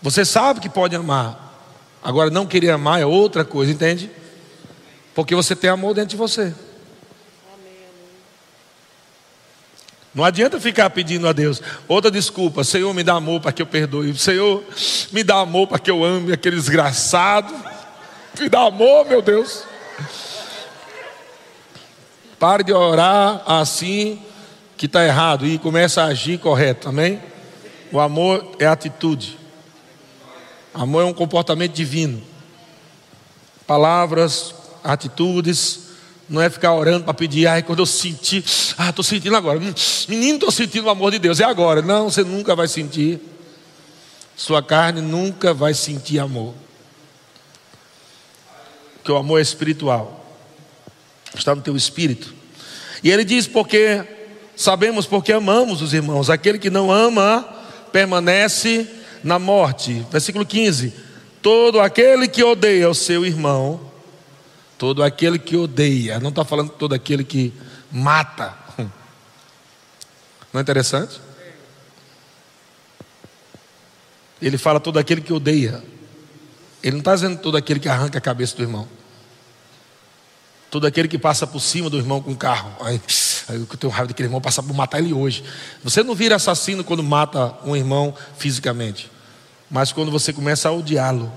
Você 0.00 0.24
sabe 0.24 0.58
que 0.58 0.70
pode 0.70 0.96
amar, 0.96 1.54
agora 2.02 2.30
não 2.30 2.46
querer 2.46 2.70
amar 2.70 2.98
é 2.98 3.04
outra 3.04 3.44
coisa, 3.44 3.70
entende? 3.70 4.10
Porque 5.14 5.34
você 5.34 5.54
tem 5.54 5.68
amor 5.68 5.92
dentro 5.92 6.08
de 6.10 6.16
você. 6.16 6.54
Não 10.14 10.24
adianta 10.24 10.58
ficar 10.58 10.88
pedindo 10.88 11.28
a 11.28 11.34
Deus 11.34 11.60
outra 11.86 12.10
desculpa. 12.10 12.64
Senhor, 12.64 12.94
me 12.94 13.02
dá 13.02 13.16
amor 13.16 13.42
para 13.42 13.52
que 13.52 13.60
eu 13.60 13.66
perdoe. 13.66 14.16
Senhor, 14.16 14.64
me 15.12 15.22
dá 15.22 15.40
amor 15.40 15.66
para 15.66 15.78
que 15.78 15.90
eu 15.90 16.02
ame 16.02 16.32
aquele 16.32 16.56
desgraçado. 16.56 17.54
Me 18.40 18.48
dá 18.48 18.62
amor, 18.62 19.04
meu 19.04 19.20
Deus. 19.20 19.64
Pare 22.38 22.64
de 22.64 22.72
orar 22.72 23.42
assim 23.46 24.22
que 24.76 24.86
está 24.86 25.04
errado 25.04 25.46
e 25.46 25.58
começa 25.58 26.02
a 26.02 26.06
agir 26.06 26.38
correto, 26.38 26.88
amém? 26.88 27.20
O 27.92 28.00
amor 28.00 28.56
é 28.58 28.66
atitude. 28.66 29.38
Amor 30.72 31.02
é 31.02 31.04
um 31.04 31.12
comportamento 31.12 31.72
divino. 31.72 32.20
Palavras, 33.66 34.54
atitudes, 34.82 35.80
não 36.28 36.40
é 36.40 36.50
ficar 36.50 36.74
orando 36.74 37.04
para 37.04 37.14
pedir, 37.14 37.46
ai, 37.46 37.62
quando 37.62 37.78
eu 37.80 37.86
sentir, 37.86 38.44
ah, 38.76 38.90
estou 38.90 39.04
sentindo 39.04 39.36
agora. 39.36 39.60
Menino, 40.08 40.34
estou 40.34 40.50
sentindo 40.50 40.86
o 40.86 40.90
amor 40.90 41.12
de 41.12 41.18
Deus, 41.18 41.38
é 41.38 41.44
agora. 41.44 41.82
Não, 41.82 42.10
você 42.10 42.24
nunca 42.24 42.56
vai 42.56 42.66
sentir. 42.66 43.20
Sua 44.36 44.62
carne 44.62 45.00
nunca 45.00 45.54
vai 45.54 45.74
sentir 45.74 46.18
amor. 46.18 46.54
Porque 48.96 49.12
o 49.12 49.16
amor 49.16 49.38
é 49.38 49.42
espiritual. 49.42 50.24
Está 51.34 51.54
no 51.54 51.62
teu 51.62 51.76
espírito. 51.76 52.34
E 53.02 53.10
ele 53.10 53.24
diz, 53.24 53.46
porque 53.46 54.02
Sabemos 54.56 55.06
porque 55.06 55.32
amamos 55.32 55.82
os 55.82 55.92
irmãos. 55.92 56.30
Aquele 56.30 56.58
que 56.58 56.70
não 56.70 56.90
ama 56.90 57.46
permanece 57.92 58.88
na 59.22 59.38
morte. 59.38 60.06
Versículo 60.10 60.44
15: 60.44 60.92
Todo 61.42 61.80
aquele 61.80 62.28
que 62.28 62.42
odeia 62.42 62.88
o 62.88 62.94
seu 62.94 63.24
irmão, 63.24 63.80
todo 64.78 65.02
aquele 65.02 65.38
que 65.38 65.56
odeia, 65.56 66.20
não 66.20 66.30
está 66.30 66.44
falando 66.44 66.70
todo 66.70 66.94
aquele 66.94 67.24
que 67.24 67.52
mata. 67.90 68.54
Não 70.52 70.60
é 70.60 70.62
interessante? 70.62 71.20
Ele 74.40 74.56
fala 74.56 74.78
todo 74.78 75.00
aquele 75.00 75.20
que 75.20 75.32
odeia. 75.32 75.82
Ele 76.80 76.92
não 76.92 76.98
está 77.00 77.14
dizendo 77.14 77.40
todo 77.40 77.56
aquele 77.56 77.80
que 77.80 77.88
arranca 77.88 78.18
a 78.18 78.20
cabeça 78.20 78.56
do 78.56 78.62
irmão. 78.62 78.86
Todo 80.74 80.88
aquele 80.88 81.06
que 81.06 81.16
passa 81.18 81.46
por 81.46 81.60
cima 81.60 81.88
do 81.88 81.96
irmão 81.96 82.20
com 82.20 82.34
carro. 82.34 82.74
Aí 82.80 83.00
eu 83.48 83.64
tenho 83.64 83.92
raiva 83.92 84.08
daquele 84.08 84.26
irmão 84.26 84.40
passar 84.40 84.60
por 84.60 84.74
matar 84.74 84.98
ele 84.98 85.12
hoje. 85.12 85.44
Você 85.84 86.02
não 86.02 86.16
vira 86.16 86.34
assassino 86.34 86.82
quando 86.82 87.00
mata 87.00 87.54
um 87.64 87.76
irmão 87.76 88.12
fisicamente, 88.36 89.08
mas 89.70 89.92
quando 89.92 90.10
você 90.10 90.32
começa 90.32 90.68
a 90.68 90.72
odiá-lo. 90.72 91.32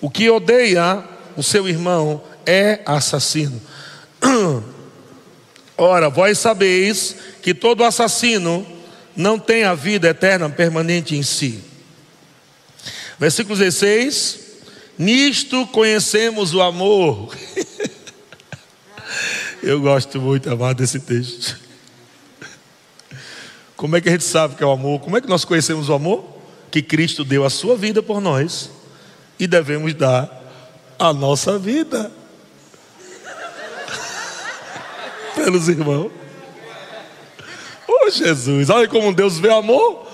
O 0.00 0.08
que 0.08 0.30
odeia 0.30 1.02
o 1.36 1.42
seu 1.42 1.68
irmão 1.68 2.22
é 2.46 2.82
assassino. 2.86 3.60
Ora, 5.76 6.08
vós 6.08 6.38
sabeis 6.38 7.16
que 7.42 7.52
todo 7.52 7.82
assassino 7.82 8.64
não 9.16 9.40
tem 9.40 9.64
a 9.64 9.74
vida 9.74 10.10
eterna 10.10 10.48
permanente 10.48 11.16
em 11.16 11.24
si. 11.24 11.64
Versículo 13.18 13.58
16: 13.58 14.41
Nisto 14.98 15.66
conhecemos 15.68 16.54
o 16.54 16.60
amor. 16.60 17.34
Eu 19.62 19.80
gosto 19.80 20.20
muito, 20.20 20.50
amado, 20.50 20.78
desse 20.78 21.00
texto. 21.00 21.58
Como 23.76 23.96
é 23.96 24.00
que 24.00 24.08
a 24.08 24.12
gente 24.12 24.24
sabe 24.24 24.54
que 24.54 24.62
é 24.62 24.66
o 24.66 24.70
amor? 24.70 25.00
Como 25.00 25.16
é 25.16 25.20
que 25.20 25.28
nós 25.28 25.44
conhecemos 25.44 25.88
o 25.88 25.94
amor? 25.94 26.24
Que 26.70 26.82
Cristo 26.82 27.24
deu 27.24 27.44
a 27.44 27.50
sua 27.50 27.76
vida 27.76 28.02
por 28.02 28.20
nós 28.20 28.70
e 29.38 29.46
devemos 29.46 29.94
dar 29.94 30.30
a 30.98 31.12
nossa 31.12 31.58
vida 31.58 32.12
pelos 35.34 35.68
irmãos. 35.68 36.12
Oh 37.88 38.10
Jesus, 38.10 38.70
olha 38.70 38.88
como 38.88 39.14
Deus 39.14 39.38
vê 39.38 39.50
amor. 39.50 40.11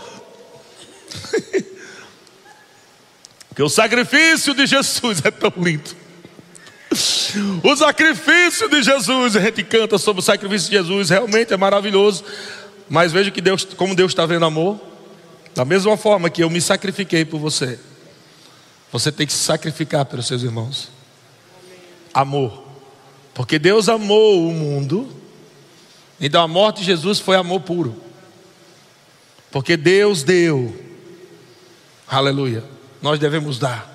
Que 3.59 3.63
o 3.65 3.69
sacrifício 3.69 4.55
de 4.55 4.67
Jesus 4.69 5.21
é 5.27 5.33
tão 5.33 5.53
lindo. 5.57 5.91
O 7.65 7.75
sacrifício 7.77 8.69
de 8.69 8.85
Jesus, 8.85 9.35
a 9.35 9.41
gente 9.41 9.65
canta 9.65 9.99
sobre 9.99 10.21
o 10.21 10.23
sacrifício 10.23 10.71
de 10.71 10.77
Jesus, 10.77 11.11
realmente 11.11 11.53
é 11.53 11.57
maravilhoso. 11.57 12.23
Mas 12.89 13.11
veja 13.11 13.33
que 13.33 13.41
Deus, 13.41 13.65
como 13.65 13.97
Deus 13.97 14.13
está 14.13 14.25
vendo 14.27 14.45
amor, 14.45 14.81
da 15.57 15.65
mesma 15.65 15.97
forma 15.97 16.31
que 16.31 16.41
eu 16.41 16.49
me 16.49 16.61
sacrifiquei 16.61 17.25
por 17.25 17.41
você, 17.41 17.81
você 18.93 19.11
tem 19.11 19.27
que 19.27 19.33
se 19.33 19.41
sacrificar 19.41 20.05
pelos 20.05 20.29
seus 20.29 20.45
irmãos. 20.45 20.89
Amor, 22.15 22.63
porque 23.35 23.59
Deus 23.59 23.89
amou 23.89 24.49
o 24.49 24.55
mundo, 24.55 25.09
então 26.21 26.41
a 26.45 26.47
morte 26.47 26.79
de 26.79 26.85
Jesus 26.85 27.19
foi 27.19 27.35
amor 27.35 27.63
puro, 27.63 28.01
porque 29.51 29.77
Deus 29.77 30.23
deu, 30.23 30.81
aleluia, 32.07 32.78
nós 33.01 33.19
devemos 33.19 33.59
dar, 33.59 33.89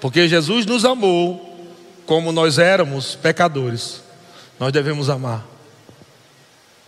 porque 0.00 0.28
Jesus 0.28 0.64
nos 0.64 0.84
amou 0.84 1.44
como 2.06 2.32
nós 2.32 2.58
éramos 2.58 3.14
pecadores, 3.14 4.02
nós 4.58 4.72
devemos 4.72 5.10
amar. 5.10 5.46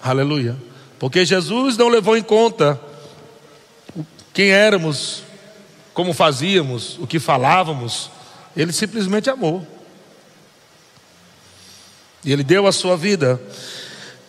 Aleluia. 0.02 0.56
Porque 0.98 1.24
Jesus 1.24 1.76
não 1.76 1.88
levou 1.88 2.16
em 2.16 2.22
conta 2.22 2.80
quem 4.32 4.50
éramos, 4.50 5.22
como 5.92 6.12
fazíamos, 6.12 6.98
o 6.98 7.06
que 7.06 7.18
falávamos, 7.18 8.10
ele 8.56 8.72
simplesmente 8.72 9.28
amou. 9.28 9.66
E 12.24 12.32
ele 12.32 12.42
deu 12.42 12.66
a 12.66 12.72
sua 12.72 12.96
vida. 12.96 13.40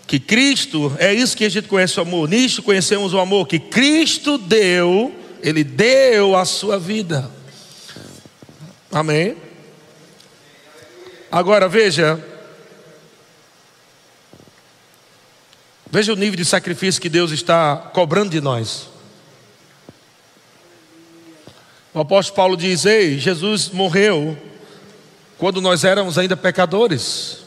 Que 0.07 0.19
Cristo, 0.19 0.93
é 0.99 1.13
isso 1.13 1.37
que 1.37 1.45
a 1.45 1.49
gente 1.49 1.67
conhece 1.67 1.97
o 1.99 2.01
amor, 2.01 2.27
nisto 2.27 2.61
conhecemos 2.61 3.13
o 3.13 3.19
amor, 3.19 3.47
que 3.47 3.59
Cristo 3.59 4.37
deu, 4.37 5.15
ele 5.41 5.63
deu 5.63 6.35
a 6.35 6.45
sua 6.45 6.79
vida. 6.79 7.29
Amém? 8.91 9.37
Agora 11.31 11.69
veja, 11.69 12.19
veja 15.89 16.11
o 16.11 16.15
nível 16.15 16.35
de 16.35 16.43
sacrifício 16.43 17.01
que 17.01 17.07
Deus 17.07 17.31
está 17.31 17.77
cobrando 17.93 18.31
de 18.31 18.41
nós. 18.41 18.89
O 21.93 21.99
apóstolo 21.99 22.35
Paulo 22.35 22.57
diz: 22.57 22.85
Ei, 22.85 23.17
Jesus 23.17 23.69
morreu 23.69 24.37
quando 25.37 25.61
nós 25.61 25.83
éramos 25.83 26.17
ainda 26.17 26.37
pecadores. 26.37 27.37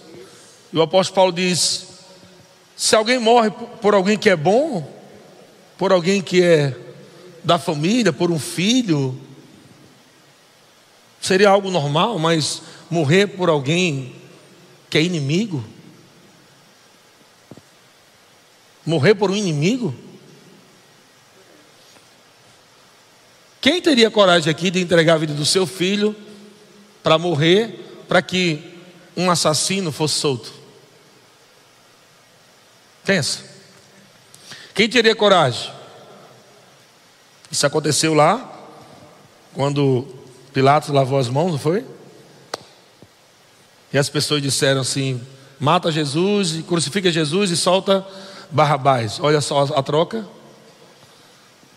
E 0.72 0.76
o 0.78 0.82
apóstolo 0.82 1.14
Paulo 1.14 1.32
diz: 1.32 1.86
Se 2.76 2.96
alguém 2.96 3.18
morre 3.18 3.50
por 3.50 3.94
alguém 3.94 4.18
que 4.18 4.30
é 4.30 4.36
bom, 4.36 4.90
por 5.76 5.92
alguém 5.92 6.22
que 6.22 6.42
é 6.42 6.74
da 7.44 7.58
família, 7.58 8.12
por 8.12 8.30
um 8.30 8.38
filho, 8.38 9.20
seria 11.20 11.50
algo 11.50 11.70
normal, 11.70 12.18
mas 12.18 12.62
morrer 12.90 13.26
por 13.26 13.50
alguém 13.50 14.14
que 14.88 14.96
é 14.96 15.02
inimigo? 15.02 15.62
Morrer 18.86 19.14
por 19.14 19.30
um 19.30 19.36
inimigo? 19.36 19.94
Quem 23.60 23.80
teria 23.80 24.10
coragem 24.10 24.50
aqui 24.50 24.70
de 24.70 24.80
entregar 24.80 25.14
a 25.14 25.18
vida 25.18 25.34
do 25.34 25.46
seu 25.46 25.66
filho 25.66 26.14
para 27.02 27.18
morrer, 27.18 28.04
para 28.08 28.20
que 28.20 28.78
um 29.16 29.30
assassino 29.30 29.92
fosse 29.92 30.14
solto? 30.14 30.52
Pensa. 33.04 33.40
Quem 34.74 34.88
teria 34.88 35.14
coragem? 35.14 35.70
Isso 37.50 37.66
aconteceu 37.66 38.14
lá, 38.14 38.52
quando 39.52 40.06
Pilatos 40.52 40.90
lavou 40.90 41.18
as 41.18 41.28
mãos, 41.28 41.52
não 41.52 41.58
foi? 41.58 41.84
E 43.92 43.98
as 43.98 44.08
pessoas 44.08 44.42
disseram 44.42 44.80
assim: 44.80 45.20
mata 45.58 45.90
Jesus, 45.92 46.62
crucifica 46.66 47.10
Jesus 47.12 47.50
e 47.50 47.56
solta 47.56 48.06
Barrabás. 48.50 49.18
Olha 49.20 49.40
só 49.40 49.62
a 49.62 49.82
troca. 49.82 50.26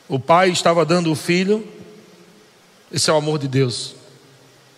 O 0.07 0.20
pai 0.20 0.49
estava 0.49 0.86
dando 0.86 1.11
o 1.11 1.15
filho. 1.15 1.68
Esse 2.91 3.09
é 3.09 3.13
o 3.13 3.18
amor 3.18 3.39
de 3.39 3.47
Deus. 3.47 3.95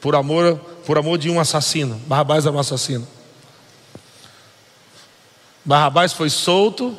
Por 0.01 0.15
amor, 0.15 0.57
por 0.85 0.97
amor 0.97 1.17
de 1.17 1.29
um 1.29 1.39
assassino. 1.39 1.95
Barrabás 2.07 2.45
era 2.45 2.55
um 2.55 2.59
assassino. 2.59 3.07
Barrabás 5.63 6.13
foi 6.13 6.29
solto, 6.29 6.97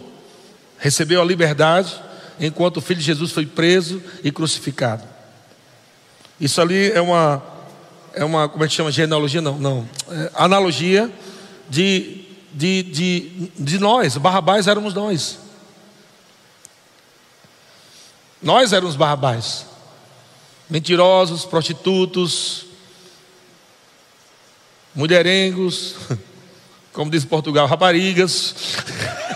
recebeu 0.78 1.20
a 1.20 1.24
liberdade, 1.24 2.00
enquanto 2.40 2.78
o 2.78 2.80
filho 2.80 2.98
de 2.98 3.06
Jesus 3.06 3.30
foi 3.30 3.46
preso 3.46 4.02
e 4.24 4.32
crucificado. 4.32 5.04
Isso 6.40 6.60
ali 6.60 6.90
é 6.90 7.00
uma 7.00 7.42
é 8.12 8.24
uma, 8.24 8.48
como 8.48 8.64
é 8.64 8.68
que 8.68 8.74
chama? 8.74 8.90
Genealogia? 8.90 9.40
Não, 9.40 9.58
não. 9.58 9.88
É, 10.08 10.30
analogia 10.34 11.10
de, 11.68 12.24
de, 12.52 12.82
de, 12.82 13.52
de 13.56 13.78
nós. 13.78 14.16
Barrabás 14.16 14.66
éramos 14.66 14.94
nós. 14.94 15.38
Nós 18.42 18.72
éramos 18.72 18.96
Barrabás. 18.96 19.66
Mentirosos, 20.68 21.44
prostitutos, 21.44 22.66
mulherengos, 24.94 25.96
como 26.92 27.10
diz 27.10 27.24
Portugal, 27.24 27.66
raparigas. 27.66 28.54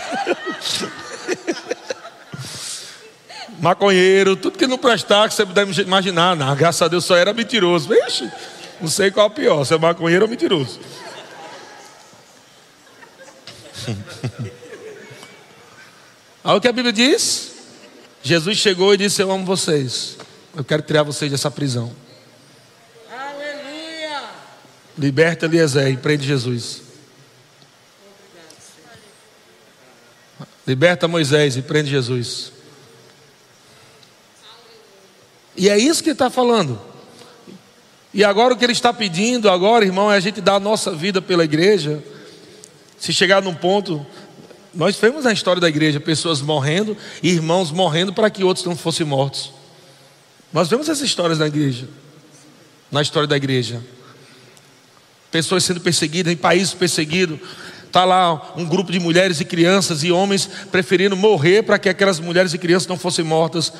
maconheiro, 3.65 4.35
tudo 4.35 4.59
que 4.59 4.67
não 4.67 4.77
prestar, 4.77 5.27
que 5.27 5.33
você 5.33 5.43
deve 5.43 5.81
imaginar. 5.81 6.35
Não, 6.35 6.55
graças 6.55 6.83
a 6.83 6.87
Deus 6.87 7.03
só 7.03 7.17
era 7.17 7.33
mentiroso. 7.33 7.89
Vixe, 7.89 8.31
não 8.79 8.87
sei 8.87 9.09
qual 9.09 9.25
é 9.25 9.29
o 9.29 9.33
pior, 9.33 9.65
se 9.65 9.73
é 9.73 9.77
maconheiro 9.77 10.25
ou 10.25 10.29
mentiroso. 10.29 10.79
Olha 16.43 16.57
o 16.57 16.61
que 16.61 16.67
a 16.67 16.71
Bíblia 16.71 16.93
diz. 16.93 17.53
Jesus 18.21 18.57
chegou 18.57 18.93
e 18.93 18.97
disse: 18.97 19.19
Eu 19.23 19.31
amo 19.31 19.43
vocês. 19.45 20.15
Eu 20.55 20.63
quero 20.63 20.83
tirar 20.83 21.01
vocês 21.01 21.31
dessa 21.31 21.49
prisão. 21.49 21.91
Aleluia. 23.11 24.21
Liberta 24.95 25.47
Eliezer 25.47 25.87
e 25.87 25.97
prende 25.97 26.27
Jesus. 26.27 26.83
Liberta 30.67 31.07
Moisés 31.07 31.57
e 31.57 31.63
prende 31.63 31.89
Jesus. 31.89 32.54
E 35.57 35.69
é 35.69 35.77
isso 35.77 36.03
que 36.03 36.09
ele 36.09 36.15
está 36.15 36.29
falando. 36.29 36.79
E 38.13 38.23
agora 38.23 38.53
o 38.53 38.57
que 38.57 38.63
ele 38.63 38.71
está 38.71 38.93
pedindo 38.93 39.49
agora, 39.49 39.83
irmão, 39.83 40.11
é 40.11 40.15
a 40.15 40.19
gente 40.19 40.39
dar 40.39 40.55
a 40.55 40.59
nossa 40.59 40.91
vida 40.91 41.21
pela 41.21 41.43
igreja. 41.43 42.03
Se 42.97 43.11
chegar 43.11 43.41
num 43.41 43.53
ponto, 43.53 44.05
nós 44.73 44.95
vemos 44.97 45.23
na 45.23 45.33
história 45.33 45.59
da 45.59 45.69
igreja 45.69 45.99
pessoas 45.99 46.41
morrendo, 46.41 46.97
irmãos 47.21 47.71
morrendo 47.71 48.13
para 48.13 48.29
que 48.29 48.43
outros 48.43 48.65
não 48.65 48.75
fossem 48.75 49.05
mortos. 49.05 49.51
Nós 50.51 50.69
vemos 50.69 50.87
essas 50.87 51.05
histórias 51.05 51.39
na 51.39 51.47
igreja, 51.47 51.87
na 52.91 53.01
história 53.01 53.27
da 53.27 53.35
igreja. 53.35 53.81
Pessoas 55.29 55.65
sendo 55.65 55.81
perseguidas 55.81 56.31
em 56.31 56.37
países 56.37 56.73
perseguidos. 56.73 57.39
Está 57.95 58.03
lá 58.03 58.51
um 58.57 58.65
grupo 58.65 58.91
de 58.91 58.99
mulheres 58.99 59.39
e 59.39 59.45
crianças 59.45 60.03
e 60.03 60.11
homens 60.11 60.49
preferindo 60.69 61.15
morrer 61.15 61.63
para 61.63 61.79
que 61.79 61.87
aquelas 61.87 62.19
mulheres 62.19 62.53
e 62.53 62.57
crianças 62.57 62.89
não 62.89 62.97
fossem 62.97 63.23
mortas. 63.23 63.71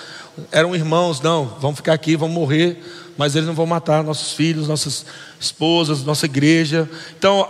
Eram 0.53 0.74
irmãos, 0.74 1.20
não, 1.20 1.57
vamos 1.59 1.76
ficar 1.76 1.91
aqui, 1.91 2.16
vamos 2.16 2.34
morrer 2.34 2.82
mas 3.18 3.34
eles 3.34 3.47
não 3.47 3.53
vão 3.53 3.66
matar 3.66 4.03
nossos 4.03 4.34
filhos, 4.34 4.68
nossas 4.68 5.05
esposas, 5.39 6.03
nossa 6.03 6.26
igreja. 6.26 6.89
Então, 7.18 7.47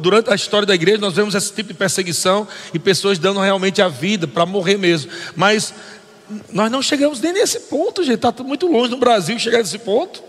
durante 0.00 0.28
a 0.28 0.34
história 0.34 0.66
da 0.66 0.74
igreja, 0.74 0.98
nós 0.98 1.14
vemos 1.14 1.36
esse 1.36 1.52
tipo 1.52 1.68
de 1.68 1.74
perseguição 1.74 2.48
e 2.72 2.80
pessoas 2.80 3.16
dando 3.16 3.38
realmente 3.38 3.80
a 3.80 3.86
vida 3.86 4.26
para 4.26 4.44
morrer 4.44 4.76
mesmo. 4.76 5.12
Mas 5.36 5.72
nós 6.52 6.68
não 6.68 6.82
chegamos 6.82 7.20
nem 7.20 7.32
nesse 7.32 7.60
ponto, 7.60 8.02
gente. 8.02 8.26
Está 8.26 8.32
muito 8.42 8.66
longe 8.66 8.90
no 8.90 8.96
Brasil 8.96 9.38
chegar 9.38 9.58
nesse 9.58 9.78
ponto. 9.78 10.20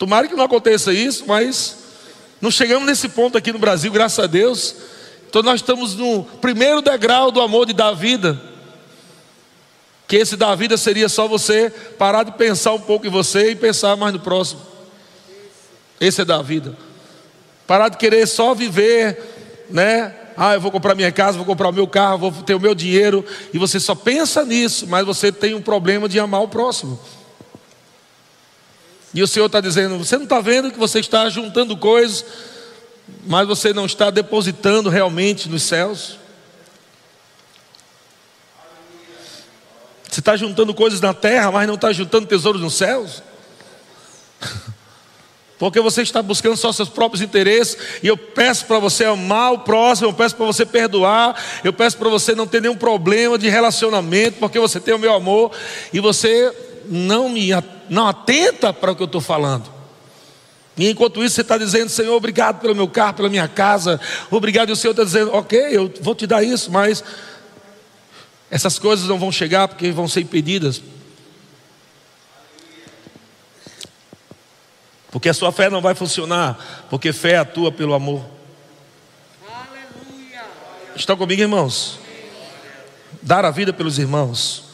Tomara 0.00 0.26
que 0.26 0.34
não 0.34 0.44
aconteça 0.44 0.94
isso, 0.94 1.24
mas 1.26 1.76
Não 2.40 2.50
chegamos 2.50 2.86
nesse 2.86 3.06
ponto 3.06 3.36
aqui 3.36 3.52
no 3.52 3.58
Brasil, 3.58 3.92
graças 3.92 4.18
a 4.18 4.26
Deus. 4.26 4.74
Então 5.28 5.42
nós 5.42 5.56
estamos 5.56 5.94
no 5.94 6.24
primeiro 6.40 6.80
degrau 6.80 7.30
do 7.30 7.38
amor 7.38 7.66
de 7.66 7.74
dar 7.74 7.92
vida. 7.92 8.40
Que 10.08 10.16
esse 10.16 10.38
dar 10.38 10.54
vida 10.54 10.78
seria 10.78 11.06
só 11.06 11.28
você 11.28 11.68
parar 11.98 12.22
de 12.22 12.32
pensar 12.32 12.72
um 12.72 12.80
pouco 12.80 13.06
em 13.06 13.10
você 13.10 13.50
e 13.50 13.54
pensar 13.54 13.94
mais 13.94 14.14
no 14.14 14.20
próximo. 14.20 14.62
Esse 16.00 16.22
é 16.22 16.24
dar 16.24 16.40
vida. 16.40 16.74
Parar 17.66 17.90
de 17.90 17.98
querer 17.98 18.26
só 18.26 18.54
viver, 18.54 19.66
né? 19.68 20.14
Ah, 20.34 20.54
eu 20.54 20.62
vou 20.62 20.70
comprar 20.70 20.94
minha 20.94 21.12
casa, 21.12 21.36
vou 21.36 21.46
comprar 21.46 21.68
o 21.68 21.74
meu 21.74 21.86
carro, 21.86 22.30
vou 22.30 22.42
ter 22.42 22.54
o 22.54 22.60
meu 22.60 22.74
dinheiro, 22.74 23.22
e 23.52 23.58
você 23.58 23.78
só 23.78 23.94
pensa 23.94 24.46
nisso, 24.46 24.86
mas 24.88 25.04
você 25.04 25.30
tem 25.30 25.54
um 25.54 25.60
problema 25.60 26.08
de 26.08 26.18
amar 26.18 26.40
o 26.40 26.48
próximo. 26.48 26.98
E 29.12 29.22
o 29.22 29.26
Senhor 29.26 29.46
está 29.46 29.60
dizendo: 29.60 29.98
você 29.98 30.16
não 30.16 30.24
está 30.24 30.40
vendo 30.40 30.70
que 30.70 30.78
você 30.78 31.00
está 31.00 31.28
juntando 31.28 31.76
coisas, 31.76 32.24
mas 33.26 33.46
você 33.46 33.72
não 33.72 33.86
está 33.86 34.10
depositando 34.10 34.88
realmente 34.88 35.48
nos 35.48 35.62
céus? 35.62 36.18
Você 40.08 40.20
está 40.20 40.36
juntando 40.36 40.74
coisas 40.74 41.00
na 41.00 41.14
terra, 41.14 41.52
mas 41.52 41.68
não 41.68 41.76
está 41.76 41.92
juntando 41.92 42.26
tesouros 42.26 42.60
nos 42.60 42.74
céus? 42.74 43.22
Porque 45.56 45.78
você 45.78 46.02
está 46.02 46.22
buscando 46.22 46.56
só 46.56 46.72
seus 46.72 46.88
próprios 46.88 47.22
interesses, 47.22 47.76
e 48.02 48.06
eu 48.06 48.16
peço 48.16 48.64
para 48.64 48.78
você 48.78 49.04
amar 49.04 49.52
o 49.52 49.58
próximo, 49.58 50.08
eu 50.08 50.12
peço 50.14 50.34
para 50.34 50.46
você 50.46 50.64
perdoar, 50.64 51.38
eu 51.62 51.70
peço 51.70 51.98
para 51.98 52.08
você 52.08 52.34
não 52.34 52.46
ter 52.46 52.62
nenhum 52.62 52.76
problema 52.76 53.38
de 53.38 53.48
relacionamento, 53.48 54.38
porque 54.38 54.58
você 54.58 54.80
tem 54.80 54.94
o 54.94 54.98
meu 54.98 55.12
amor, 55.12 55.52
e 55.92 56.00
você 56.00 56.50
não 56.86 57.28
me 57.28 57.52
não 57.90 58.06
atenta 58.06 58.72
para 58.72 58.92
o 58.92 58.96
que 58.96 59.02
eu 59.02 59.06
estou 59.06 59.20
falando. 59.20 59.68
E 60.76 60.88
enquanto 60.88 61.22
isso 61.22 61.34
você 61.34 61.40
está 61.40 61.58
dizendo, 61.58 61.90
Senhor, 61.90 62.14
obrigado 62.14 62.60
pelo 62.60 62.74
meu 62.74 62.88
carro, 62.88 63.14
pela 63.14 63.28
minha 63.28 63.48
casa, 63.48 64.00
obrigado, 64.30 64.70
e 64.70 64.72
o 64.72 64.76
Senhor 64.76 64.92
está 64.92 65.02
dizendo, 65.02 65.34
ok, 65.34 65.58
eu 65.70 65.92
vou 66.00 66.14
te 66.14 66.26
dar 66.26 66.42
isso, 66.44 66.70
mas 66.70 67.02
essas 68.48 68.78
coisas 68.78 69.06
não 69.06 69.18
vão 69.18 69.32
chegar 69.32 69.66
porque 69.66 69.90
vão 69.90 70.08
ser 70.08 70.20
impedidas. 70.20 70.80
Porque 75.10 75.28
a 75.28 75.34
sua 75.34 75.50
fé 75.50 75.68
não 75.68 75.82
vai 75.82 75.94
funcionar, 75.94 76.86
porque 76.88 77.12
fé 77.12 77.36
atua 77.36 77.72
pelo 77.72 77.92
amor. 77.92 78.24
Aleluia. 79.44 80.44
Estão 80.94 81.16
comigo, 81.16 81.42
irmãos? 81.42 81.98
Dar 83.20 83.44
a 83.44 83.50
vida 83.50 83.72
pelos 83.72 83.98
irmãos. 83.98 84.69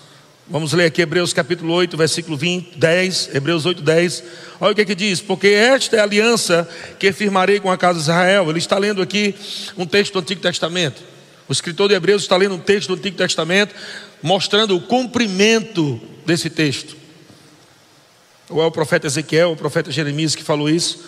Vamos 0.49 0.72
ler 0.72 0.84
aqui 0.84 1.03
Hebreus 1.03 1.32
capítulo 1.32 1.72
8, 1.72 1.97
versículo 1.97 2.36
20, 2.36 2.78
10, 2.78 3.34
Hebreus 3.34 3.66
8, 3.66 3.82
10. 3.82 4.22
Olha 4.61 4.70
o 4.70 4.74
que, 4.76 4.82
é 4.82 4.84
que 4.84 4.94
diz: 4.94 5.20
Porque 5.20 5.49
esta 5.49 5.97
é 5.97 5.99
a 5.99 6.05
aliança 6.05 6.68
que 7.01 7.12
firmarei 7.12 7.59
com 7.59 7.68
a 7.68 7.76
casa 7.76 7.94
de 7.94 8.03
Israel. 8.03 8.49
Ele 8.49 8.61
está 8.61 8.78
lendo 8.78 9.03
aqui 9.03 9.34
um 9.76 9.84
texto 9.84 10.12
do 10.12 10.20
Antigo 10.20 10.40
Testamento. 10.40 11.03
O 11.49 11.53
escritor 11.53 11.88
de 11.88 11.97
Hebreus 11.97 12.22
está 12.22 12.36
lendo 12.36 12.55
um 12.55 12.61
texto 12.61 12.86
do 12.86 12.94
Antigo 12.94 13.16
Testamento, 13.16 13.74
mostrando 14.22 14.76
o 14.76 14.80
cumprimento 14.80 16.01
desse 16.24 16.49
texto. 16.49 16.97
Ou 18.49 18.62
é 18.62 18.66
o 18.66 18.70
profeta 18.70 19.09
Ezequiel, 19.09 19.49
ou 19.49 19.55
o 19.55 19.59
profeta 19.59 19.90
Jeremias 19.90 20.36
que 20.36 20.44
falou 20.44 20.70
isso. 20.70 21.01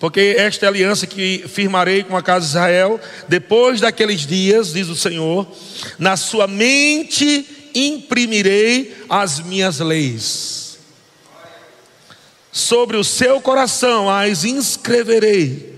Porque 0.00 0.36
esta 0.38 0.64
é 0.64 0.68
a 0.68 0.70
aliança 0.70 1.06
que 1.06 1.44
firmarei 1.46 2.02
com 2.02 2.16
a 2.16 2.22
casa 2.22 2.46
de 2.46 2.50
Israel, 2.52 2.98
depois 3.28 3.78
daqueles 3.78 4.26
dias, 4.26 4.72
diz 4.72 4.88
o 4.88 4.96
Senhor, 4.96 5.46
na 5.98 6.16
sua 6.16 6.46
mente 6.46 7.55
imprimirei 7.76 8.96
as 9.08 9.38
minhas 9.40 9.78
leis. 9.80 10.78
Sobre 12.50 12.96
o 12.96 13.04
seu 13.04 13.38
coração 13.40 14.10
as 14.10 14.44
inscreverei. 14.44 15.76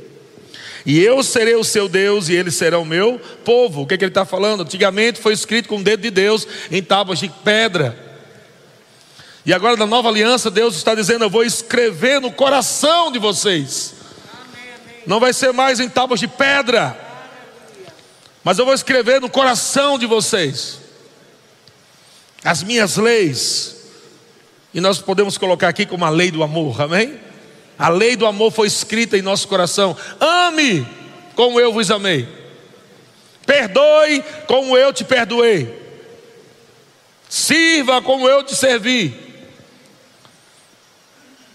E 0.87 1.01
eu 1.01 1.23
serei 1.25 1.57
o 1.57 1.65
seu 1.65 1.89
Deus 1.89 2.29
e 2.29 2.35
ele 2.35 2.53
será 2.53 2.79
o 2.79 2.85
meu 2.85 3.21
povo. 3.45 3.83
O 3.83 3.87
que, 3.87 3.95
é 3.95 3.99
que 3.99 4.05
ele 4.05 4.11
está 4.11 4.25
falando? 4.25 4.63
Antigamente 4.63 5.21
foi 5.21 5.33
escrito 5.33 5.69
com 5.69 5.79
o 5.79 5.83
dedo 5.83 6.01
de 6.01 6.11
Deus 6.11 6.47
em 6.71 6.83
tábuas 6.83 7.19
de 7.19 7.29
pedra. 7.29 8.07
E 9.45 9.53
agora 9.53 9.77
na 9.77 9.87
nova 9.87 10.09
aliança, 10.09 10.51
Deus 10.51 10.77
está 10.77 10.95
dizendo: 10.95 11.25
Eu 11.25 11.31
vou 11.31 11.43
escrever 11.43 12.21
no 12.21 12.31
coração 12.31 13.11
de 13.11 13.19
vocês. 13.19 13.95
Não 15.05 15.19
vai 15.19 15.33
ser 15.33 15.53
mais 15.53 15.81
em 15.81 15.89
tábuas 15.89 16.21
de 16.21 16.29
pedra, 16.29 16.97
mas 18.45 18.59
eu 18.59 18.65
vou 18.65 18.75
escrever 18.75 19.21
no 19.21 19.29
coração 19.29 19.99
de 19.99 20.07
vocês 20.07 20.88
as 22.49 22.63
minhas 22.63 22.97
leis, 22.97 23.77
e 24.73 24.81
nós 24.81 25.03
podemos 25.03 25.37
colocar 25.37 25.69
aqui 25.69 25.85
como 25.85 26.07
a 26.07 26.09
lei 26.09 26.31
do 26.31 26.43
amor, 26.43 26.81
amém? 26.81 27.21
A 27.79 27.91
lei 27.91 28.17
do 28.17 28.25
amor 28.25 28.51
foi 28.51 28.67
escrita 28.67 29.19
em 29.19 29.23
nosso 29.23 29.47
coração. 29.47 29.95
Ame 30.19 30.89
como 31.37 31.61
eu 31.61 31.71
vos 31.75 31.91
amei, 31.91 32.27
perdoe 33.45 34.25
como 34.47 34.79
eu 34.79 34.95
te 34.95 35.05
perdoei, 35.05 35.79
sirva 37.29 38.01
como 38.01 38.27
eu 38.27 38.43
te 38.43 38.57
servi. 38.57 39.15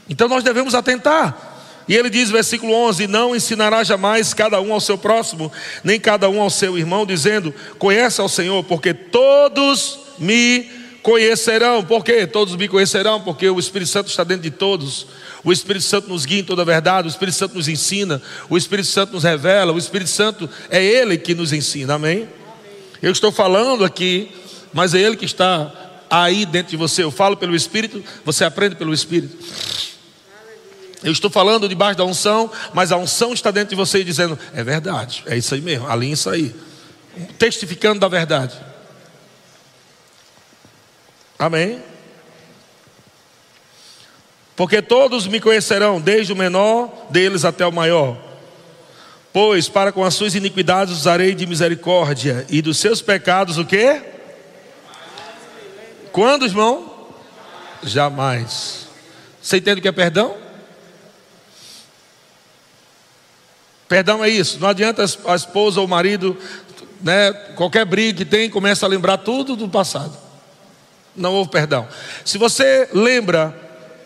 Então 0.07 0.27
nós 0.27 0.43
devemos 0.43 0.75
atentar. 0.75 1.55
E 1.87 1.95
ele 1.95 2.09
diz, 2.11 2.29
versículo 2.29 2.71
11: 2.71 3.07
Não 3.07 3.35
ensinará 3.35 3.83
jamais 3.83 4.31
cada 4.31 4.61
um 4.61 4.71
ao 4.71 4.79
seu 4.79 4.99
próximo, 4.99 5.51
nem 5.83 5.99
cada 5.99 6.29
um 6.29 6.39
ao 6.39 6.51
seu 6.51 6.77
irmão, 6.77 7.03
dizendo: 7.03 7.51
Conhece 7.79 8.21
ao 8.21 8.29
Senhor, 8.29 8.63
porque 8.63 8.93
todos 8.93 9.97
me 10.19 10.82
conhecerão. 11.03 11.83
Por 11.83 12.03
quê? 12.03 12.25
Todos 12.25 12.55
me 12.55 12.67
conhecerão, 12.67 13.21
porque 13.21 13.47
o 13.49 13.59
Espírito 13.59 13.91
Santo 13.91 14.09
está 14.09 14.23
dentro 14.23 14.43
de 14.43 14.51
todos. 14.51 15.05
O 15.43 15.51
Espírito 15.51 15.83
Santo 15.85 16.07
nos 16.07 16.25
guia 16.25 16.39
em 16.39 16.43
toda 16.43 16.61
a 16.61 16.65
verdade, 16.65 17.07
o 17.07 17.09
Espírito 17.09 17.35
Santo 17.35 17.55
nos 17.55 17.67
ensina, 17.67 18.21
o 18.49 18.57
Espírito 18.57 18.87
Santo 18.87 19.11
nos 19.13 19.23
revela, 19.25 19.73
o 19.73 19.77
Espírito 19.77 20.09
Santo 20.09 20.49
é 20.69 20.83
Ele 20.83 21.17
que 21.17 21.35
nos 21.35 21.51
ensina, 21.51 21.95
amém? 21.95 22.19
amém. 22.19 22.29
Eu 23.01 23.11
estou 23.11 23.29
falando 23.29 23.83
aqui, 23.83 24.31
mas 24.71 24.93
é 24.93 24.99
Ele 24.99 25.17
que 25.17 25.25
está 25.25 25.71
aí 26.09 26.45
dentro 26.45 26.71
de 26.71 26.77
você. 26.77 27.03
Eu 27.03 27.11
falo 27.11 27.35
pelo 27.35 27.53
Espírito, 27.53 28.01
você 28.23 28.45
aprende 28.45 28.75
pelo 28.75 28.93
Espírito. 28.93 29.37
Eu 31.03 31.11
estou 31.11 31.29
falando 31.29 31.67
debaixo 31.67 31.97
da 31.97 32.05
unção, 32.05 32.49
mas 32.73 32.93
a 32.93 32.97
unção 32.97 33.33
está 33.33 33.51
dentro 33.51 33.71
de 33.71 33.75
você 33.75 34.01
dizendo: 34.01 34.39
é 34.55 34.63
verdade, 34.63 35.23
é 35.27 35.37
isso 35.37 35.53
aí 35.53 35.59
mesmo, 35.59 35.85
alinha 35.87 36.13
isso 36.13 36.29
aí. 36.29 36.55
Testificando 37.37 37.99
da 37.99 38.07
verdade. 38.07 38.55
Amém? 41.37 41.81
Porque 44.55 44.81
todos 44.81 45.27
me 45.27 45.41
conhecerão, 45.41 45.99
desde 45.99 46.31
o 46.31 46.35
menor 46.35 47.07
deles 47.09 47.43
até 47.43 47.65
o 47.65 47.71
maior. 47.71 48.17
Pois 49.31 49.67
para 49.67 49.91
com 49.91 50.03
as 50.03 50.13
suas 50.13 50.35
iniquidades 50.35 50.93
usarei 50.93 51.33
de 51.33 51.47
misericórdia, 51.47 52.45
e 52.49 52.61
dos 52.61 52.77
seus 52.77 53.01
pecados 53.01 53.57
o 53.57 53.65
quê? 53.65 54.01
Quando, 56.11 56.45
irmão? 56.45 57.09
Jamais. 57.81 58.87
Você 59.41 59.57
entende 59.57 59.79
o 59.79 59.81
que 59.81 59.87
é 59.87 59.91
perdão? 59.91 60.37
Perdão 63.89 64.23
é 64.23 64.29
isso. 64.29 64.59
Não 64.59 64.69
adianta 64.69 65.03
a 65.25 65.35
esposa 65.35 65.79
ou 65.79 65.87
o 65.87 65.89
marido, 65.89 66.37
né, 67.01 67.33
qualquer 67.55 67.85
briga 67.85 68.19
que 68.19 68.25
tem, 68.25 68.49
começa 68.49 68.85
a 68.85 68.89
lembrar 68.89 69.17
tudo 69.17 69.55
do 69.55 69.67
passado 69.67 70.22
não 71.15 71.33
houve 71.33 71.51
perdão. 71.51 71.87
Se 72.25 72.37
você 72.37 72.89
lembra 72.93 73.55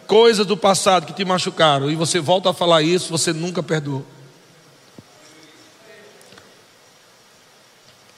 coisas 0.06 0.46
do 0.46 0.56
passado 0.56 1.06
que 1.06 1.14
te 1.14 1.26
machucaram 1.26 1.90
e 1.90 1.96
você 1.96 2.20
volta 2.20 2.50
a 2.50 2.54
falar 2.54 2.82
isso, 2.82 3.10
você 3.10 3.34
nunca 3.34 3.62
perdoou. 3.62 4.06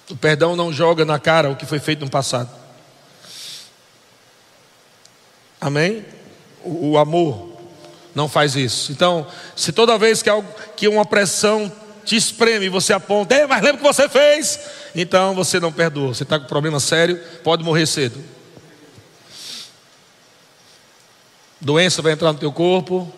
O 0.10 0.16
perdão 0.16 0.56
não 0.56 0.74
joga 0.74 1.06
na 1.06 1.20
cara 1.20 1.52
o 1.52 1.56
que 1.56 1.66
foi 1.66 1.80
feito 1.80 2.04
no 2.04 2.10
passado. 2.10 2.50
Amém? 5.62 6.06
O, 6.64 6.92
o 6.92 6.98
amor 6.98 7.58
não 8.16 8.28
faz 8.28 8.56
isso. 8.56 8.92
Então, 8.92 9.28
se 9.56 9.72
toda 9.72 9.98
vez 9.98 10.24
que, 10.24 10.30
algo, 10.30 10.48
que 10.76 10.88
uma 10.88 11.06
pressão 11.06 11.72
te 12.04 12.16
espreme 12.16 12.66
e 12.66 12.70
você 12.70 12.92
aponta, 12.92 13.48
mas 13.48 13.62
lembra 13.62 13.76
o 13.76 13.78
que 13.78 13.94
você 13.94 14.10
fez? 14.10 14.60
Então 14.96 15.36
você 15.36 15.60
não 15.60 15.72
perdoou. 15.72 16.14
Você 16.14 16.24
está 16.24 16.40
com 16.40 16.48
problema 16.48 16.80
sério, 16.80 17.20
pode 17.44 17.64
morrer 17.64 17.86
cedo. 17.86 18.20
Doença 21.62 22.02
vai 22.02 22.14
entrar 22.14 22.32
no 22.32 22.40
teu 22.40 22.52
corpo, 22.52 23.12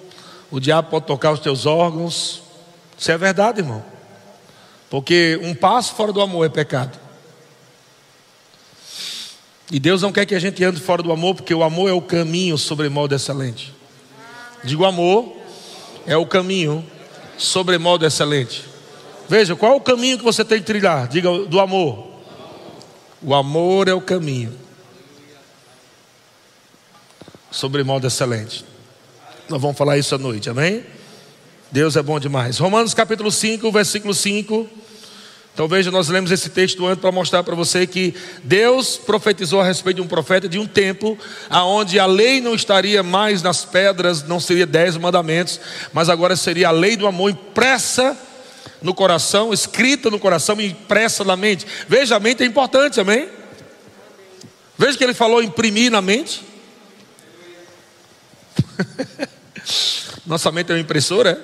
o 0.50 0.60
diabo 0.60 0.90
pode 0.90 1.06
tocar 1.06 1.32
os 1.32 1.40
teus 1.40 1.66
órgãos. 1.66 2.42
Isso 2.98 3.12
é 3.12 3.18
verdade, 3.18 3.62
irmão. 3.62 3.84
Porque 4.90 5.40
um 5.44 5.54
passo 5.54 5.94
fora 5.94 6.12
do 6.12 6.20
amor 6.22 6.46
é 6.46 6.50
pecado. 6.50 7.00
E 9.72 9.80
Deus 9.80 10.02
não 10.02 10.12
quer 10.12 10.26
que 10.26 10.36
a 10.36 10.40
gente 10.40 10.64
ande 10.64 10.82
fora 10.82 11.02
do 11.02 11.12
amor, 11.12 11.36
porque 11.36 11.54
o 11.54 11.64
amor 11.64 11.90
é 11.90 11.94
o 11.94 12.02
caminho 12.02 12.58
sobre 12.58 12.90
modo 12.90 13.16
excelente. 13.16 13.74
Digo 14.64 14.86
amor 14.86 15.38
é 16.06 16.18
o 16.18 16.26
caminho 16.26 16.86
sobre 17.38 17.78
modo 17.78 18.06
excelente. 18.06 18.66
Veja, 19.30 19.56
qual 19.56 19.74
é 19.74 19.76
o 19.76 19.82
caminho 19.82 20.18
que 20.18 20.24
você 20.24 20.44
tem 20.44 20.60
que 20.60 20.66
trilhar? 20.66 21.08
Diga 21.08 21.46
do 21.46 21.60
amor. 21.60 22.08
O 23.22 23.34
amor 23.34 23.88
é 23.88 23.94
o 23.94 24.02
caminho 24.02 24.61
sobre 27.52 27.84
modo 27.84 28.08
excelente. 28.08 28.66
Nós 29.50 29.62
vamos 29.62 29.78
falar 29.78 29.98
isso 29.98 30.16
à 30.16 30.18
noite, 30.18 30.50
amém? 30.50 30.84
Deus 31.70 31.98
é 31.98 32.02
bom 32.02 32.20
demais. 32.20 32.58
Romanos 32.58 32.94
capítulo 32.94 33.32
5, 33.32 33.70
versículo 33.72 34.14
5. 34.14 34.68
Então 35.54 35.68
veja, 35.68 35.92
nós 35.92 36.08
lemos 36.08 36.32
esse 36.32 36.50
texto 36.50 36.86
antes 36.88 37.02
para 37.02 37.12
mostrar 37.12 37.44
para 37.44 37.54
você 37.54 37.86
que 37.86 38.16
Deus 38.42 38.96
profetizou 38.96 39.60
a 39.60 39.66
respeito 39.66 39.98
de 39.98 40.02
um 40.02 40.08
profeta 40.08 40.48
de 40.48 40.58
um 40.58 40.66
tempo 40.66 41.18
aonde 41.50 42.00
a 42.00 42.06
lei 42.06 42.40
não 42.40 42.56
estaria 42.56 43.04
mais 43.04 43.44
nas 43.44 43.66
pedras, 43.66 44.24
não 44.24 44.40
seria 44.40 44.66
dez 44.66 44.96
mandamentos, 44.96 45.60
mas 45.92 46.08
agora 46.08 46.38
seria 46.38 46.70
a 46.70 46.72
lei 46.72 46.96
do 46.96 47.06
amor 47.06 47.32
impressa 47.32 48.18
no 48.82 48.94
coração, 48.94 49.54
escrita 49.54 50.10
no 50.10 50.20
coração 50.20 50.60
e 50.60 50.68
impressa 50.68 51.26
na 51.26 51.36
mente. 51.36 51.68
Veja, 51.88 52.16
a 52.16 52.20
mente 52.20 52.44
é 52.44 52.46
importante, 52.46 53.02
amém? 53.02 53.28
Veja 54.78 54.98
que 54.98 55.04
ele 55.04 55.14
falou 55.14 55.44
imprimir 55.44 55.92
na 55.92 56.02
mente. 56.02 56.51
Nossa 60.26 60.52
mente 60.52 60.72
é 60.72 60.76
uma 60.76 60.82
impressora? 60.82 61.40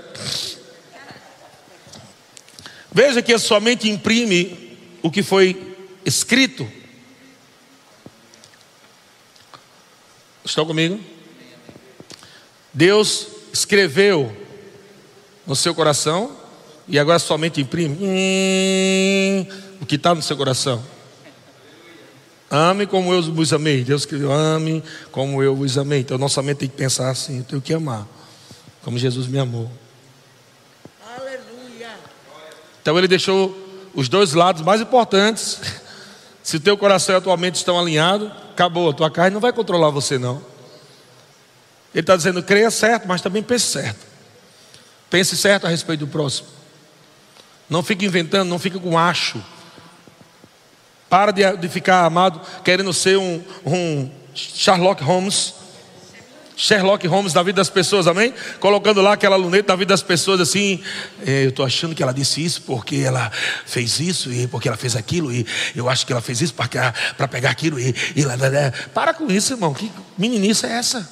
Veja 2.92 3.22
que 3.22 3.34
a 3.34 3.40
sua 3.40 3.60
mente 3.60 3.90
imprime 3.90 4.78
o 5.02 5.12
que 5.12 5.22
foi 5.22 5.76
escrito. 6.06 6.68
Estão 10.44 10.66
comigo? 10.66 11.00
Deus 12.74 13.28
escreveu 13.52 14.36
no 15.46 15.56
seu 15.56 15.76
coração 15.76 16.36
e 16.88 16.98
agora 16.98 17.20
sua 17.20 17.38
mente 17.38 17.60
imprime 17.60 17.98
hum, 18.00 19.48
o 19.82 19.86
que 19.86 19.96
está 19.96 20.16
no 20.16 20.22
seu 20.22 20.38
coração. 20.38 20.84
Ame 22.50 22.88
como 22.88 23.14
eu 23.14 23.22
vos 23.22 23.52
amei. 23.52 23.84
Deus 23.84 24.04
escreveu: 24.04 24.32
ame 24.32 24.84
como 25.12 25.44
eu 25.44 25.56
vos 25.56 25.78
amei. 25.78 26.00
Então 26.00 26.18
nossa 26.18 26.42
mente 26.42 26.60
tem 26.60 26.70
que 26.70 26.76
pensar 26.76 27.10
assim: 27.10 27.40
eu 27.40 27.44
tenho 27.44 27.62
que 27.62 27.74
amar, 27.74 28.08
como 28.84 28.98
Jesus 28.98 29.28
me 29.28 29.38
amou. 29.38 29.70
Então 32.82 32.98
ele 32.98 33.08
deixou 33.08 33.54
os 33.94 34.08
dois 34.08 34.34
lados 34.34 34.62
mais 34.62 34.80
importantes. 34.80 35.60
Se 36.42 36.56
o 36.56 36.60
teu 36.62 36.78
coração 36.78 37.14
e 37.14 37.18
a 37.18 37.22
tua 37.22 37.36
mente 37.36 37.56
estão 37.56 37.78
alinhados, 37.78 38.32
acabou, 38.52 38.90
a 38.90 38.94
tua 38.94 39.12
carne 39.12 39.34
não 39.34 39.42
vai 39.42 39.52
controlar 39.52 39.90
você 39.90 40.18
não. 40.18 40.42
Ele 41.94 42.00
está 42.00 42.16
dizendo, 42.16 42.42
creia 42.42 42.72
certo, 42.72 43.06
mas 43.06 43.20
também 43.22 43.44
pense 43.44 43.66
certo. 43.66 44.00
Pense 45.10 45.36
certo 45.36 45.66
a 45.66 45.70
respeito 45.70 46.06
do 46.06 46.08
próximo. 46.08 46.48
Não 47.70 47.84
fique 47.84 48.06
inventando, 48.06 48.48
não 48.48 48.58
fique 48.58 48.80
com 48.80 48.98
acho. 48.98 49.44
Para 51.10 51.32
de, 51.32 51.58
de 51.58 51.70
ficar 51.70 52.06
amado, 52.06 52.42
querendo 52.64 52.94
ser 52.94 53.18
um, 53.18 53.42
um 53.66 54.10
Sherlock 54.34 55.04
Holmes 55.04 55.58
Sherlock 56.58 57.06
Holmes 57.06 57.34
da 57.34 57.44
vida 57.44 57.58
das 57.58 57.70
pessoas, 57.70 58.08
amém? 58.08 58.34
Colocando 58.60 59.00
lá 59.00 59.14
aquela 59.14 59.36
luneta 59.36 59.72
na 59.72 59.78
vida 59.78 59.94
das 59.94 60.02
pessoas 60.02 60.42
assim, 60.42 60.82
é, 61.24 61.46
eu 61.46 61.50
estou 61.50 61.64
achando 61.64 61.94
que 61.94 62.02
ela 62.02 62.12
disse 62.12 62.44
isso 62.44 62.64
porque 62.64 62.96
ela 62.96 63.32
fez 63.64 64.00
isso 64.00 64.34
e 64.34 64.48
porque 64.48 64.68
ela 64.68 64.76
fez 64.76 64.96
aquilo 64.96 65.32
e 65.32 65.46
eu 65.76 65.88
acho 65.88 66.04
que 66.04 66.12
ela 66.12 66.22
fez 66.22 66.42
isso 66.42 66.56
para 66.56 67.28
pegar 67.28 67.52
aquilo 67.52 67.80
e, 67.80 67.96
e 68.16 68.24
lá, 68.24 68.36
lá, 68.36 68.48
lá. 68.48 68.74
para 68.92 69.14
com 69.14 69.32
isso, 69.32 69.54
irmão. 69.54 69.72
Que 69.72 69.92
meninice 70.18 70.66
é 70.66 70.72
essa? 70.72 71.08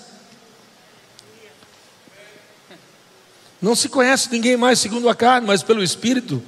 Não 3.62 3.76
se 3.76 3.88
conhece 3.88 4.30
ninguém 4.32 4.58
mais 4.58 4.80
segundo 4.80 5.08
a 5.08 5.14
carne, 5.14 5.46
mas 5.46 5.62
pelo 5.62 5.84
Espírito. 5.84 6.42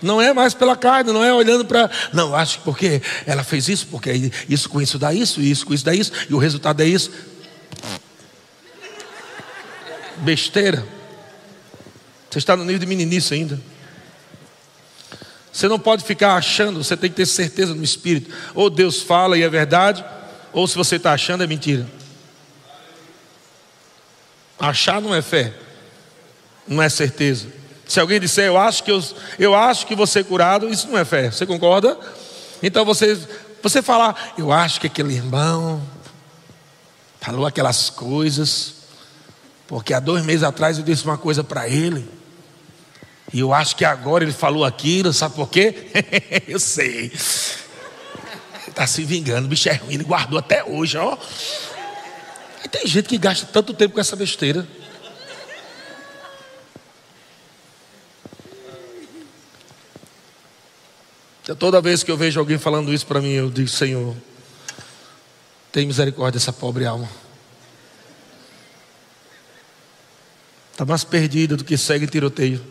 Não 0.00 0.20
é 0.20 0.32
mais 0.32 0.54
pela 0.54 0.76
carne, 0.76 1.12
não 1.12 1.24
é 1.24 1.32
olhando 1.32 1.64
para. 1.64 1.90
Não, 2.12 2.34
acho 2.34 2.58
que 2.58 2.64
porque 2.64 3.02
ela 3.26 3.42
fez 3.42 3.68
isso, 3.68 3.86
porque 3.88 4.30
isso 4.48 4.68
com 4.68 4.80
isso 4.80 4.98
dá 4.98 5.12
isso, 5.12 5.40
isso 5.40 5.66
com 5.66 5.74
isso 5.74 5.84
dá 5.84 5.94
isso, 5.94 6.12
e 6.28 6.34
o 6.34 6.38
resultado 6.38 6.80
é 6.80 6.86
isso. 6.86 7.10
Besteira. 10.18 10.86
Você 12.30 12.38
está 12.38 12.56
no 12.56 12.64
nível 12.64 12.78
de 12.78 12.86
meninice 12.86 13.34
ainda. 13.34 13.58
Você 15.52 15.66
não 15.66 15.78
pode 15.78 16.04
ficar 16.04 16.36
achando, 16.36 16.82
você 16.84 16.96
tem 16.96 17.10
que 17.10 17.16
ter 17.16 17.26
certeza 17.26 17.74
no 17.74 17.82
espírito. 17.82 18.32
Ou 18.54 18.70
Deus 18.70 19.02
fala 19.02 19.36
e 19.36 19.42
é 19.42 19.48
verdade, 19.48 20.04
ou 20.52 20.68
se 20.68 20.76
você 20.76 20.96
está 20.96 21.12
achando 21.12 21.42
é 21.42 21.46
mentira. 21.48 21.84
Achar 24.58 25.00
não 25.00 25.12
é 25.12 25.22
fé, 25.22 25.52
não 26.66 26.80
é 26.80 26.88
certeza. 26.88 27.57
Se 27.88 27.98
alguém 27.98 28.20
disser, 28.20 28.44
eu 28.44 28.58
acho 28.58 28.84
que 28.84 28.92
eu, 28.92 29.02
eu 29.38 29.54
acho 29.54 29.86
que 29.86 29.96
você 29.96 30.20
é 30.20 30.22
curado, 30.22 30.68
isso 30.68 30.86
não 30.88 30.98
é 30.98 31.06
fé. 31.06 31.30
Você 31.30 31.46
concorda? 31.46 31.98
Então 32.62 32.84
você, 32.84 33.18
você 33.62 33.80
falar, 33.80 34.34
eu 34.36 34.52
acho 34.52 34.78
que 34.78 34.86
aquele 34.86 35.14
irmão 35.14 35.80
falou 37.18 37.46
aquelas 37.46 37.88
coisas, 37.88 38.74
porque 39.66 39.94
há 39.94 40.00
dois 40.00 40.22
meses 40.22 40.42
atrás 40.42 40.76
eu 40.76 40.84
disse 40.84 41.02
uma 41.04 41.16
coisa 41.16 41.42
para 41.42 41.66
ele, 41.66 42.06
e 43.32 43.40
eu 43.40 43.54
acho 43.54 43.74
que 43.74 43.86
agora 43.86 44.22
ele 44.22 44.32
falou 44.32 44.66
aquilo, 44.66 45.10
sabe 45.12 45.34
por 45.34 45.48
quê? 45.48 45.90
eu 46.46 46.60
sei. 46.60 47.10
Está 48.66 48.86
se 48.86 49.02
vingando, 49.02 49.46
o 49.46 49.48
bicho 49.48 49.68
é 49.68 49.74
ruim, 49.74 49.94
ele 49.94 50.04
guardou 50.04 50.38
até 50.38 50.62
hoje, 50.62 50.98
ó. 50.98 51.16
E 52.62 52.68
tem 52.68 52.86
gente 52.86 53.08
que 53.08 53.16
gasta 53.16 53.46
tanto 53.46 53.72
tempo 53.72 53.94
com 53.94 54.00
essa 54.00 54.14
besteira. 54.14 54.66
Toda 61.54 61.80
vez 61.80 62.02
que 62.02 62.10
eu 62.10 62.16
vejo 62.16 62.38
alguém 62.38 62.58
falando 62.58 62.92
isso 62.92 63.06
para 63.06 63.20
mim, 63.20 63.30
eu 63.30 63.50
digo, 63.50 63.68
Senhor, 63.68 64.14
tem 65.72 65.86
misericórdia 65.86 66.38
dessa 66.38 66.52
pobre 66.52 66.84
alma. 66.84 67.08
Está 70.72 70.84
mais 70.84 71.04
perdida 71.04 71.56
do 71.56 71.64
que 71.64 71.76
segue 71.78 72.06
tiroteio. 72.06 72.62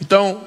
Então, 0.00 0.42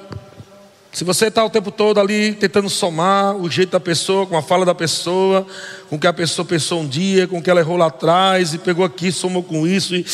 se 0.92 1.04
você 1.04 1.26
está 1.26 1.44
o 1.44 1.50
tempo 1.50 1.70
todo 1.70 2.00
ali 2.00 2.34
tentando 2.34 2.68
somar 2.68 3.36
o 3.36 3.48
jeito 3.48 3.70
da 3.70 3.80
pessoa, 3.80 4.26
com 4.26 4.36
a 4.36 4.42
fala 4.42 4.64
da 4.64 4.74
pessoa, 4.74 5.46
com 5.88 5.96
o 5.96 5.98
que 6.00 6.06
a 6.06 6.12
pessoa 6.12 6.44
pensou 6.44 6.80
um 6.80 6.88
dia, 6.88 7.28
com 7.28 7.38
o 7.38 7.42
que 7.42 7.48
ela 7.48 7.60
errou 7.60 7.76
lá 7.76 7.86
atrás, 7.86 8.54
e 8.54 8.58
pegou 8.58 8.84
aqui, 8.84 9.12
somou 9.12 9.42
com 9.42 9.66
isso, 9.66 9.94
e... 9.94 10.04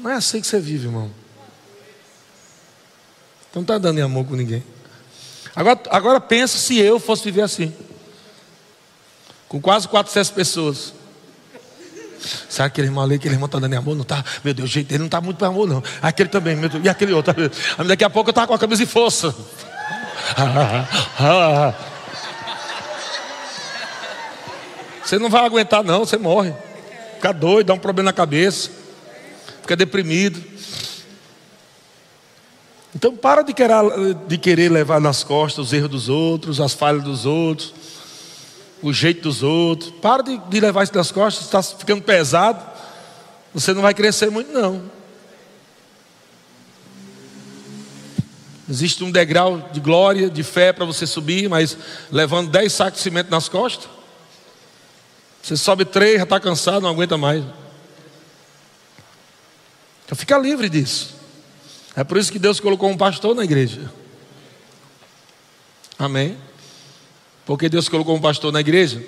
não 0.00 0.10
é 0.10 0.14
assim 0.14 0.40
que 0.40 0.46
você 0.46 0.60
vive, 0.60 0.86
irmão. 0.86 1.23
Então 3.54 3.62
não 3.62 3.62
está 3.62 3.78
dando 3.78 4.00
em 4.00 4.02
amor 4.02 4.24
com 4.26 4.34
ninguém. 4.34 4.64
Agora, 5.54 5.80
agora 5.90 6.20
pensa 6.20 6.58
se 6.58 6.76
eu 6.76 6.98
fosse 6.98 7.22
viver 7.22 7.42
assim. 7.42 7.72
Com 9.46 9.60
quase 9.60 9.86
400 9.86 10.32
pessoas. 10.32 10.92
Sabe 12.48 12.66
aquele 12.66 12.88
irmão 12.88 13.04
ali, 13.04 13.14
aquele 13.14 13.36
irmão 13.36 13.46
está 13.46 13.60
dando 13.60 13.74
amor? 13.74 13.94
Não 13.94 14.02
está? 14.02 14.24
Meu 14.42 14.52
Deus, 14.52 14.68
jeito 14.68 14.88
dele 14.88 14.98
não 14.98 15.06
está 15.06 15.20
muito 15.20 15.36
para 15.36 15.46
amor, 15.46 15.68
não. 15.68 15.80
Aquele 16.02 16.28
também, 16.28 16.56
meu 16.56 16.68
Deus. 16.68 16.84
E 16.84 16.88
aquele 16.88 17.12
outro. 17.12 17.32
Daqui 17.86 18.02
a 18.02 18.10
pouco 18.10 18.30
eu 18.30 18.32
estava 18.32 18.48
com 18.48 18.54
a 18.54 18.58
camisa 18.58 18.84
de 18.84 18.90
força. 18.90 19.32
Você 25.04 25.16
não 25.16 25.30
vai 25.30 25.44
aguentar, 25.44 25.84
não, 25.84 26.04
você 26.04 26.16
morre. 26.16 26.52
Fica 27.16 27.30
doido, 27.30 27.66
dá 27.66 27.74
um 27.74 27.78
problema 27.78 28.06
na 28.06 28.12
cabeça. 28.12 28.70
Fica 29.60 29.76
deprimido. 29.76 30.53
Então 32.94 33.16
para 33.16 33.42
de 33.42 33.52
querer, 33.52 33.74
de 34.26 34.38
querer 34.38 34.70
levar 34.70 35.00
nas 35.00 35.24
costas 35.24 35.66
os 35.66 35.72
erros 35.72 35.90
dos 35.90 36.08
outros, 36.08 36.60
as 36.60 36.74
falhas 36.74 37.02
dos 37.02 37.26
outros, 37.26 37.74
o 38.80 38.92
jeito 38.92 39.22
dos 39.22 39.42
outros. 39.42 39.90
Para 40.00 40.22
de, 40.22 40.38
de 40.38 40.60
levar 40.60 40.84
isso 40.84 40.94
nas 40.94 41.10
costas, 41.10 41.44
está 41.44 41.62
ficando 41.62 42.02
pesado. 42.02 42.64
Você 43.52 43.72
não 43.72 43.82
vai 43.82 43.94
crescer 43.94 44.30
muito, 44.30 44.52
não. 44.52 44.90
Existe 48.68 49.04
um 49.04 49.10
degrau 49.10 49.68
de 49.72 49.80
glória, 49.80 50.30
de 50.30 50.42
fé 50.42 50.72
para 50.72 50.84
você 50.84 51.06
subir, 51.06 51.48
mas 51.48 51.76
levando 52.10 52.50
dez 52.50 52.72
sacos 52.72 52.94
de 52.94 53.02
cimento 53.02 53.30
nas 53.30 53.48
costas. 53.48 53.90
Você 55.42 55.56
sobe 55.56 55.84
três, 55.84 56.16
já 56.16 56.22
está 56.22 56.40
cansado, 56.40 56.80
não 56.80 56.88
aguenta 56.88 57.18
mais. 57.18 57.44
Então 60.04 60.16
fica 60.16 60.38
livre 60.38 60.70
disso. 60.70 61.14
É 61.96 62.02
por 62.02 62.16
isso 62.16 62.32
que 62.32 62.38
Deus 62.38 62.58
colocou 62.58 62.90
um 62.90 62.96
pastor 62.96 63.34
na 63.34 63.44
igreja. 63.44 63.90
Amém? 65.98 66.36
Porque 67.46 67.68
Deus 67.68 67.88
colocou 67.88 68.16
um 68.16 68.20
pastor 68.20 68.52
na 68.52 68.60
igreja 68.60 69.04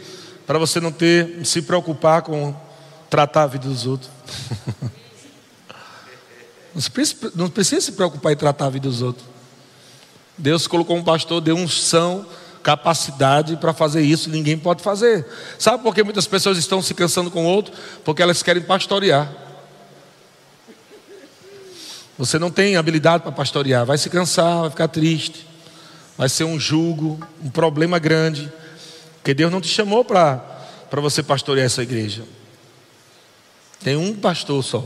para 0.47 0.59
você 0.59 0.81
não 0.81 0.93
ter 0.93 1.45
se 1.45 1.63
preocupar 1.63 2.23
com 2.23 2.55
tratar 3.11 3.45
a 3.45 3.47
vida 3.47 3.69
dos 3.69 3.87
outros. 3.87 4.11
Não 7.35 7.49
precisa 7.49 7.81
se 7.81 7.93
preocupar 7.93 8.33
em 8.33 8.37
tratar 8.37 8.67
a 8.67 8.69
vida 8.69 8.87
dos 8.87 9.01
outros. 9.01 9.27
Deus 10.37 10.67
colocou 10.67 10.95
um 10.95 11.03
pastor, 11.03 11.41
deu 11.41 11.57
unção, 11.57 12.27
capacidade 12.63 13.57
para 13.57 13.73
fazer 13.73 14.03
isso, 14.03 14.29
ninguém 14.29 14.59
pode 14.59 14.83
fazer. 14.83 15.27
Sabe 15.59 15.83
por 15.83 15.95
que 15.95 16.03
muitas 16.03 16.27
pessoas 16.27 16.59
estão 16.59 16.83
se 16.83 16.93
cansando 16.93 17.31
com 17.31 17.47
o 17.47 17.49
outro? 17.49 17.73
Porque 18.05 18.21
elas 18.21 18.43
querem 18.43 18.63
pastorear. 18.63 19.46
Você 22.19 22.39
não 22.39 22.51
tem 22.51 22.77
habilidade 22.77 23.23
para 23.23 23.33
pastorear, 23.33 23.85
vai 23.85 23.99
se 23.99 24.09
cansar, 24.09 24.61
vai 24.61 24.71
ficar 24.71 24.89
triste, 24.89 25.47
vai 26.17 26.29
ser 26.29 26.45
um 26.45 26.59
jugo, 26.59 27.21
um 27.43 27.51
problema 27.51 27.99
grande, 27.99 28.51
porque 29.17 29.35
Deus 29.35 29.53
não 29.53 29.61
te 29.61 29.69
chamou 29.69 30.05
para 30.05 30.41
você 30.93 31.23
pastorear 31.23 31.67
essa 31.67 31.83
igreja. 31.83 32.23
Tem 33.83 33.97
um 33.97 34.15
pastor 34.15 34.65
só. 34.65 34.85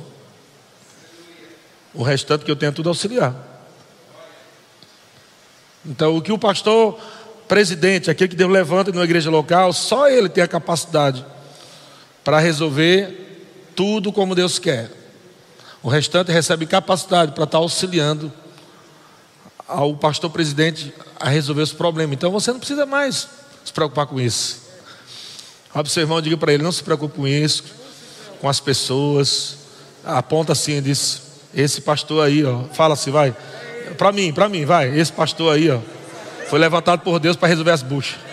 O 1.95 2.03
restante 2.03 2.45
que 2.45 2.51
eu 2.51 2.57
tenho 2.57 2.71
é 2.71 2.73
tudo 2.73 2.89
auxiliar. 2.89 3.35
Então, 5.87 6.17
o 6.17 6.23
que 6.23 6.33
o 6.33 6.39
pastor 6.39 7.01
presidente, 7.49 8.11
aquele 8.11 8.29
que 8.29 8.37
Deus 8.37 8.51
levanta 8.51 8.93
numa 8.93 9.05
igreja 9.05 9.31
local, 9.31 9.73
só 9.73 10.09
ele 10.09 10.29
tem 10.29 10.43
a 10.43 10.49
capacidade 10.49 11.25
para 12.23 12.39
resolver 12.39 13.71
tudo 13.75 14.13
como 14.13 14.35
Deus 14.35 14.59
quer. 14.59 15.00
O 15.83 15.89
restante 15.89 16.31
recebe 16.31 16.67
capacidade 16.67 17.33
para 17.33 17.45
estar 17.45 17.59
auxiliando 17.59 18.33
ao 19.67 19.97
pastor 19.97 20.31
presidente 20.31 20.93
a 21.19 21.29
resolver 21.29 21.63
os 21.63 21.73
problemas. 21.73 22.15
Então 22.15 22.31
você 22.31 22.53
não 22.53 22.59
precisa 22.59 22.85
mais 22.85 23.29
se 23.65 23.73
preocupar 23.73 24.07
com 24.07 24.21
isso. 24.21 24.61
Olha 25.75 25.85
para 25.85 25.93
seu 25.93 26.03
irmão, 26.03 26.21
diga 26.21 26.37
para 26.37 26.53
ele: 26.53 26.63
não 26.63 26.73
se 26.73 26.83
preocupe 26.83 27.17
com 27.17 27.27
isso, 27.27 27.65
com 28.41 28.49
as 28.49 28.61
pessoas. 28.61 29.57
Aponta 30.05 30.53
assim 30.53 30.79
e 30.79 30.81
diz: 30.81 31.23
esse 31.55 31.81
pastor 31.81 32.25
aí, 32.25 32.45
ó, 32.45 32.65
fala 32.73 32.95
assim, 32.95 33.11
vai. 33.11 33.35
Para 33.97 34.13
mim, 34.13 34.33
para 34.33 34.49
mim, 34.49 34.65
vai. 34.65 34.99
Esse 34.99 35.13
pastor 35.13 35.55
aí, 35.55 35.71
ó, 35.71 35.79
foi 36.49 36.59
levantado 36.59 37.01
por 37.01 37.19
Deus 37.19 37.37
para 37.37 37.49
resolver 37.49 37.71
as 37.71 37.83
buchas. 37.83 38.30